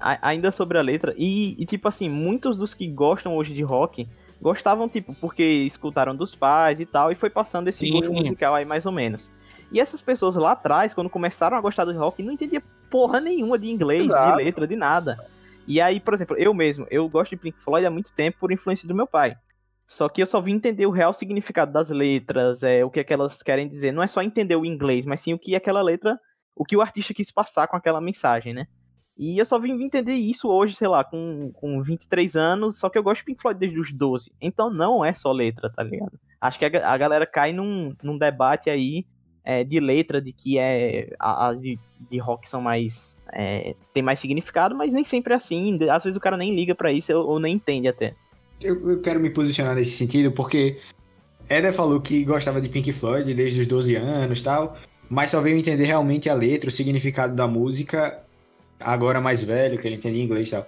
A- 0.00 0.18
ainda 0.28 0.50
sobre 0.50 0.78
a 0.78 0.82
letra. 0.82 1.14
E, 1.16 1.60
e, 1.60 1.64
tipo 1.66 1.88
assim, 1.88 2.08
muitos 2.08 2.56
dos 2.56 2.74
que 2.74 2.86
gostam 2.86 3.36
hoje 3.36 3.54
de 3.54 3.62
rock 3.62 4.08
gostavam, 4.40 4.88
tipo, 4.88 5.14
porque 5.14 5.42
escutaram 5.42 6.14
dos 6.14 6.34
pais 6.34 6.78
e 6.80 6.86
tal, 6.86 7.10
e 7.10 7.16
foi 7.16 7.28
passando 7.28 7.68
esse 7.68 7.80
Sim. 7.80 7.92
gosto 7.92 8.12
musical 8.12 8.54
aí 8.54 8.64
mais 8.64 8.86
ou 8.86 8.92
menos. 8.92 9.30
E 9.72 9.80
essas 9.80 10.00
pessoas 10.00 10.36
lá 10.36 10.52
atrás, 10.52 10.94
quando 10.94 11.10
começaram 11.10 11.56
a 11.56 11.60
gostar 11.60 11.84
do 11.84 11.98
rock, 11.98 12.22
não 12.22 12.32
entendia 12.32 12.62
porra 12.90 13.20
nenhuma 13.20 13.58
de 13.58 13.68
inglês, 13.68 14.04
Exato. 14.06 14.36
de 14.38 14.44
letra, 14.44 14.66
de 14.66 14.76
nada. 14.76 15.18
E 15.66 15.80
aí, 15.80 16.00
por 16.00 16.14
exemplo, 16.14 16.36
eu 16.38 16.54
mesmo, 16.54 16.86
eu 16.90 17.06
gosto 17.08 17.30
de 17.30 17.36
Pink 17.36 17.58
Floyd 17.62 17.84
há 17.84 17.90
muito 17.90 18.10
tempo 18.12 18.38
por 18.40 18.50
influência 18.50 18.88
do 18.88 18.94
meu 18.94 19.06
pai. 19.06 19.36
Só 19.86 20.08
que 20.08 20.22
eu 20.22 20.26
só 20.26 20.40
vim 20.40 20.52
entender 20.54 20.86
o 20.86 20.90
real 20.90 21.12
significado 21.12 21.72
das 21.72 21.90
letras, 21.90 22.62
é, 22.62 22.84
o 22.84 22.90
que, 22.90 23.00
é 23.00 23.04
que 23.04 23.12
elas 23.12 23.42
querem 23.42 23.68
dizer. 23.68 23.92
Não 23.92 24.02
é 24.02 24.06
só 24.06 24.22
entender 24.22 24.56
o 24.56 24.64
inglês, 24.64 25.04
mas 25.04 25.20
sim 25.20 25.34
o 25.34 25.38
que 25.38 25.54
aquela 25.54 25.82
letra, 25.82 26.18
o 26.54 26.64
que 26.64 26.76
o 26.76 26.80
artista 26.80 27.12
quis 27.12 27.30
passar 27.30 27.66
com 27.68 27.76
aquela 27.76 28.00
mensagem, 28.00 28.54
né? 28.54 28.66
E 29.18 29.36
eu 29.36 29.44
só 29.44 29.58
vim 29.58 29.72
entender 29.82 30.14
isso 30.14 30.48
hoje, 30.48 30.76
sei 30.76 30.86
lá, 30.86 31.02
com, 31.02 31.50
com 31.52 31.82
23 31.82 32.36
anos, 32.36 32.78
só 32.78 32.88
que 32.88 32.96
eu 32.96 33.02
gosto 33.02 33.20
de 33.20 33.24
Pink 33.24 33.42
Floyd 33.42 33.58
desde 33.58 33.80
os 33.80 33.92
12. 33.92 34.30
Então 34.40 34.70
não 34.70 35.04
é 35.04 35.12
só 35.12 35.32
letra, 35.32 35.68
tá 35.68 35.82
ligado? 35.82 36.12
Acho 36.40 36.56
que 36.56 36.64
a, 36.64 36.88
a 36.88 36.96
galera 36.96 37.26
cai 37.26 37.52
num, 37.52 37.92
num 38.00 38.16
debate 38.16 38.70
aí 38.70 39.04
é, 39.44 39.64
de 39.64 39.80
letra, 39.80 40.22
de 40.22 40.32
que 40.32 40.56
é 40.56 41.10
as 41.18 41.60
de, 41.60 41.76
de 42.08 42.18
rock 42.18 42.48
são 42.48 42.60
mais. 42.60 43.16
É, 43.32 43.74
tem 43.92 44.04
mais 44.04 44.20
significado, 44.20 44.76
mas 44.76 44.92
nem 44.92 45.02
sempre 45.02 45.34
é 45.34 45.36
assim. 45.36 45.76
Às 45.90 46.04
vezes 46.04 46.16
o 46.16 46.20
cara 46.20 46.36
nem 46.36 46.54
liga 46.54 46.74
pra 46.74 46.92
isso 46.92 47.12
ou, 47.12 47.26
ou 47.26 47.40
nem 47.40 47.56
entende 47.56 47.88
até. 47.88 48.14
Eu, 48.62 48.88
eu 48.88 49.00
quero 49.00 49.18
me 49.18 49.30
posicionar 49.30 49.74
nesse 49.74 49.92
sentido 49.92 50.30
porque 50.30 50.78
Eder 51.50 51.72
falou 51.72 52.00
que 52.00 52.24
gostava 52.24 52.60
de 52.60 52.68
Pink 52.68 52.92
Floyd 52.92 53.34
desde 53.34 53.62
os 53.62 53.66
12 53.66 53.96
anos 53.96 54.40
tal, 54.40 54.76
mas 55.10 55.32
só 55.32 55.40
veio 55.40 55.56
entender 55.56 55.86
realmente 55.86 56.28
a 56.28 56.34
letra, 56.34 56.68
o 56.68 56.72
significado 56.72 57.34
da 57.34 57.48
música 57.48 58.22
agora 58.80 59.20
mais 59.20 59.42
velho, 59.42 59.78
que 59.78 59.86
ele 59.86 59.96
entende 59.96 60.20
inglês 60.20 60.48
e 60.48 60.50
tal. 60.52 60.66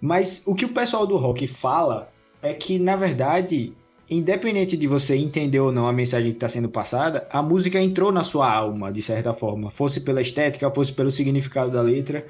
Mas 0.00 0.42
o 0.46 0.54
que 0.54 0.64
o 0.64 0.70
pessoal 0.70 1.06
do 1.06 1.16
rock 1.16 1.46
fala 1.46 2.10
é 2.42 2.54
que, 2.54 2.78
na 2.78 2.96
verdade, 2.96 3.72
independente 4.10 4.76
de 4.76 4.86
você 4.86 5.14
entender 5.16 5.60
ou 5.60 5.70
não 5.70 5.86
a 5.86 5.92
mensagem 5.92 6.30
que 6.30 6.36
está 6.36 6.48
sendo 6.48 6.68
passada, 6.68 7.26
a 7.30 7.42
música 7.42 7.80
entrou 7.80 8.10
na 8.10 8.24
sua 8.24 8.50
alma, 8.50 8.90
de 8.90 9.02
certa 9.02 9.32
forma. 9.34 9.70
Fosse 9.70 10.00
pela 10.00 10.20
estética, 10.20 10.70
fosse 10.70 10.92
pelo 10.92 11.10
significado 11.10 11.70
da 11.70 11.82
letra. 11.82 12.24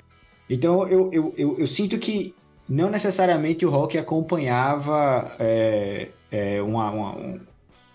Então 0.48 0.86
eu, 0.88 1.08
eu, 1.12 1.34
eu, 1.36 1.56
eu 1.58 1.66
sinto 1.66 1.96
que 1.96 2.34
não 2.68 2.90
necessariamente 2.90 3.64
o 3.64 3.70
rock 3.70 3.96
acompanhava 3.98 5.32
é, 5.38 6.08
é, 6.30 6.60
uma- 6.62 6.90
uma- 6.90 7.16
um- 7.16 7.40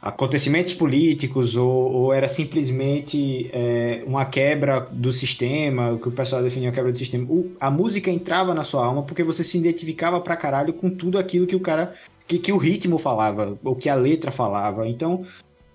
acontecimentos 0.06 0.76
políticos 0.76 1.58
ou, 1.58 1.92
ou 1.92 2.14
era 2.14 2.28
simplesmente 2.28 3.50
é, 3.52 4.04
uma 4.06 4.24
quebra 4.24 4.88
do 4.92 5.12
sistema, 5.12 5.94
o 5.94 5.98
que 6.00 6.08
o 6.08 6.12
pessoal 6.12 6.44
definia 6.44 6.72
quebra 6.72 6.92
do 6.92 6.98
sistema. 6.98 7.26
O- 7.28 7.52
a 7.60 7.72
música 7.72 8.12
entrava 8.12 8.54
na 8.54 8.64
sua 8.64 8.86
alma 8.86 9.02
porque 9.02 9.24
você 9.24 9.44
se 9.44 9.58
identificava 9.58 10.22
pra 10.22 10.38
caralho 10.38 10.74
com 10.74 10.92
tudo 10.92 11.18
aquilo 11.18 11.48
que 11.48 11.56
o 11.56 11.60
cara. 11.60 11.94
que, 12.28 12.40
que 12.40 12.52
o 12.52 12.58
ritmo 12.58 12.98
falava, 12.98 13.58
ou 13.64 13.76
que 13.76 13.88
a 13.90 13.94
letra 13.96 14.32
falava. 14.32 14.88
Então 14.88 15.24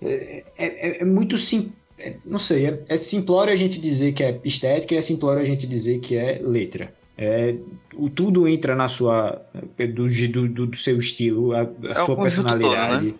é, 0.03 0.45
é- 0.59 1.03
é 1.03 1.05
muito 1.05 1.37
sim. 1.37 1.73
é- 1.99 2.15
não 2.25 2.39
sei, 2.39 2.67
é, 2.67 2.81
é 2.89 2.97
simplório 2.97 3.53
a 3.53 3.57
gente 3.57 3.81
dizer 3.81 4.13
que 4.13 4.23
é 4.25 4.41
estética 4.45 4.95
e 4.95 4.99
é 4.99 5.03
simplório 5.03 5.43
a 5.43 5.47
gente 5.47 5.67
dizer 5.67 5.99
que 6.01 6.17
é 6.17 6.41
letra. 6.43 6.93
É, 7.19 7.55
o, 7.95 8.09
tudo 8.09 8.49
entra 8.49 8.75
na 8.75 8.89
sua. 8.89 9.43
do, 9.77 10.49
do, 10.49 10.67
do- 10.67 10.77
seu 10.77 10.99
estilo, 10.99 11.53
a, 11.53 11.61
a 11.61 11.63
É 11.63 11.95
sua 12.05 12.17
conjunto 12.17 12.49
todo, 12.49 12.59
personalidade. 12.59 13.15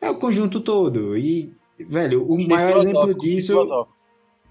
É 0.00 0.08
o 0.10 0.14
conjunto 0.16 0.60
todo. 0.60 1.16
E, 1.16 1.52
velho, 1.88 2.24
o 2.30 2.36
Bem 2.36 2.48
maior 2.48 2.78
exemplo 2.78 3.14
disso. 3.14 3.86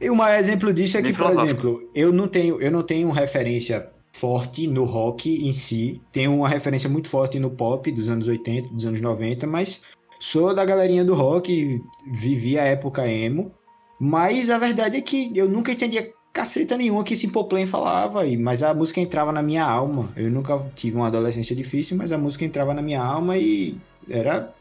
E 0.02 0.10
o 0.10 0.16
maior 0.16 0.40
exemplo 0.40 0.74
disso 0.74 0.98
é 0.98 1.02
que, 1.02 1.12
por 1.14 1.32
exemplo, 1.44 1.90
eu 1.94 2.14
não 2.14 2.28
tenho, 2.28 2.62
eu 2.62 2.72
não 2.72 2.84
tenho 2.84 3.10
referência 3.12 3.90
forte 4.14 4.66
no 4.68 4.84
rock 4.86 5.46
em 5.48 5.52
si. 5.52 6.02
Tenho 6.12 6.34
uma 6.36 6.48
referência 6.50 6.90
muito 6.90 7.10
forte 7.10 7.38
no 7.40 7.50
pop 7.50 7.92
dos 7.92 8.08
anos 8.10 8.28
80, 8.28 8.70
dos 8.70 8.86
anos 8.86 9.02
90, 9.02 9.46
mas 9.46 9.82
sou 10.20 10.54
da 10.54 10.64
galerinha 10.64 11.04
do 11.04 11.14
rock, 11.14 11.82
vivi 12.08 12.58
a 12.58 12.64
época 12.64 13.08
emo. 13.08 13.52
Mas 14.00 14.50
a 14.50 14.58
verdade 14.58 14.98
é 14.98 15.02
que 15.02 15.32
eu 15.36 15.50
nunca 15.50 15.72
entendia 15.74 16.10
caceta 16.32 16.78
nenhuma 16.78 17.04
que 17.04 17.18
Simple 17.18 17.48
Plan 17.50 17.66
falava, 17.68 18.26
e- 18.26 18.38
mas 18.38 18.64
a 18.64 18.74
música 18.74 19.02
entrava 19.02 19.32
na 19.34 19.42
minha 19.44 19.66
alma. 19.66 20.10
Eu 20.16 20.32
nunca 20.32 20.58
tive 20.76 20.96
uma 20.96 21.08
adolescência 21.08 21.54
difícil, 21.56 21.98
mas 21.98 22.12
a 22.14 22.18
música 22.18 22.46
entrava 22.46 22.74
na 22.74 22.82
minha 22.82 23.02
alma 23.04 23.38
e 23.38 23.76
era 24.10 24.54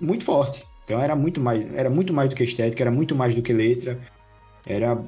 muito 0.00 0.24
forte. 0.24 0.66
Então 0.84 1.00
era 1.00 1.16
muito 1.16 1.40
mais, 1.40 1.74
era 1.74 1.88
muito 1.88 2.12
mais 2.12 2.30
do 2.30 2.36
que 2.36 2.44
estética, 2.44 2.82
era 2.82 2.90
muito 2.90 3.14
mais 3.14 3.34
do 3.34 3.42
que 3.42 3.52
letra. 3.52 3.98
Era 4.66 4.98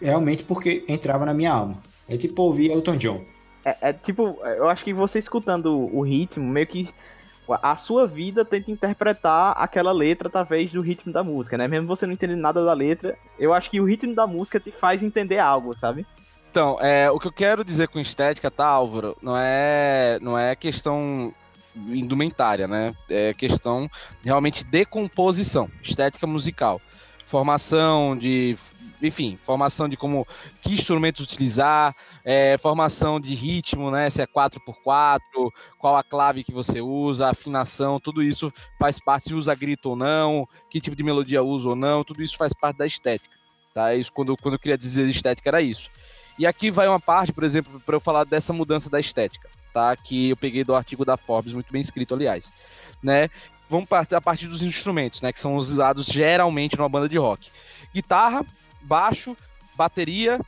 realmente 0.00 0.44
porque 0.44 0.84
entrava 0.88 1.24
na 1.26 1.34
minha 1.34 1.52
alma. 1.52 1.82
É 2.08 2.16
tipo 2.16 2.42
ouvir 2.42 2.70
Elton 2.70 2.96
John. 2.96 3.24
É, 3.64 3.76
é 3.80 3.92
tipo, 3.92 4.38
eu 4.44 4.68
acho 4.68 4.84
que 4.84 4.92
você 4.92 5.18
escutando 5.18 5.72
o 5.74 6.00
ritmo, 6.02 6.46
meio 6.46 6.66
que 6.66 6.88
a 7.62 7.76
sua 7.76 8.06
vida 8.06 8.44
tenta 8.44 8.70
interpretar 8.70 9.54
aquela 9.56 9.92
letra 9.92 10.28
através 10.28 10.72
do 10.72 10.80
ritmo 10.80 11.12
da 11.12 11.22
música, 11.22 11.56
né? 11.56 11.68
Mesmo 11.68 11.86
você 11.86 12.06
não 12.06 12.14
entendendo 12.14 12.40
nada 12.40 12.64
da 12.64 12.72
letra, 12.72 13.16
eu 13.38 13.52
acho 13.52 13.70
que 13.70 13.80
o 13.80 13.84
ritmo 13.84 14.14
da 14.14 14.26
música 14.26 14.58
te 14.58 14.72
faz 14.72 15.02
entender 15.02 15.38
algo, 15.38 15.76
sabe? 15.78 16.06
Então, 16.50 16.78
é, 16.80 17.10
o 17.10 17.18
que 17.18 17.26
eu 17.26 17.32
quero 17.32 17.64
dizer 17.64 17.88
com 17.88 18.00
estética, 18.00 18.50
tá, 18.50 18.66
Álvaro? 18.66 19.16
Não 19.22 19.36
é, 19.36 20.18
não 20.22 20.38
é 20.38 20.56
questão 20.56 21.32
indumentária, 21.88 22.66
né? 22.66 22.94
É 23.10 23.34
questão 23.34 23.88
realmente 24.24 24.64
de 24.64 24.84
composição, 24.84 25.70
estética 25.82 26.26
musical. 26.26 26.80
Formação 27.24 28.16
de. 28.16 28.56
Enfim, 29.02 29.38
formação 29.42 29.88
de 29.90 29.96
como 29.96 30.26
que 30.62 30.72
instrumentos 30.72 31.22
utilizar, 31.22 31.94
é, 32.24 32.56
formação 32.56 33.20
de 33.20 33.34
ritmo, 33.34 33.90
né? 33.90 34.08
Se 34.08 34.22
é 34.22 34.26
4x4, 34.26 35.20
qual 35.78 35.96
a 35.96 36.02
clave 36.02 36.42
que 36.42 36.52
você 36.52 36.80
usa, 36.80 37.28
afinação, 37.28 38.00
tudo 38.00 38.22
isso 38.22 38.50
faz 38.78 38.98
parte, 38.98 39.24
se 39.24 39.34
usa 39.34 39.54
grito 39.54 39.90
ou 39.90 39.96
não, 39.96 40.48
que 40.70 40.80
tipo 40.80 40.96
de 40.96 41.02
melodia 41.02 41.42
usa 41.42 41.68
ou 41.68 41.76
não, 41.76 42.02
tudo 42.02 42.22
isso 42.22 42.38
faz 42.38 42.54
parte 42.54 42.78
da 42.78 42.86
estética. 42.86 43.36
Tá? 43.74 43.94
Isso 43.94 44.10
quando, 44.10 44.34
quando 44.38 44.54
eu 44.54 44.58
queria 44.58 44.78
dizer 44.78 45.06
estética 45.06 45.50
era 45.50 45.60
isso. 45.60 45.90
E 46.38 46.46
aqui 46.46 46.70
vai 46.70 46.88
uma 46.88 47.00
parte, 47.00 47.32
por 47.32 47.44
exemplo, 47.44 47.78
para 47.80 47.96
eu 47.96 48.00
falar 48.00 48.24
dessa 48.24 48.52
mudança 48.52 48.88
da 48.88 48.98
estética, 48.98 49.50
tá? 49.76 49.94
Que 49.94 50.30
eu 50.30 50.36
peguei 50.38 50.64
do 50.64 50.74
artigo 50.74 51.04
da 51.04 51.18
Forbes, 51.18 51.52
muito 51.52 51.70
bem 51.70 51.82
escrito, 51.82 52.14
aliás, 52.14 52.50
né? 53.02 53.28
Vamos 53.68 53.86
partir 53.86 54.14
a 54.14 54.22
partir 54.22 54.46
dos 54.46 54.62
instrumentos, 54.62 55.20
né? 55.20 55.30
Que 55.30 55.38
são 55.38 55.54
usados 55.56 56.06
geralmente 56.06 56.78
numa 56.78 56.88
banda 56.88 57.06
de 57.06 57.18
rock: 57.18 57.50
guitarra, 57.92 58.42
baixo, 58.80 59.36
bateria, 59.74 60.40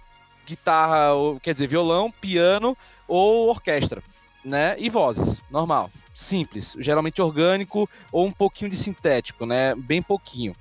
guitarra, 0.46 1.10
quer 1.42 1.52
dizer, 1.52 1.66
violão, 1.66 2.10
piano 2.10 2.74
ou 3.06 3.50
orquestra, 3.50 4.02
né? 4.42 4.74
E 4.78 4.88
vozes, 4.88 5.42
normal, 5.50 5.90
simples, 6.14 6.74
geralmente 6.78 7.20
orgânico 7.20 7.86
ou 8.10 8.26
um 8.26 8.32
pouquinho 8.32 8.70
de 8.70 8.76
sintético, 8.76 9.44
né? 9.44 9.74
Bem 9.74 10.00
pouquinho, 10.00 10.56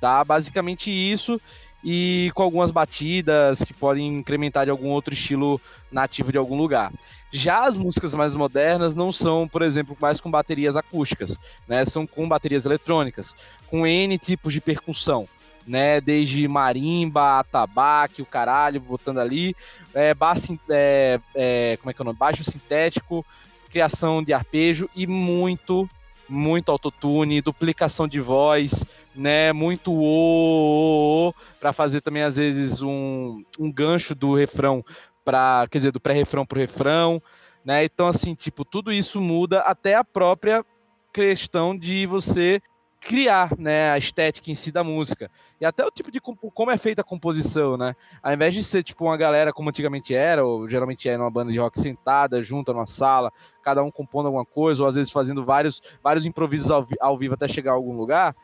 tá? 0.00 0.22
Basicamente 0.22 0.92
isso 0.92 1.40
e 1.84 2.30
com 2.34 2.42
algumas 2.42 2.70
batidas 2.70 3.62
que 3.62 3.74
podem 3.74 4.18
incrementar 4.18 4.64
de 4.64 4.70
algum 4.70 4.88
outro 4.88 5.14
estilo 5.14 5.60
nativo 5.90 6.30
de 6.30 6.38
algum 6.38 6.56
lugar. 6.56 6.92
Já 7.32 7.66
as 7.66 7.76
músicas 7.76 8.14
mais 8.14 8.34
modernas 8.34 8.94
não 8.94 9.10
são, 9.10 9.48
por 9.48 9.62
exemplo, 9.62 9.96
mais 10.00 10.20
com 10.20 10.30
baterias 10.30 10.76
acústicas, 10.76 11.36
né? 11.66 11.84
São 11.84 12.06
com 12.06 12.28
baterias 12.28 12.66
eletrônicas, 12.66 13.34
com 13.68 13.86
N 13.86 14.16
tipos 14.18 14.52
de 14.52 14.60
percussão, 14.60 15.26
né? 15.66 16.00
Desde 16.00 16.46
marimba, 16.46 17.38
atabaque, 17.38 18.22
o 18.22 18.26
caralho, 18.26 18.80
botando 18.80 19.18
ali, 19.18 19.56
é, 19.94 20.12
baixo, 20.12 20.58
é, 20.68 21.18
é, 21.34 21.78
como 21.80 21.90
é 21.90 21.94
que 21.94 22.00
é 22.00 22.02
o 22.02 22.04
nome? 22.04 22.18
Baixo 22.18 22.44
sintético, 22.44 23.24
criação 23.70 24.22
de 24.22 24.34
arpejo 24.34 24.88
e 24.94 25.06
muito, 25.06 25.88
muito 26.32 26.72
autotune, 26.72 27.42
duplicação 27.42 28.08
de 28.08 28.20
voz, 28.20 28.84
né? 29.14 29.52
Muito 29.52 29.92
o 29.92 31.32
para 31.60 31.72
fazer 31.72 32.00
também 32.00 32.22
às 32.22 32.36
vezes 32.36 32.82
um, 32.82 33.44
um 33.58 33.70
gancho 33.70 34.14
do 34.14 34.34
refrão 34.34 34.84
para, 35.24 35.66
quer 35.70 35.78
dizer, 35.78 35.92
do 35.92 36.00
pré-refrão 36.00 36.44
pro 36.44 36.58
refrão, 36.58 37.22
né? 37.64 37.84
Então 37.84 38.08
assim, 38.08 38.34
tipo, 38.34 38.64
tudo 38.64 38.92
isso 38.92 39.20
muda 39.20 39.60
até 39.60 39.94
a 39.94 40.02
própria 40.02 40.64
questão 41.12 41.76
de 41.76 42.06
você 42.06 42.60
criar, 43.02 43.50
né, 43.58 43.90
a 43.90 43.98
estética 43.98 44.50
em 44.50 44.54
si 44.54 44.70
da 44.70 44.84
música. 44.84 45.28
E 45.60 45.66
até 45.66 45.84
o 45.84 45.90
tipo 45.90 46.10
de 46.10 46.20
como 46.20 46.70
é 46.70 46.78
feita 46.78 47.02
a 47.02 47.04
composição, 47.04 47.76
né? 47.76 47.94
Ao 48.22 48.32
invés 48.32 48.54
de 48.54 48.62
ser 48.62 48.82
tipo 48.82 49.04
uma 49.04 49.16
galera 49.16 49.52
como 49.52 49.68
antigamente 49.68 50.14
era, 50.14 50.44
ou 50.44 50.68
geralmente 50.68 51.08
é 51.08 51.18
numa 51.18 51.30
banda 51.30 51.50
de 51.50 51.58
rock 51.58 51.78
sentada, 51.78 52.42
junta 52.42 52.72
numa 52.72 52.86
sala, 52.86 53.32
cada 53.62 53.82
um 53.82 53.90
compondo 53.90 54.26
alguma 54.26 54.46
coisa, 54.46 54.82
ou 54.82 54.88
às 54.88 54.94
vezes 54.94 55.10
fazendo 55.10 55.44
vários, 55.44 55.82
vários 56.02 56.24
improvisos 56.24 56.70
ao, 56.70 56.84
vi 56.84 56.96
ao 57.00 57.18
vivo 57.18 57.34
até 57.34 57.48
chegar 57.48 57.72
a 57.72 57.74
algum 57.74 57.96
lugar. 57.96 58.34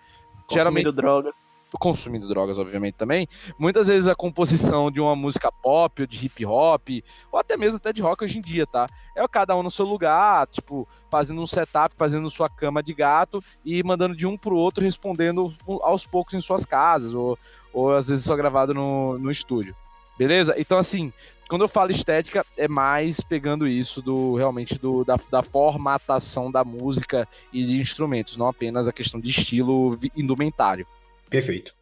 geralmente 0.51 0.91
droga 0.91 1.33
consumindo 1.77 2.29
drogas, 2.29 2.59
obviamente, 2.59 2.95
também, 2.95 3.27
muitas 3.59 3.89
vezes 3.89 4.09
a 4.09 4.15
composição 4.15 4.91
de 4.91 5.01
uma 5.01 5.15
música 5.15 5.51
pop, 5.51 6.03
ou 6.03 6.07
de 6.07 6.25
hip 6.25 6.47
hop, 6.47 6.89
ou 7.31 7.39
até 7.39 7.57
mesmo 7.57 7.77
até 7.77 7.93
de 7.93 8.01
rock 8.01 8.25
hoje 8.25 8.39
em 8.39 8.43
dia, 8.43 8.67
tá? 8.67 8.89
É 9.17 9.27
cada 9.29 9.57
um 9.57 9.63
no 9.63 9.71
seu 9.71 9.85
lugar, 9.85 10.47
tipo, 10.47 10.89
fazendo 11.11 11.43
um 11.43 11.47
setup, 11.47 11.95
fazendo 11.97 12.31
sua 12.31 12.49
cama 12.49 12.83
de 12.83 12.95
gato 12.95 13.43
e 13.65 13.83
mandando 13.83 14.17
de 14.17 14.27
um 14.27 14.37
pro 14.37 14.57
outro, 14.57 14.83
respondendo 14.83 15.53
aos 15.83 16.07
poucos 16.07 16.35
em 16.35 16.41
suas 16.41 16.65
casas, 16.65 17.13
ou, 17.13 17.39
ou 17.73 17.95
às 17.95 18.09
vezes 18.09 18.25
só 18.25 18.35
gravado 18.35 18.73
no, 18.73 19.19
no 19.19 19.31
estúdio. 19.31 19.77
Beleza? 20.17 20.55
Então, 20.59 20.79
assim, 20.79 21.13
quando 21.49 21.63
eu 21.63 21.69
falo 21.69 21.93
estética, 21.93 22.45
é 22.57 22.69
mais 22.69 23.21
pegando 23.21 23.67
isso 23.67 24.03
do 24.03 24.35
realmente 24.35 24.79
do, 24.79 25.05
da, 25.05 25.17
da 25.31 25.43
formatação 25.43 26.51
da 26.51 26.65
música 26.65 27.27
e 27.53 27.65
de 27.65 27.81
instrumentos, 27.81 28.37
não 28.37 28.49
apenas 28.49 28.89
a 28.89 28.93
questão 28.93 29.21
de 29.21 29.31
estilo 29.31 29.99
indumentário. 30.17 30.87
Perfeito. 31.31 31.73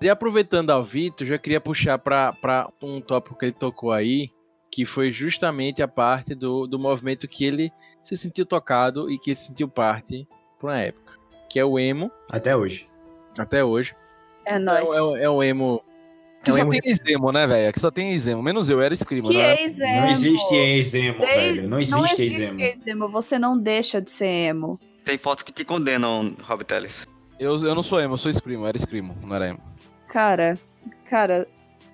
E 0.00 0.08
aproveitando 0.08 0.70
ao 0.70 0.82
Vitor, 0.84 1.26
já 1.26 1.38
queria 1.38 1.60
puxar 1.60 1.98
para 1.98 2.68
um 2.82 3.00
tópico 3.00 3.36
que 3.36 3.46
ele 3.46 3.52
tocou 3.52 3.90
aí, 3.92 4.30
que 4.70 4.84
foi 4.86 5.10
justamente 5.10 5.82
a 5.82 5.88
parte 5.88 6.34
do, 6.34 6.66
do 6.66 6.78
movimento 6.78 7.26
que 7.26 7.44
ele 7.44 7.72
se 8.02 8.16
sentiu 8.16 8.46
tocado 8.46 9.10
e 9.10 9.18
que 9.18 9.30
ele 9.30 9.36
sentiu 9.36 9.68
parte 9.68 10.26
por 10.60 10.68
uma 10.70 10.78
época, 10.78 11.14
que 11.50 11.58
é 11.58 11.64
o 11.64 11.78
emo. 11.78 12.10
Até 12.30 12.56
hoje. 12.56 12.88
Até 13.36 13.64
hoje. 13.64 13.94
É 14.44 14.58
nóis. 14.58 14.88
É, 14.88 14.94
é, 15.20 15.22
é 15.24 15.30
o 15.30 15.42
emo. 15.42 15.82
Que 16.44 16.50
É 16.50 16.52
um 16.52 16.56
só 16.56 16.62
emo- 16.62 16.70
tem 16.70 16.80
ex-emo, 16.84 17.32
né, 17.32 17.46
velho? 17.48 17.72
Que 17.72 17.80
só 17.80 17.90
tem 17.90 18.10
ex-emo. 18.12 18.40
Menos 18.40 18.70
eu, 18.70 18.80
era 18.80 18.94
escrimo, 18.94 19.26
Que 19.28 19.34
não 19.34 19.40
era? 19.40 19.60
ex-emo. 19.60 20.00
Não 20.00 20.10
existe 20.10 20.54
ex-emo, 20.54 21.18
velho. 21.18 21.62
Não 21.62 21.68
Não 21.70 21.78
existe 21.80 22.00
existe 22.22 22.22
ex-emo. 22.22 22.60
ex-emo. 22.60 23.08
Você 23.08 23.38
não 23.38 23.58
deixa 23.58 24.00
de 24.00 24.10
ser 24.12 24.26
emo. 24.26 24.78
Tem 25.04 25.18
fotos 25.18 25.42
que 25.42 25.50
te 25.52 25.64
condenam, 25.64 26.36
Rob 26.42 26.62
Teles. 26.64 27.06
Eu, 27.40 27.60
eu 27.64 27.74
não 27.74 27.82
sou 27.82 28.00
emo, 28.00 28.14
eu 28.14 28.18
sou 28.18 28.30
escrimo. 28.30 28.64
Era 28.66 28.76
escrimo, 28.76 29.16
não 29.22 29.34
era 29.34 29.48
emo. 29.48 29.58
Cara, 30.08 30.58
cara, 31.08 31.46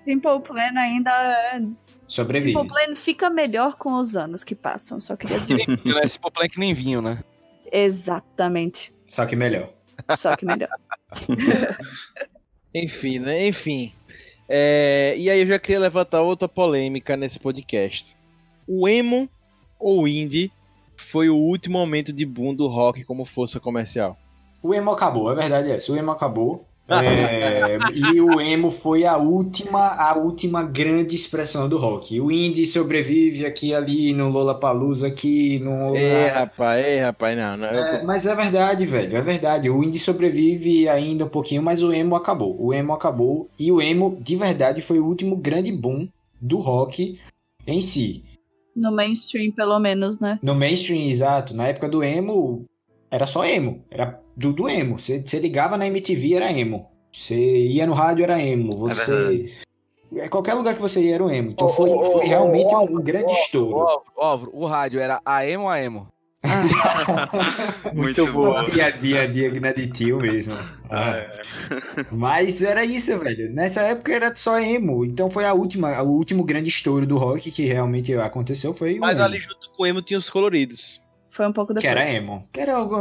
Simple 0.03 0.39
Plan 0.41 0.71
ainda. 0.77 1.11
é- 1.11 1.61
Sobrevive. 2.07 2.51
Simple 2.53 2.67
Plan 2.67 2.95
fica 2.95 3.29
melhor 3.29 3.75
com 3.75 3.95
os 3.95 4.15
anos 4.15 4.43
que 4.43 4.53
passam, 4.55 4.99
só 4.99 5.15
queria 5.15 5.39
dizer. 5.39 5.57
Que 5.57 5.67
nem 5.67 5.77
vinho, 5.77 5.95
né? 5.95 6.01
Esse 6.03 6.19
poplan 6.19 6.47
que 6.47 6.59
nem 6.59 6.73
vinho, 6.73 7.01
né? 7.01 7.19
Exatamente. 7.71 8.93
Só 9.07 9.25
que 9.25 9.35
melhor. 9.35 9.69
Só 10.11 10.35
que 10.35 10.45
melhor. 10.45 10.69
Enfim, 12.73 13.19
né? 13.19 13.47
Enfim. 13.47 13.91
É, 14.47 15.15
e 15.17 15.29
aí 15.29 15.41
eu 15.41 15.47
já 15.47 15.57
queria 15.57 15.79
levantar 15.79 16.21
outra 16.21 16.47
polêmica 16.47 17.15
nesse 17.17 17.39
podcast. 17.39 18.15
O 18.67 18.87
emo 18.87 19.29
ou 19.79 20.07
indie 20.07 20.51
foi 20.97 21.29
o 21.29 21.35
último 21.35 21.79
momento 21.79 22.13
de 22.13 22.25
boom 22.25 22.53
do 22.53 22.67
rock 22.67 23.03
como 23.03 23.25
força 23.25 23.59
comercial? 23.59 24.17
O 24.61 24.73
emo 24.73 24.91
acabou, 24.91 25.29
a 25.29 25.33
verdade 25.33 25.71
é 25.71 25.75
essa. 25.77 25.91
O 25.91 25.95
emo 25.97 26.11
acabou. 26.11 26.67
É, 26.87 27.77
e 27.93 28.21
o 28.21 28.39
emo 28.39 28.69
foi 28.69 29.05
a 29.05 29.17
última, 29.17 29.87
a 29.87 30.15
última 30.15 30.61
grande 30.61 31.15
expressão 31.15 31.67
do 31.67 31.77
rock. 31.77 32.21
O 32.21 32.31
indie 32.31 32.67
sobrevive 32.67 33.43
aqui 33.43 33.73
ali 33.73 34.13
no 34.13 34.29
Lollapalooza 34.29 35.07
aqui 35.07 35.57
no 35.59 35.95
É, 35.95 36.27
rapaz, 36.29 36.85
é, 36.85 37.03
rapaz, 37.03 37.35
não. 37.35 37.57
não 37.57 37.65
É, 37.65 38.03
mas 38.03 38.27
é 38.27 38.35
verdade, 38.35 38.85
velho, 38.85 39.17
é 39.17 39.21
verdade. 39.21 39.69
O 39.69 39.83
indie 39.83 39.97
sobrevive 39.97 40.87
ainda 40.87 41.25
um 41.25 41.29
pouquinho, 41.29 41.63
mas 41.63 41.81
o 41.81 41.91
emo 41.91 42.15
acabou. 42.15 42.55
O 42.59 42.71
emo 42.71 42.93
acabou 42.93 43.49
e 43.59 43.71
o 43.71 43.81
emo, 43.81 44.19
de 44.21 44.35
verdade, 44.35 44.79
foi 44.81 44.99
o 44.99 45.05
último 45.05 45.35
grande 45.35 45.71
boom 45.71 46.07
do 46.39 46.57
rock 46.57 47.19
em 47.65 47.81
si. 47.81 48.23
No 48.75 48.91
mainstream, 48.91 49.51
pelo 49.51 49.79
menos, 49.79 50.19
né? 50.19 50.37
No 50.43 50.53
mainstream, 50.53 51.09
exato. 51.09 51.55
Na 51.55 51.67
época 51.67 51.89
do 51.89 52.03
emo, 52.03 52.65
era 53.09 53.25
só 53.25 53.43
emo. 53.43 53.83
Era 53.89 54.19
do, 54.35 54.53
do 54.53 54.67
emo. 54.69 54.99
Você 54.99 55.21
você 55.21 55.39
ligava 55.39 55.77
na 55.77 55.87
MTV, 55.87 56.33
era 56.35 56.51
emo. 56.51 56.89
Você 57.11 57.35
ia 57.35 57.87
no 57.87 57.93
rádio, 57.93 58.23
era 58.23 58.41
emo. 58.41 58.75
Você. 58.75 59.51
É, 60.15 60.27
qualquer 60.29 60.53
lugar 60.53 60.75
que 60.75 60.81
você 60.81 61.01
ia 61.01 61.15
era 61.15 61.23
o 61.23 61.31
emo. 61.31 61.51
Então 61.51 61.69
foi, 61.69 61.89
foi 61.89 62.25
realmente 62.25 62.73
um 62.75 63.01
grande 63.01 63.31
estouro. 63.31 63.77
Ó, 63.77 64.01
Óvro, 64.15 64.51
o 64.53 64.65
rádio 64.65 64.99
era 64.99 65.21
a 65.25 65.47
emo 65.47 65.63
ou 65.63 65.69
a 65.69 65.81
emo? 65.81 66.07
Muito 67.93 68.31
bom. 68.31 68.63
Piadinha 68.65 69.27
digna 69.27 69.73
de 69.73 69.87
tio 69.87 70.17
mesmo. 70.19 70.55
Ah. 70.89 71.25
Mas 72.11 72.61
era 72.61 72.85
isso, 72.85 73.17
velho. 73.19 73.51
Nessa 73.53 73.81
época 73.81 74.13
era 74.13 74.35
só 74.35 74.59
emo. 74.59 75.03
Então 75.05 75.29
foi 75.29 75.45
a 75.45 75.53
última, 75.53 76.01
o 76.03 76.09
último 76.09 76.43
grande 76.43 76.69
estouro 76.69 77.05
do 77.05 77.17
rock 77.17 77.51
que 77.51 77.65
realmente 77.65 78.13
aconteceu 78.13 78.73
foi 78.73 78.97
o 78.97 79.01
Mas 79.01 79.17
emo. 79.17 79.25
ali 79.25 79.39
junto 79.39 79.69
com 79.75 79.83
o 79.83 79.85
emo 79.85 80.01
tinha 80.01 80.19
os 80.19 80.29
coloridos. 80.29 81.01
Foi 81.35 81.45
um 81.45 81.51
pouco 81.51 81.73
Que 81.73 81.81
depois. 81.81 81.99
era 81.99 82.09
emo. 82.13 82.47
Que 82.53 82.61
era 82.61 82.77
algo, 82.77 82.95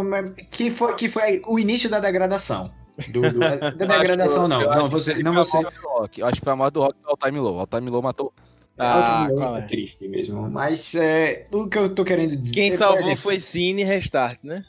que 0.50 0.68
foi, 0.68 0.94
que 0.96 1.08
foi 1.08 1.40
o 1.46 1.56
início 1.56 1.88
da 1.88 2.00
degradação. 2.00 2.68
Do, 3.12 3.20
do- 3.22 3.38
da 3.38 3.70
degradação 3.70 4.48
não. 4.48 4.60
Eu 4.62 4.70
Não, 4.70 4.86
acho 4.86 4.90
você, 4.90 5.14
que 5.14 5.22
não 5.22 5.32
foi 5.44 5.60
a 5.60 5.70
você. 5.70 5.76
rock. 5.86 6.20
Eu 6.20 6.26
acho 6.26 6.40
que 6.40 6.44
foi 6.44 6.52
a 6.52 6.56
morte 6.56 6.74
do 6.74 6.80
rock 6.82 6.94
do 7.00 7.08
All 7.10 7.16
Time 7.16 7.38
Low. 7.38 7.60
All 7.60 7.66
Time 7.68 7.88
Low 7.88 8.02
matou. 8.02 8.32
Ah, 8.76 9.28
qual 9.32 9.56
é 9.56 9.62
triste 9.62 10.08
mesmo. 10.08 10.50
Mas 10.50 10.96
é, 10.96 11.46
o 11.54 11.68
que 11.68 11.78
eu 11.78 11.94
tô 11.94 12.04
querendo 12.04 12.36
dizer. 12.36 12.54
Quem 12.54 12.76
salvou 12.76 12.98
exemplo, 13.02 13.22
foi 13.22 13.38
Cine 13.38 13.84
Restart, 13.84 14.40
né? 14.42 14.64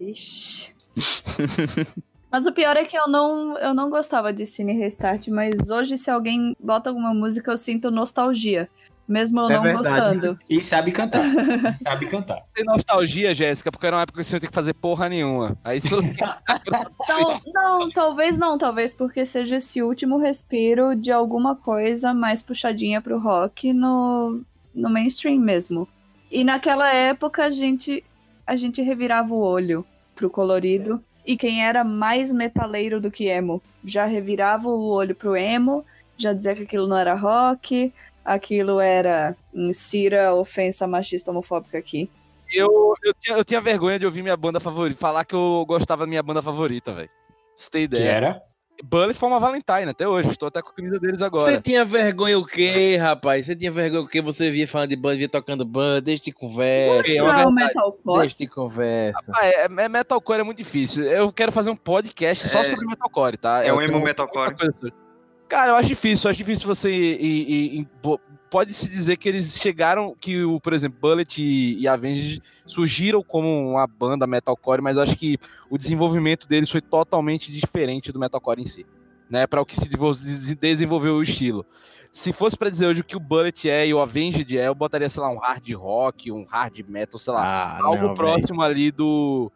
Ixi. 0.00 0.72
Mas 2.30 2.46
o 2.46 2.52
pior 2.52 2.78
é 2.78 2.84
que 2.86 2.96
eu 2.96 3.06
não, 3.08 3.58
eu 3.58 3.74
não 3.74 3.90
gostava 3.90 4.32
de 4.32 4.46
Cine 4.46 4.72
Restart, 4.72 5.28
mas 5.28 5.68
hoje, 5.68 5.98
se 5.98 6.10
alguém 6.10 6.56
bota 6.58 6.88
alguma 6.88 7.12
música, 7.12 7.50
eu 7.50 7.58
sinto 7.58 7.90
nostalgia. 7.90 8.70
Mesmo 9.06 9.40
eu 9.40 9.50
É 9.50 9.54
não 9.56 9.62
verdade. 9.62 9.88
gostando. 9.88 10.38
E 10.48 10.62
sabe 10.62 10.92
cantar. 10.92 11.22
e 11.24 11.74
sabe 11.84 12.06
cantar. 12.06 12.42
Tem 12.54 12.64
nostalgia, 12.64 13.34
Jéssica, 13.34 13.70
porque 13.70 13.86
era 13.86 13.96
uma 13.96 14.02
época 14.02 14.18
que 14.20 14.24
você 14.24 14.34
não 14.34 14.40
tinha 14.40 14.48
que 14.48 14.54
fazer 14.54 14.74
porra 14.74 15.08
nenhuma. 15.08 15.56
Aí 15.64 15.78
isso. 15.78 15.98
Então, 16.02 17.40
não, 17.52 17.90
talvez 17.90 18.38
não, 18.38 18.56
talvez 18.56 18.94
porque 18.94 19.24
seja 19.26 19.56
esse 19.56 19.82
último 19.82 20.18
respiro 20.18 20.94
de 20.94 21.10
alguma 21.12 21.56
coisa 21.56 22.14
mais 22.14 22.42
puxadinha 22.42 23.00
pro 23.00 23.18
rock 23.18 23.72
no, 23.72 24.40
no 24.74 24.88
mainstream 24.88 25.38
mesmo. 25.40 25.88
E 26.30 26.44
naquela 26.44 26.92
época 26.92 27.44
a 27.44 27.50
gente, 27.50 28.02
a 28.46 28.56
gente 28.56 28.80
revirava 28.80 29.34
o 29.34 29.40
olho 29.42 29.84
pro 30.14 30.30
colorido. 30.30 31.02
E 31.26 31.36
quem 31.36 31.64
era 31.64 31.84
mais 31.84 32.32
metaleiro 32.32 33.00
do 33.00 33.10
que 33.10 33.26
emo 33.26 33.62
já 33.84 34.06
revirava 34.06 34.68
o 34.68 34.88
olho 34.88 35.14
pro 35.14 35.36
emo, 35.36 35.84
já 36.16 36.32
dizia 36.32 36.54
que 36.54 36.62
aquilo 36.62 36.86
não 36.86 36.96
era 36.96 37.14
rock, 37.14 37.92
aquilo 38.24 38.80
era 38.80 39.36
insira 39.54 40.34
ofensa 40.34 40.86
machista 40.86 41.30
homofóbica 41.30 41.78
aqui. 41.78 42.10
eu, 42.52 42.94
eu, 43.02 43.14
tinha, 43.14 43.36
eu 43.36 43.44
tinha 43.44 43.60
vergonha 43.60 43.98
de 43.98 44.06
ouvir 44.06 44.22
minha 44.22 44.36
banda 44.36 44.60
favorita. 44.60 44.98
Falar 45.00 45.24
que 45.24 45.34
eu 45.34 45.64
gostava 45.66 46.04
da 46.04 46.08
minha 46.08 46.22
banda 46.22 46.42
favorita, 46.42 46.92
velho. 46.92 47.10
Você 47.54 47.70
tem 47.70 47.88
Que 47.88 47.96
ideia? 47.96 48.10
era. 48.10 48.38
Bullet 48.84 49.16
foi 49.16 49.28
uma 49.28 49.38
Valentine 49.38 49.90
até 49.90 50.08
hoje. 50.08 50.30
Estou 50.30 50.48
até 50.48 50.60
com 50.60 50.70
a 50.70 50.72
camisa 50.74 50.98
deles 50.98 51.18
Você 51.18 51.24
agora. 51.24 51.60
tinha 51.60 51.84
vergonha 51.84 52.36
o 52.38 52.44
quê, 52.44 52.96
rapaz? 52.96 53.46
Você 53.46 53.54
tinha 53.54 53.70
vergonha 53.70 54.02
o 54.02 54.08
quê? 54.08 54.20
Você 54.20 54.50
via 54.50 54.66
falando 54.66 54.88
de 54.88 54.96
banda, 54.96 55.16
via 55.18 55.28
tocando 55.28 55.64
banda, 55.64 56.00
deixa 56.00 56.24
de 56.24 56.32
conversa. 56.32 57.08
É 57.10 57.18
Não 57.18 57.30
é 57.32 57.52
metalcore? 57.52 58.20
Deixa 58.22 58.36
de 58.38 58.46
conversa. 58.48 59.30
Ah, 59.36 59.46
é, 59.46 59.64
é 59.66 59.88
metalcore 59.88 60.40
é 60.40 60.42
muito 60.42 60.58
difícil. 60.58 61.04
Eu 61.04 61.30
quero 61.32 61.52
fazer 61.52 61.70
um 61.70 61.76
podcast 61.76 62.48
só 62.48 62.60
É. 62.60 62.64
sobre 62.64 62.86
metalcore, 62.86 63.36
tá? 63.36 63.62
É 63.62 63.70
Eu 63.70 63.76
o 63.76 63.82
emo 63.82 63.92
tenho 63.92 64.04
metalcore. 64.04 64.56
Cara, 65.52 65.72
eu 65.72 65.76
acho 65.76 65.88
difícil. 65.88 66.26
Eu 66.26 66.30
acho 66.30 66.38
difícil 66.38 66.66
você 66.66 66.90
ir- 66.90 67.80
ir- 67.80 67.86
bo- 68.02 68.18
pode-se 68.50 68.88
dizer 68.88 69.18
que 69.18 69.28
eles 69.28 69.58
chegaram, 69.60 70.16
que 70.18 70.42
o, 70.44 70.58
por 70.58 70.72
exemplo, 70.72 70.98
Bullet 70.98 71.42
e, 71.42 71.78
e 71.78 71.86
Avenged 71.86 72.40
surgiram 72.66 73.22
como 73.22 73.48
uma 73.72 73.86
banda 73.86 74.26
metalcore, 74.26 74.80
mas 74.80 74.96
eu 74.96 75.02
acho 75.02 75.14
que 75.14 75.36
o 75.68 75.76
desenvolvimento 75.76 76.48
deles 76.48 76.70
foi 76.70 76.80
totalmente 76.80 77.52
diferente 77.52 78.10
do 78.10 78.18
metalcore 78.18 78.62
em 78.62 78.64
si, 78.64 78.86
né? 79.28 79.46
Para 79.46 79.60
o 79.60 79.66
que 79.66 79.76
se 79.76 80.54
desenvolveu 80.56 81.16
o 81.16 81.22
estilo. 81.22 81.66
Se 82.10 82.32
fosse 82.32 82.56
para 82.56 82.70
dizer 82.70 82.86
hoje 82.86 83.00
o 83.02 83.04
que 83.04 83.16
o 83.16 83.20
Bullet 83.20 83.68
é 83.68 83.86
e 83.86 83.92
o 83.92 84.00
Avenged 84.00 84.56
é, 84.58 84.68
eu 84.68 84.74
botaria, 84.74 85.08
sei 85.10 85.22
lá, 85.22 85.28
um 85.30 85.38
hard 85.38 85.70
rock, 85.74 86.32
um 86.32 86.44
hard 86.46 86.78
metal, 86.88 87.18
sei 87.18 87.32
lá, 87.34 87.42
Ah, 87.42 87.78
algo 87.82 88.08
não, 88.08 88.14
próximo 88.14 88.62
ali 88.62 88.90
do, 88.90 89.52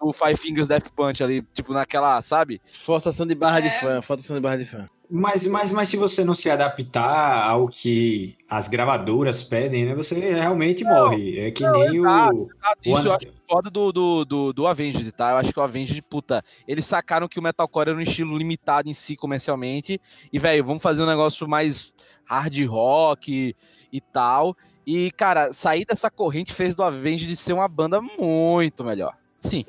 do 0.00 0.12
Five 0.12 0.36
Fingers 0.36 0.68
Death 0.68 0.90
Punch 0.94 1.22
ali, 1.24 1.42
tipo 1.52 1.72
naquela, 1.72 2.22
sabe? 2.22 2.60
Forçação 2.82 3.26
de 3.26 3.34
barra 3.34 3.58
de 3.60 3.66
É. 3.68 3.80
fã, 3.80 4.00
forçação 4.02 4.36
de 4.36 4.42
barra 4.42 4.56
de 4.58 4.64
fã. 4.66 4.88
Mas, 5.10 5.44
mas, 5.46 5.72
mas 5.72 5.88
se 5.88 5.96
você 5.96 6.22
não 6.22 6.34
se 6.34 6.48
adaptar 6.48 7.42
ao 7.42 7.66
que 7.66 8.36
as 8.48 8.68
gravadoras 8.68 9.42
pedem, 9.42 9.86
né? 9.86 9.94
Você 9.94 10.14
realmente 10.34 10.84
morre. 10.84 11.40
É 11.40 11.50
que 11.50 11.68
nem 11.68 12.00
o. 12.00 12.48
Isso 12.86 13.08
eu 13.08 13.12
acho 13.12 13.26
foda 13.48 13.68
do, 13.68 13.90
do, 13.90 14.24
do, 14.24 14.52
do 14.52 14.66
Avenged, 14.68 15.10
tá? 15.10 15.32
Eu 15.32 15.36
acho 15.38 15.52
que 15.52 15.58
o 15.58 15.62
Avenged, 15.62 16.00
puta, 16.02 16.44
eles 16.68 16.86
sacaram 16.86 17.26
que 17.26 17.40
o 17.40 17.42
metalcore 17.42 17.88
era 17.90 17.98
um 17.98 18.00
estilo 18.00 18.38
limitado 18.38 18.88
em 18.88 18.94
si 18.94 19.16
comercialmente. 19.16 20.00
E, 20.32 20.38
velho, 20.38 20.64
vamos 20.64 20.82
fazer 20.82 21.02
um 21.02 21.06
negócio 21.06 21.48
mais 21.48 21.92
hard 22.24 22.64
rock 22.66 23.56
e 23.92 24.00
tal. 24.00 24.56
E, 24.86 25.10
cara, 25.10 25.52
sair 25.52 25.84
dessa 25.84 26.08
corrente 26.08 26.52
fez 26.52 26.76
do 26.76 26.84
Avenged 26.84 27.34
ser 27.34 27.52
uma 27.52 27.66
banda 27.66 28.00
muito 28.00 28.84
melhor. 28.84 29.19
Sim. 29.40 29.64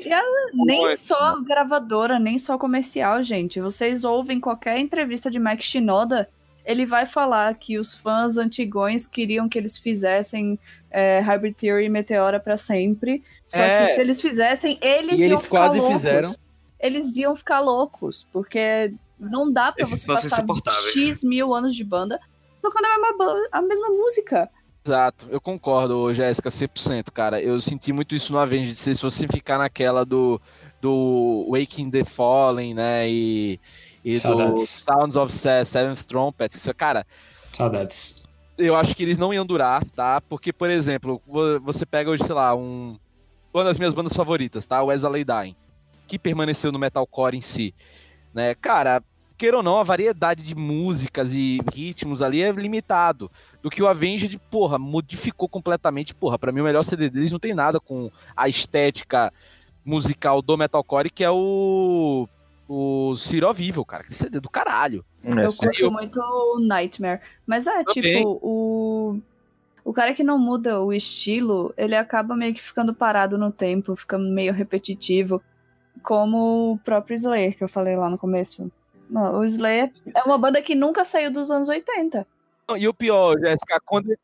Nem 0.54 0.82
Muito 0.82 0.98
só 0.98 1.40
gravadora, 1.42 2.20
nem 2.20 2.38
só 2.38 2.58
comercial, 2.58 3.24
gente. 3.24 3.60
Vocês 3.62 4.04
ouvem 4.04 4.40
qualquer 4.40 4.78
entrevista 4.78 5.32
de 5.32 5.40
Mike 5.40 5.64
Shinoda, 5.64 6.28
ele 6.66 6.86
vai 6.86 7.06
falar 7.06 7.54
que 7.56 7.80
os 7.80 7.96
fãs 7.96 8.38
antigões 8.38 9.08
queriam 9.08 9.48
que 9.50 9.58
eles 9.58 9.78
fizessem 9.78 10.60
é, 10.92 11.20
Hybrid 11.22 11.56
Theory 11.56 11.86
e 11.86 11.90
Meteora 11.90 12.40
pra 12.40 12.58
sempre. 12.58 13.24
Só 13.48 13.60
É. 13.62 13.88
que 13.88 13.96
se 13.96 14.02
eles 14.02 14.22
fizessem, 14.22 14.78
eles 14.82 15.14
E 15.18 15.22
iam 15.24 15.32
eles 15.32 15.42
ficar 15.42 15.58
quase 15.58 15.78
loucos. 15.80 15.98
fizeram. 15.98 16.32
Eles 16.80 17.16
iam 17.16 17.36
ficar 17.36 17.60
loucos, 17.62 18.28
porque 18.32 18.94
não 19.20 19.52
dá 19.52 19.72
pra 19.72 19.86
Esses 19.86 20.02
você 20.04 20.08
passar. 20.30 20.46
X 20.94 21.24
mil 21.24 21.54
anos 21.54 21.74
de 21.76 21.84
banda 21.84 22.20
tocando 22.62 22.86
a 22.86 23.00
mesma, 23.00 23.48
a 23.54 23.62
mesma 23.62 23.90
música. 23.90 24.50
Exato, 24.84 25.28
eu 25.30 25.40
concordo, 25.40 26.12
Jéssica, 26.14 26.50
100%, 26.50 27.12
cara. 27.12 27.40
Eu 27.40 27.62
senti 27.62 27.94
muito 27.94 28.16
isso 28.16 28.34
no 28.34 28.40
Avenged, 28.40 28.76
se 28.76 28.96
fosse 28.96 29.28
ficar 29.28 29.60
naquela 29.60 30.04
do, 30.04 30.42
do 30.82 31.48
Waking 31.52 31.92
the 31.92 32.04
Fallen, 32.04 32.74
né, 32.74 33.08
e, 33.08 33.60
e 34.04 34.16
do 34.16 34.20
Saudades. 34.22 34.70
Sounds 34.70 35.16
of 35.16 35.32
Se- 35.32 35.66
Seventh 35.66 36.04
Trumpet. 36.08 36.56
Cara, 36.76 37.06
Saudades. 37.54 38.24
eu 38.58 38.76
acho 38.76 38.96
que 38.96 39.04
eles 39.04 39.20
não 39.20 39.32
iam 39.32 39.46
durar, 39.46 39.86
tá? 39.92 40.20
Porque, 40.22 40.52
por 40.52 40.70
exemplo, 40.72 41.22
vo- 41.28 41.60
você 41.60 41.86
pega 41.86 42.10
hoje, 42.10 42.24
sei 42.24 42.34
lá, 42.34 42.56
um, 42.56 42.98
uma 43.54 43.64
das 43.64 43.78
minhas 43.78 43.94
bandas 43.94 44.14
favoritas, 44.16 44.66
tá? 44.66 44.82
Lay 44.82 45.24
Dying, 45.24 45.56
que 46.08 46.18
permaneceu 46.18 46.72
no 46.72 46.80
metalcore 46.80 47.38
em 47.38 47.42
si, 47.42 47.72
né? 48.34 48.56
Cara, 48.56 49.04
queira 49.42 49.58
ou 49.58 49.64
não, 49.64 49.80
a 49.80 49.84
variedade 49.84 50.44
de 50.44 50.54
músicas 50.54 51.34
e 51.34 51.60
ritmos 51.74 52.22
ali 52.22 52.44
é 52.44 52.52
limitado. 52.52 53.32
Do 53.60 53.72
que 53.72 53.82
o 53.82 53.88
Avenged, 53.88 54.40
porra, 54.52 54.78
modificou 54.78 55.50
completamente. 55.50 56.14
Porra, 56.14 56.38
pra 56.38 56.52
mim 56.52 56.62
o 56.62 56.64
melhor 56.64 56.84
CD 56.84 57.10
deles 57.10 57.32
não 57.32 57.40
tem 57.40 57.56
nada 57.56 57.80
com 57.80 58.12
a 58.38 58.48
estética 58.48 59.34
musical 59.84 60.44
do 60.44 60.56
metalcore, 60.56 61.10
que 61.10 61.24
é 61.24 61.32
o 61.32 62.30
o 62.70 63.16
Ciro 63.16 63.50
Evil, 63.50 63.84
cara. 63.84 64.04
Que 64.04 64.14
CD 64.14 64.40
do 64.40 64.48
caralho. 64.48 65.04
É, 65.24 65.46
Eu 65.46 65.54
curto 65.56 65.92
muito 65.92 66.22
o 66.22 66.60
Nightmare. 66.60 67.20
Mas 67.46 67.66
é, 67.66 67.84
Também. 67.84 68.18
tipo, 68.18 68.40
o. 68.44 69.20
O 69.84 69.92
cara 69.92 70.14
que 70.14 70.24
não 70.24 70.38
muda 70.38 70.80
o 70.80 70.94
estilo, 70.94 71.74
ele 71.76 71.96
acaba 71.96 72.36
meio 72.36 72.54
que 72.54 72.62
ficando 72.62 72.94
parado 72.94 73.40
no 73.40 73.52
tempo, 73.52 73.96
fica 73.96 74.20
meio 74.20 74.54
repetitivo. 74.54 75.42
Como 76.04 76.74
o 76.74 76.78
próprio 76.78 77.16
Slayer, 77.16 77.58
que 77.58 77.64
eu 77.64 77.68
falei 77.68 77.96
lá 77.96 78.08
no 78.08 78.20
começo. 78.20 78.72
Não, 79.12 79.40
o 79.40 79.46
Slayer 79.46 79.92
é 80.16 80.24
uma 80.24 80.38
banda 80.38 80.62
que 80.62 80.74
nunca 80.74 81.04
saiu 81.06 81.30
dos 81.30 81.52
anos 81.52 81.68
80. 81.70 82.26
Não, 82.68 82.78
E 82.78 82.88
o 82.88 82.94
pior, 82.94 83.38
Jéssica, 83.40 83.80
quando 83.86 84.16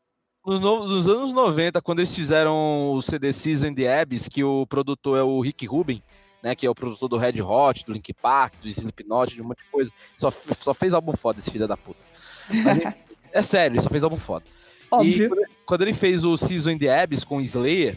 nos, 0.46 0.60
no- 0.60 0.88
nos 0.88 1.08
anos 1.08 1.32
90, 1.32 1.82
quando 1.82 1.98
eles 1.98 2.14
fizeram 2.14 2.90
o 2.92 3.02
CD 3.02 3.32
Season 3.32 3.74
the 3.74 4.00
Abyss, 4.00 4.28
que 4.28 4.42
o 4.42 4.66
produtor 4.66 5.18
é 5.18 5.22
o 5.22 5.40
Rick 5.40 5.66
Rubin, 5.66 6.02
né, 6.42 6.54
que 6.54 6.64
é 6.66 6.70
o 6.70 6.74
produtor 6.74 7.08
do 7.08 7.18
Red 7.18 7.42
Hot, 7.42 7.84
do 7.84 7.92
Link 7.92 8.12
Park, 8.14 8.54
do 8.62 8.68
Slipknot, 8.68 9.34
de 9.34 9.42
um 9.42 9.48
monte 9.48 9.58
de 9.62 9.70
coisa, 9.70 9.90
só, 10.16 10.30
só 10.30 10.72
fez 10.72 10.94
álbum 10.94 11.14
foda 11.14 11.38
esse 11.38 11.50
filho 11.50 11.68
da 11.68 11.76
puta. 11.76 12.02
Ele- 12.48 12.94
é 13.30 13.42
sério, 13.42 13.74
ele 13.74 13.82
só 13.82 13.90
fez 13.90 14.02
álbum 14.02 14.18
foda. 14.18 14.44
E 14.46 14.86
Óbvio. 14.90 15.28
quando, 15.28 15.42
quando 15.66 15.82
ele 15.82 15.92
fez 15.92 16.24
o 16.24 16.34
Season 16.38 16.78
the 16.78 17.02
Abyss 17.02 17.24
com 17.24 17.36
o 17.36 17.40
Slayer, 17.42 17.94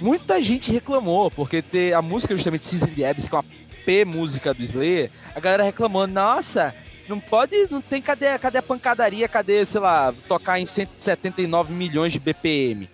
muita 0.00 0.42
gente 0.42 0.72
reclamou, 0.72 1.30
porque 1.30 1.62
ter 1.62 1.92
a 1.94 2.02
música 2.02 2.34
justamente 2.34 2.64
Season 2.64 2.88
the 2.88 3.08
Abyss, 3.08 3.28
que 3.28 3.34
é 3.36 3.38
uma 3.38 3.44
P 3.86 4.04
música 4.04 4.52
do 4.52 4.62
Slayer, 4.62 5.10
a 5.34 5.38
galera 5.38 5.62
reclamando, 5.62 6.12
nossa, 6.12 6.74
não 7.08 7.20
pode, 7.20 7.68
não 7.70 7.80
tem, 7.80 8.02
cadê, 8.02 8.36
cadê 8.36 8.58
a 8.58 8.62
pancadaria, 8.62 9.28
cadê, 9.28 9.64
sei 9.64 9.80
lá, 9.80 10.12
tocar 10.28 10.58
em 10.58 10.66
179 10.66 11.72
milhões 11.72 12.12
de 12.12 12.18
BPM. 12.18 12.90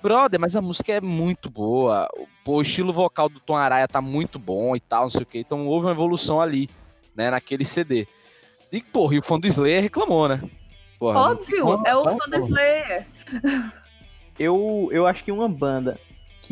Brother, 0.00 0.38
mas 0.40 0.54
a 0.56 0.62
música 0.62 0.92
é 0.92 1.00
muito 1.00 1.50
boa, 1.50 2.08
Pô, 2.44 2.56
o 2.56 2.62
estilo 2.62 2.92
vocal 2.92 3.28
do 3.28 3.38
Tom 3.38 3.56
Araya 3.56 3.86
tá 3.86 4.00
muito 4.00 4.38
bom 4.38 4.74
e 4.74 4.80
tal, 4.80 5.02
não 5.02 5.10
sei 5.10 5.22
o 5.22 5.26
que, 5.26 5.38
então 5.38 5.66
houve 5.66 5.86
uma 5.86 5.92
evolução 5.92 6.40
ali, 6.40 6.68
né, 7.14 7.30
naquele 7.30 7.64
CD. 7.64 8.06
E, 8.72 8.80
porra, 8.80 9.14
e 9.16 9.18
o 9.18 9.22
fã 9.22 9.38
do 9.38 9.46
Slayer 9.46 9.82
reclamou, 9.82 10.28
né? 10.28 10.40
Porra, 10.98 11.18
Óbvio, 11.32 11.62
como- 11.64 11.86
é 11.86 11.96
o 11.96 12.04
fã 12.04 12.16
do. 12.28 12.36
Slayer. 12.38 13.06
Eu, 14.38 14.88
eu 14.92 15.06
acho 15.06 15.22
que 15.22 15.30
uma 15.30 15.48
banda 15.48 15.98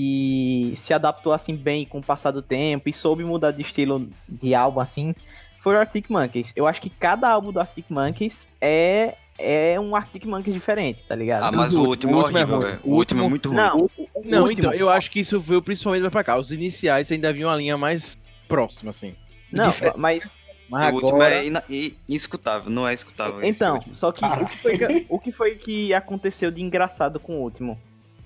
que 0.05 0.72
se 0.76 0.94
adaptou 0.94 1.32
assim 1.32 1.55
bem 1.55 1.84
com 1.84 1.98
o 1.98 2.03
passar 2.03 2.30
do 2.30 2.40
tempo 2.42 2.88
e 2.88 2.92
soube 2.92 3.22
mudar 3.24 3.51
de 3.51 3.61
estilo 3.62 4.09
de 4.28 4.55
álbum 4.55 4.80
assim 4.80 5.14
foi 5.61 5.74
o 5.74 5.78
Arctic 5.78 6.09
Monkeys. 6.09 6.53
Eu 6.57 6.66
acho 6.66 6.80
que 6.80 6.88
cada 6.88 7.28
álbum 7.28 7.53
do 7.53 7.61
Arctic 7.61 7.84
Monkeys 7.90 8.48
é 8.61 9.14
é 9.38 9.78
um 9.80 9.94
Arctic 9.96 10.24
Monkeys 10.26 10.55
diferente, 10.55 11.03
tá 11.09 11.14
ligado? 11.14 11.42
Ah, 11.44 11.53
mas 11.53 11.74
o 11.74 11.82
último 11.82 12.12
é 12.12 12.16
último 12.16 12.38
é 12.38 12.40
horrível, 12.42 12.59
ruim. 12.61 12.66
velho. 12.66 12.80
O 12.84 12.90
O 12.90 12.94
último 12.96 13.20
é 13.20 13.22
último- 13.24 13.30
muito 13.30 13.48
ruim. 13.48 13.57
Não, 13.57 13.76
o- 13.78 13.90
o 14.14 14.22
Não, 14.24 14.42
último- 14.42 14.68
então, 14.68 14.72
eu 14.72 14.90
acho 14.90 15.11
que 15.11 15.20
isso 15.20 15.38
veio 15.40 15.61
principalmente 15.62 16.09
pra 16.11 16.22
cá. 16.24 16.38
Os 16.38 16.51
iniciais 16.53 17.11
ainda 17.12 17.30
vinham 17.32 17.48
uma 17.51 17.57
linha 17.57 17.76
mais 17.78 18.18
próxima, 18.48 18.90
assim. 18.90 19.14
Não, 19.53 19.68
diferente. 19.70 19.98
mas 19.98 20.36
Mas 20.68 20.90
o 20.92 20.94
último 20.94 21.09
agora... 21.16 21.34
é 21.34 21.46
ina- 21.46 21.64
i- 21.70 21.94
inescutável, 22.09 22.70
não 22.70 22.86
é 22.88 22.92
escutável. 22.94 23.42
Então, 23.42 23.74
último. 23.76 23.94
só 23.94 24.12
que 24.12 24.24
o 24.24 24.44
que, 24.46 24.57
foi 24.59 24.78
que 24.78 25.07
o 25.11 25.18
que 25.18 25.32
foi 25.32 25.55
que 25.57 25.92
aconteceu 25.94 26.51
de 26.51 26.62
engraçado 26.62 27.18
com 27.18 27.34
o 27.38 27.42
último? 27.42 27.78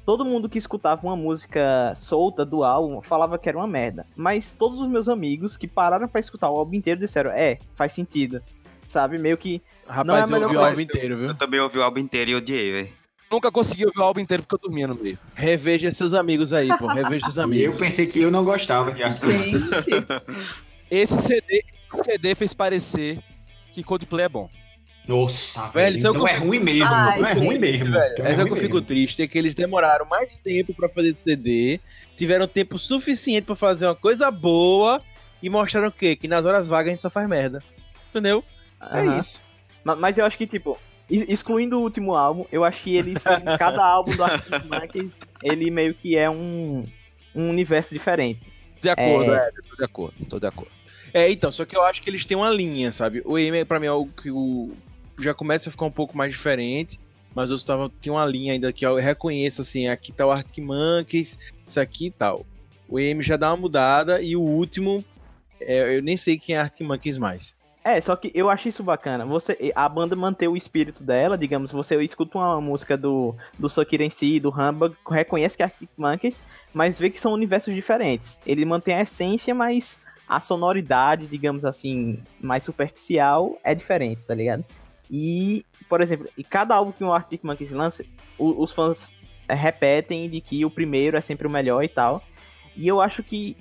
Todo 0.05 0.25
mundo 0.25 0.49
que 0.49 0.59
escutava 0.59 1.07
uma 1.07 1.17
música 1.17 1.95
solta 1.97 2.45
do 2.45 2.63
álbum 2.63 3.01
falava 3.01 3.39
que 3.39 3.49
era 3.49 3.57
uma 3.57 3.67
merda. 3.67 4.07
Mas 4.15 4.53
todos 4.53 4.81
os 4.81 4.89
meus 4.89 5.09
amigos 5.09 5.57
que 5.57 5.67
pararam 5.67 6.07
pra 6.07 6.21
escutar 6.21 6.51
o 6.51 6.57
álbum 6.57 6.75
inteiro 6.75 7.01
disseram: 7.01 7.31
É, 7.31 7.59
faz 7.75 7.93
sentido. 7.93 8.43
Sabe? 8.87 9.19
Meio 9.19 9.39
que. 9.39 9.63
Rapaz, 9.87 10.07
não 10.07 10.17
é 10.17 10.21
a 10.21 10.25
eu 10.25 10.29
melhor 10.29 10.45
ouvi 10.47 10.57
o 10.57 10.65
álbum 10.65 10.81
inteiro, 10.81 11.17
viu? 11.17 11.27
Eu 11.29 11.35
também 11.35 11.59
ouvi 11.61 11.79
o 11.79 11.83
álbum 11.83 12.01
inteiro 12.01 12.31
e 12.33 12.35
odiei, 12.35 12.73
velho. 12.73 12.93
Nunca 13.31 13.51
consegui 13.51 13.87
ouvir 13.87 13.99
o 13.99 14.03
álbum 14.03 14.21
inteiro 14.21 14.43
porque 14.43 14.55
eu 14.55 14.69
dormia 14.69 14.87
no 14.87 14.95
meio. 14.95 15.19
Reveja 15.35 15.91
seus 15.91 16.13
amigos 16.13 16.53
aí, 16.53 16.69
pô. 16.77 16.87
Reveja 16.87 17.25
seus 17.31 17.37
E 17.37 17.39
eu 17.41 17.45
amigos. 17.45 17.79
pensei 17.79 18.07
que 18.07 18.21
eu 18.21 18.31
não 18.31 18.45
gostava 18.45 18.93
de. 18.93 19.01
Gente. 19.11 19.57
Esse 20.91 21.21
CD, 21.23 21.65
esse 21.93 22.05
CD 22.05 22.35
fez 22.35 22.53
parecer 22.53 23.19
que 23.73 23.83
Coldplay 23.83 24.27
é 24.27 24.29
bom. 24.29 24.49
Nossa, 25.09 25.63
Velho, 25.69 25.73
velho. 25.73 25.97
isso 25.97 26.07
é 26.07 26.31
é 26.33 26.37
ruim 26.39 26.59
mesmo. 26.61 26.95
Ai, 26.95 27.21
não 27.21 27.29
é 27.29 27.33
ruim 27.35 27.47
gente. 27.51 27.59
mesmo. 27.61 27.91
Velho, 27.93 28.13
Então 28.13 28.27
é 28.27 28.29
essa 28.31 28.37
ruim 28.43 28.47
que 28.47 28.53
eu 28.53 28.57
fico 28.63 28.75
mesmo. 28.75 28.87
triste 28.87 29.23
é 29.23 29.29
que 29.29 29.37
eles 29.39 29.55
demoraram 29.55 30.07
mais 30.07 30.35
tempo 30.43 30.73
pra 30.75 30.89
fazer 30.89 31.15
CD, 31.23 31.79
tiveram 32.17 32.47
tempo 32.49 32.79
suficiente 32.79 33.45
pra 33.45 33.55
fazer 33.55 33.87
uma 33.87 33.95
coisa 33.95 34.31
boa 34.31 35.03
e 35.43 35.51
mostraram 35.51 35.89
o 35.89 35.93
quê? 35.93 36.17
Que 36.17 36.27
nas 36.27 36.45
horas 36.45 36.69
vagas 36.69 36.87
a 36.89 36.91
gente 36.91 37.01
só 37.03 37.11
faz 37.11 37.29
merda. 37.29 37.63
Entendeu? 38.11 38.43
É 38.93 39.19
isso. 39.19 39.41
Ma- 39.85 39.97
Mas 39.97 40.17
eu 40.19 40.25
acho 40.25 40.39
que, 40.39 40.47
tipo, 40.47 40.79
ex- 41.11 41.25
excluindo 41.29 41.79
o 41.79 41.83
último 41.83 42.15
álbum, 42.15 42.47
eu 42.51 42.65
acho 42.65 42.83
que 42.83 42.97
eles. 42.97 43.23
cada 43.59 43.85
álbum 43.85 44.17
do 44.17 44.25
Arctic 44.25 44.65
Monkeys, 44.65 45.11
ele 45.43 45.71
meio 45.71 45.93
que 45.95 46.17
é 46.17 46.31
um, 46.31 46.87
um 47.35 47.51
universo 47.51 47.93
diferente. 47.93 48.41
De 48.81 48.89
acordo, 48.89 49.35
É. 49.35 49.49
é, 49.49 49.51
tô 49.69 49.77
de 49.77 49.85
acordo, 49.85 50.15
tô 50.29 50.39
de 50.39 50.47
acordo. 50.47 50.71
É, 51.13 51.31
então, 51.31 51.53
só 51.53 51.65
que 51.65 51.77
eu 51.77 51.83
acho 51.83 52.03
que 52.03 52.11
eles 52.11 52.25
têm 52.25 52.37
uma 52.37 52.51
linha, 52.51 52.91
sabe? 52.93 53.23
O 53.25 53.39
EM, 53.39 53.65
pra 53.65 53.79
mim, 53.79 53.87
é 53.87 53.93
o 53.93 54.05
que 54.07 54.31
o... 54.31 54.73
já 55.19 55.35
começa 55.35 55.69
a 55.69 55.73
ficar 55.73 55.87
um 55.87 55.91
pouco 55.91 56.17
mais 56.17 56.33
diferente, 56.33 56.99
mas 57.35 57.51
os 57.51 57.65
tava, 57.65 57.91
tem 58.01 58.13
uma 58.13 58.25
linha 58.25 58.53
ainda 58.53 58.73
que 58.73 58.87
eu 58.87 58.97
reconheço, 58.97 59.63
assim, 59.63 59.89
aqui 59.89 60.13
tá 60.13 60.27
o 60.27 60.31
Arctic 60.31 60.65
Monkeys, 60.65 61.39
isso 61.67 61.81
aqui 61.81 62.07
e 62.07 62.11
tal. 62.11 62.47
O 62.89 62.99
EM 63.01 63.23
já 63.23 63.37
dá 63.37 63.51
uma 63.51 63.57
mudada 63.57 64.23
e 64.23 64.37
o 64.37 64.41
último, 64.41 65.05
é, 65.61 65.97
eu 65.97 66.03
nem 66.03 66.17
sei 66.17 66.39
quem 66.39 66.55
é 66.55 66.61
Arctic 66.61 66.87
Monkeys 66.87 67.17
mais. 67.17 67.55
É, 67.83 68.01
só 68.01 68.17
que 68.17 68.31
eu 68.35 68.49
acho 68.49 68.67
isso 68.67 68.83
bacana. 68.83 69.27
Você, 69.27 69.71
a 69.75 69.87
banda 69.89 70.17
manter 70.17 70.49
o 70.49 70.57
espírito 70.57 71.05
dela, 71.05 71.37
digamos, 71.37 71.71
você 71.71 72.03
escuta 72.03 72.39
uma 72.39 72.59
música 72.59 72.97
do, 72.97 73.35
do 73.59 73.69
Sokira 73.69 74.03
em 74.03 74.09
si, 74.09 74.41
do 74.41 74.49
Humbug, 74.49 74.97
reconhece 75.07 75.55
que 75.55 75.63
é 75.63 75.67
Arctic 75.67 75.91
Monkeys, 75.97 76.41
mas 76.73 76.99
vê 76.99 77.11
que 77.11 77.21
são 77.21 77.33
universos 77.33 77.75
diferentes. 77.75 78.39
Ele 78.47 78.65
mantém 78.65 78.95
a 78.95 79.03
essência, 79.03 79.55
mas 79.55 79.99
a 80.27 80.41
sonoridade, 80.41 81.27
digamos 81.27 81.65
assim, 81.65 82.25
mais 82.41 82.63
superficial 82.63 83.59
é 83.63 83.75
diferente, 83.75 84.25
tá 84.25 84.35
ligado? 84.35 84.65
E, 85.11 85.65
por 85.89 86.01
exemplo, 86.01 86.29
e 86.37 86.43
cada 86.43 86.75
álbum 86.75 86.93
que 86.93 87.05
um 87.05 87.13
Arctic 87.13 87.43
Monkeys 87.45 87.71
lança, 87.71 88.05
o- 88.39 88.63
os 88.63 88.73
fãs 88.73 89.13
é, 89.49 89.55
repetem 89.55 90.29
de 90.31 90.41
que 90.41 90.65
o 90.65 90.71
primeiro 90.71 91.17
é 91.17 91.21
sempre 91.21 91.47
o 91.47 91.51
melhor 91.51 91.83
e 91.85 91.89
tal. 91.89 92.23
E 92.77 92.89
eu 92.89 93.01
acho 93.01 93.23
que 93.23 93.57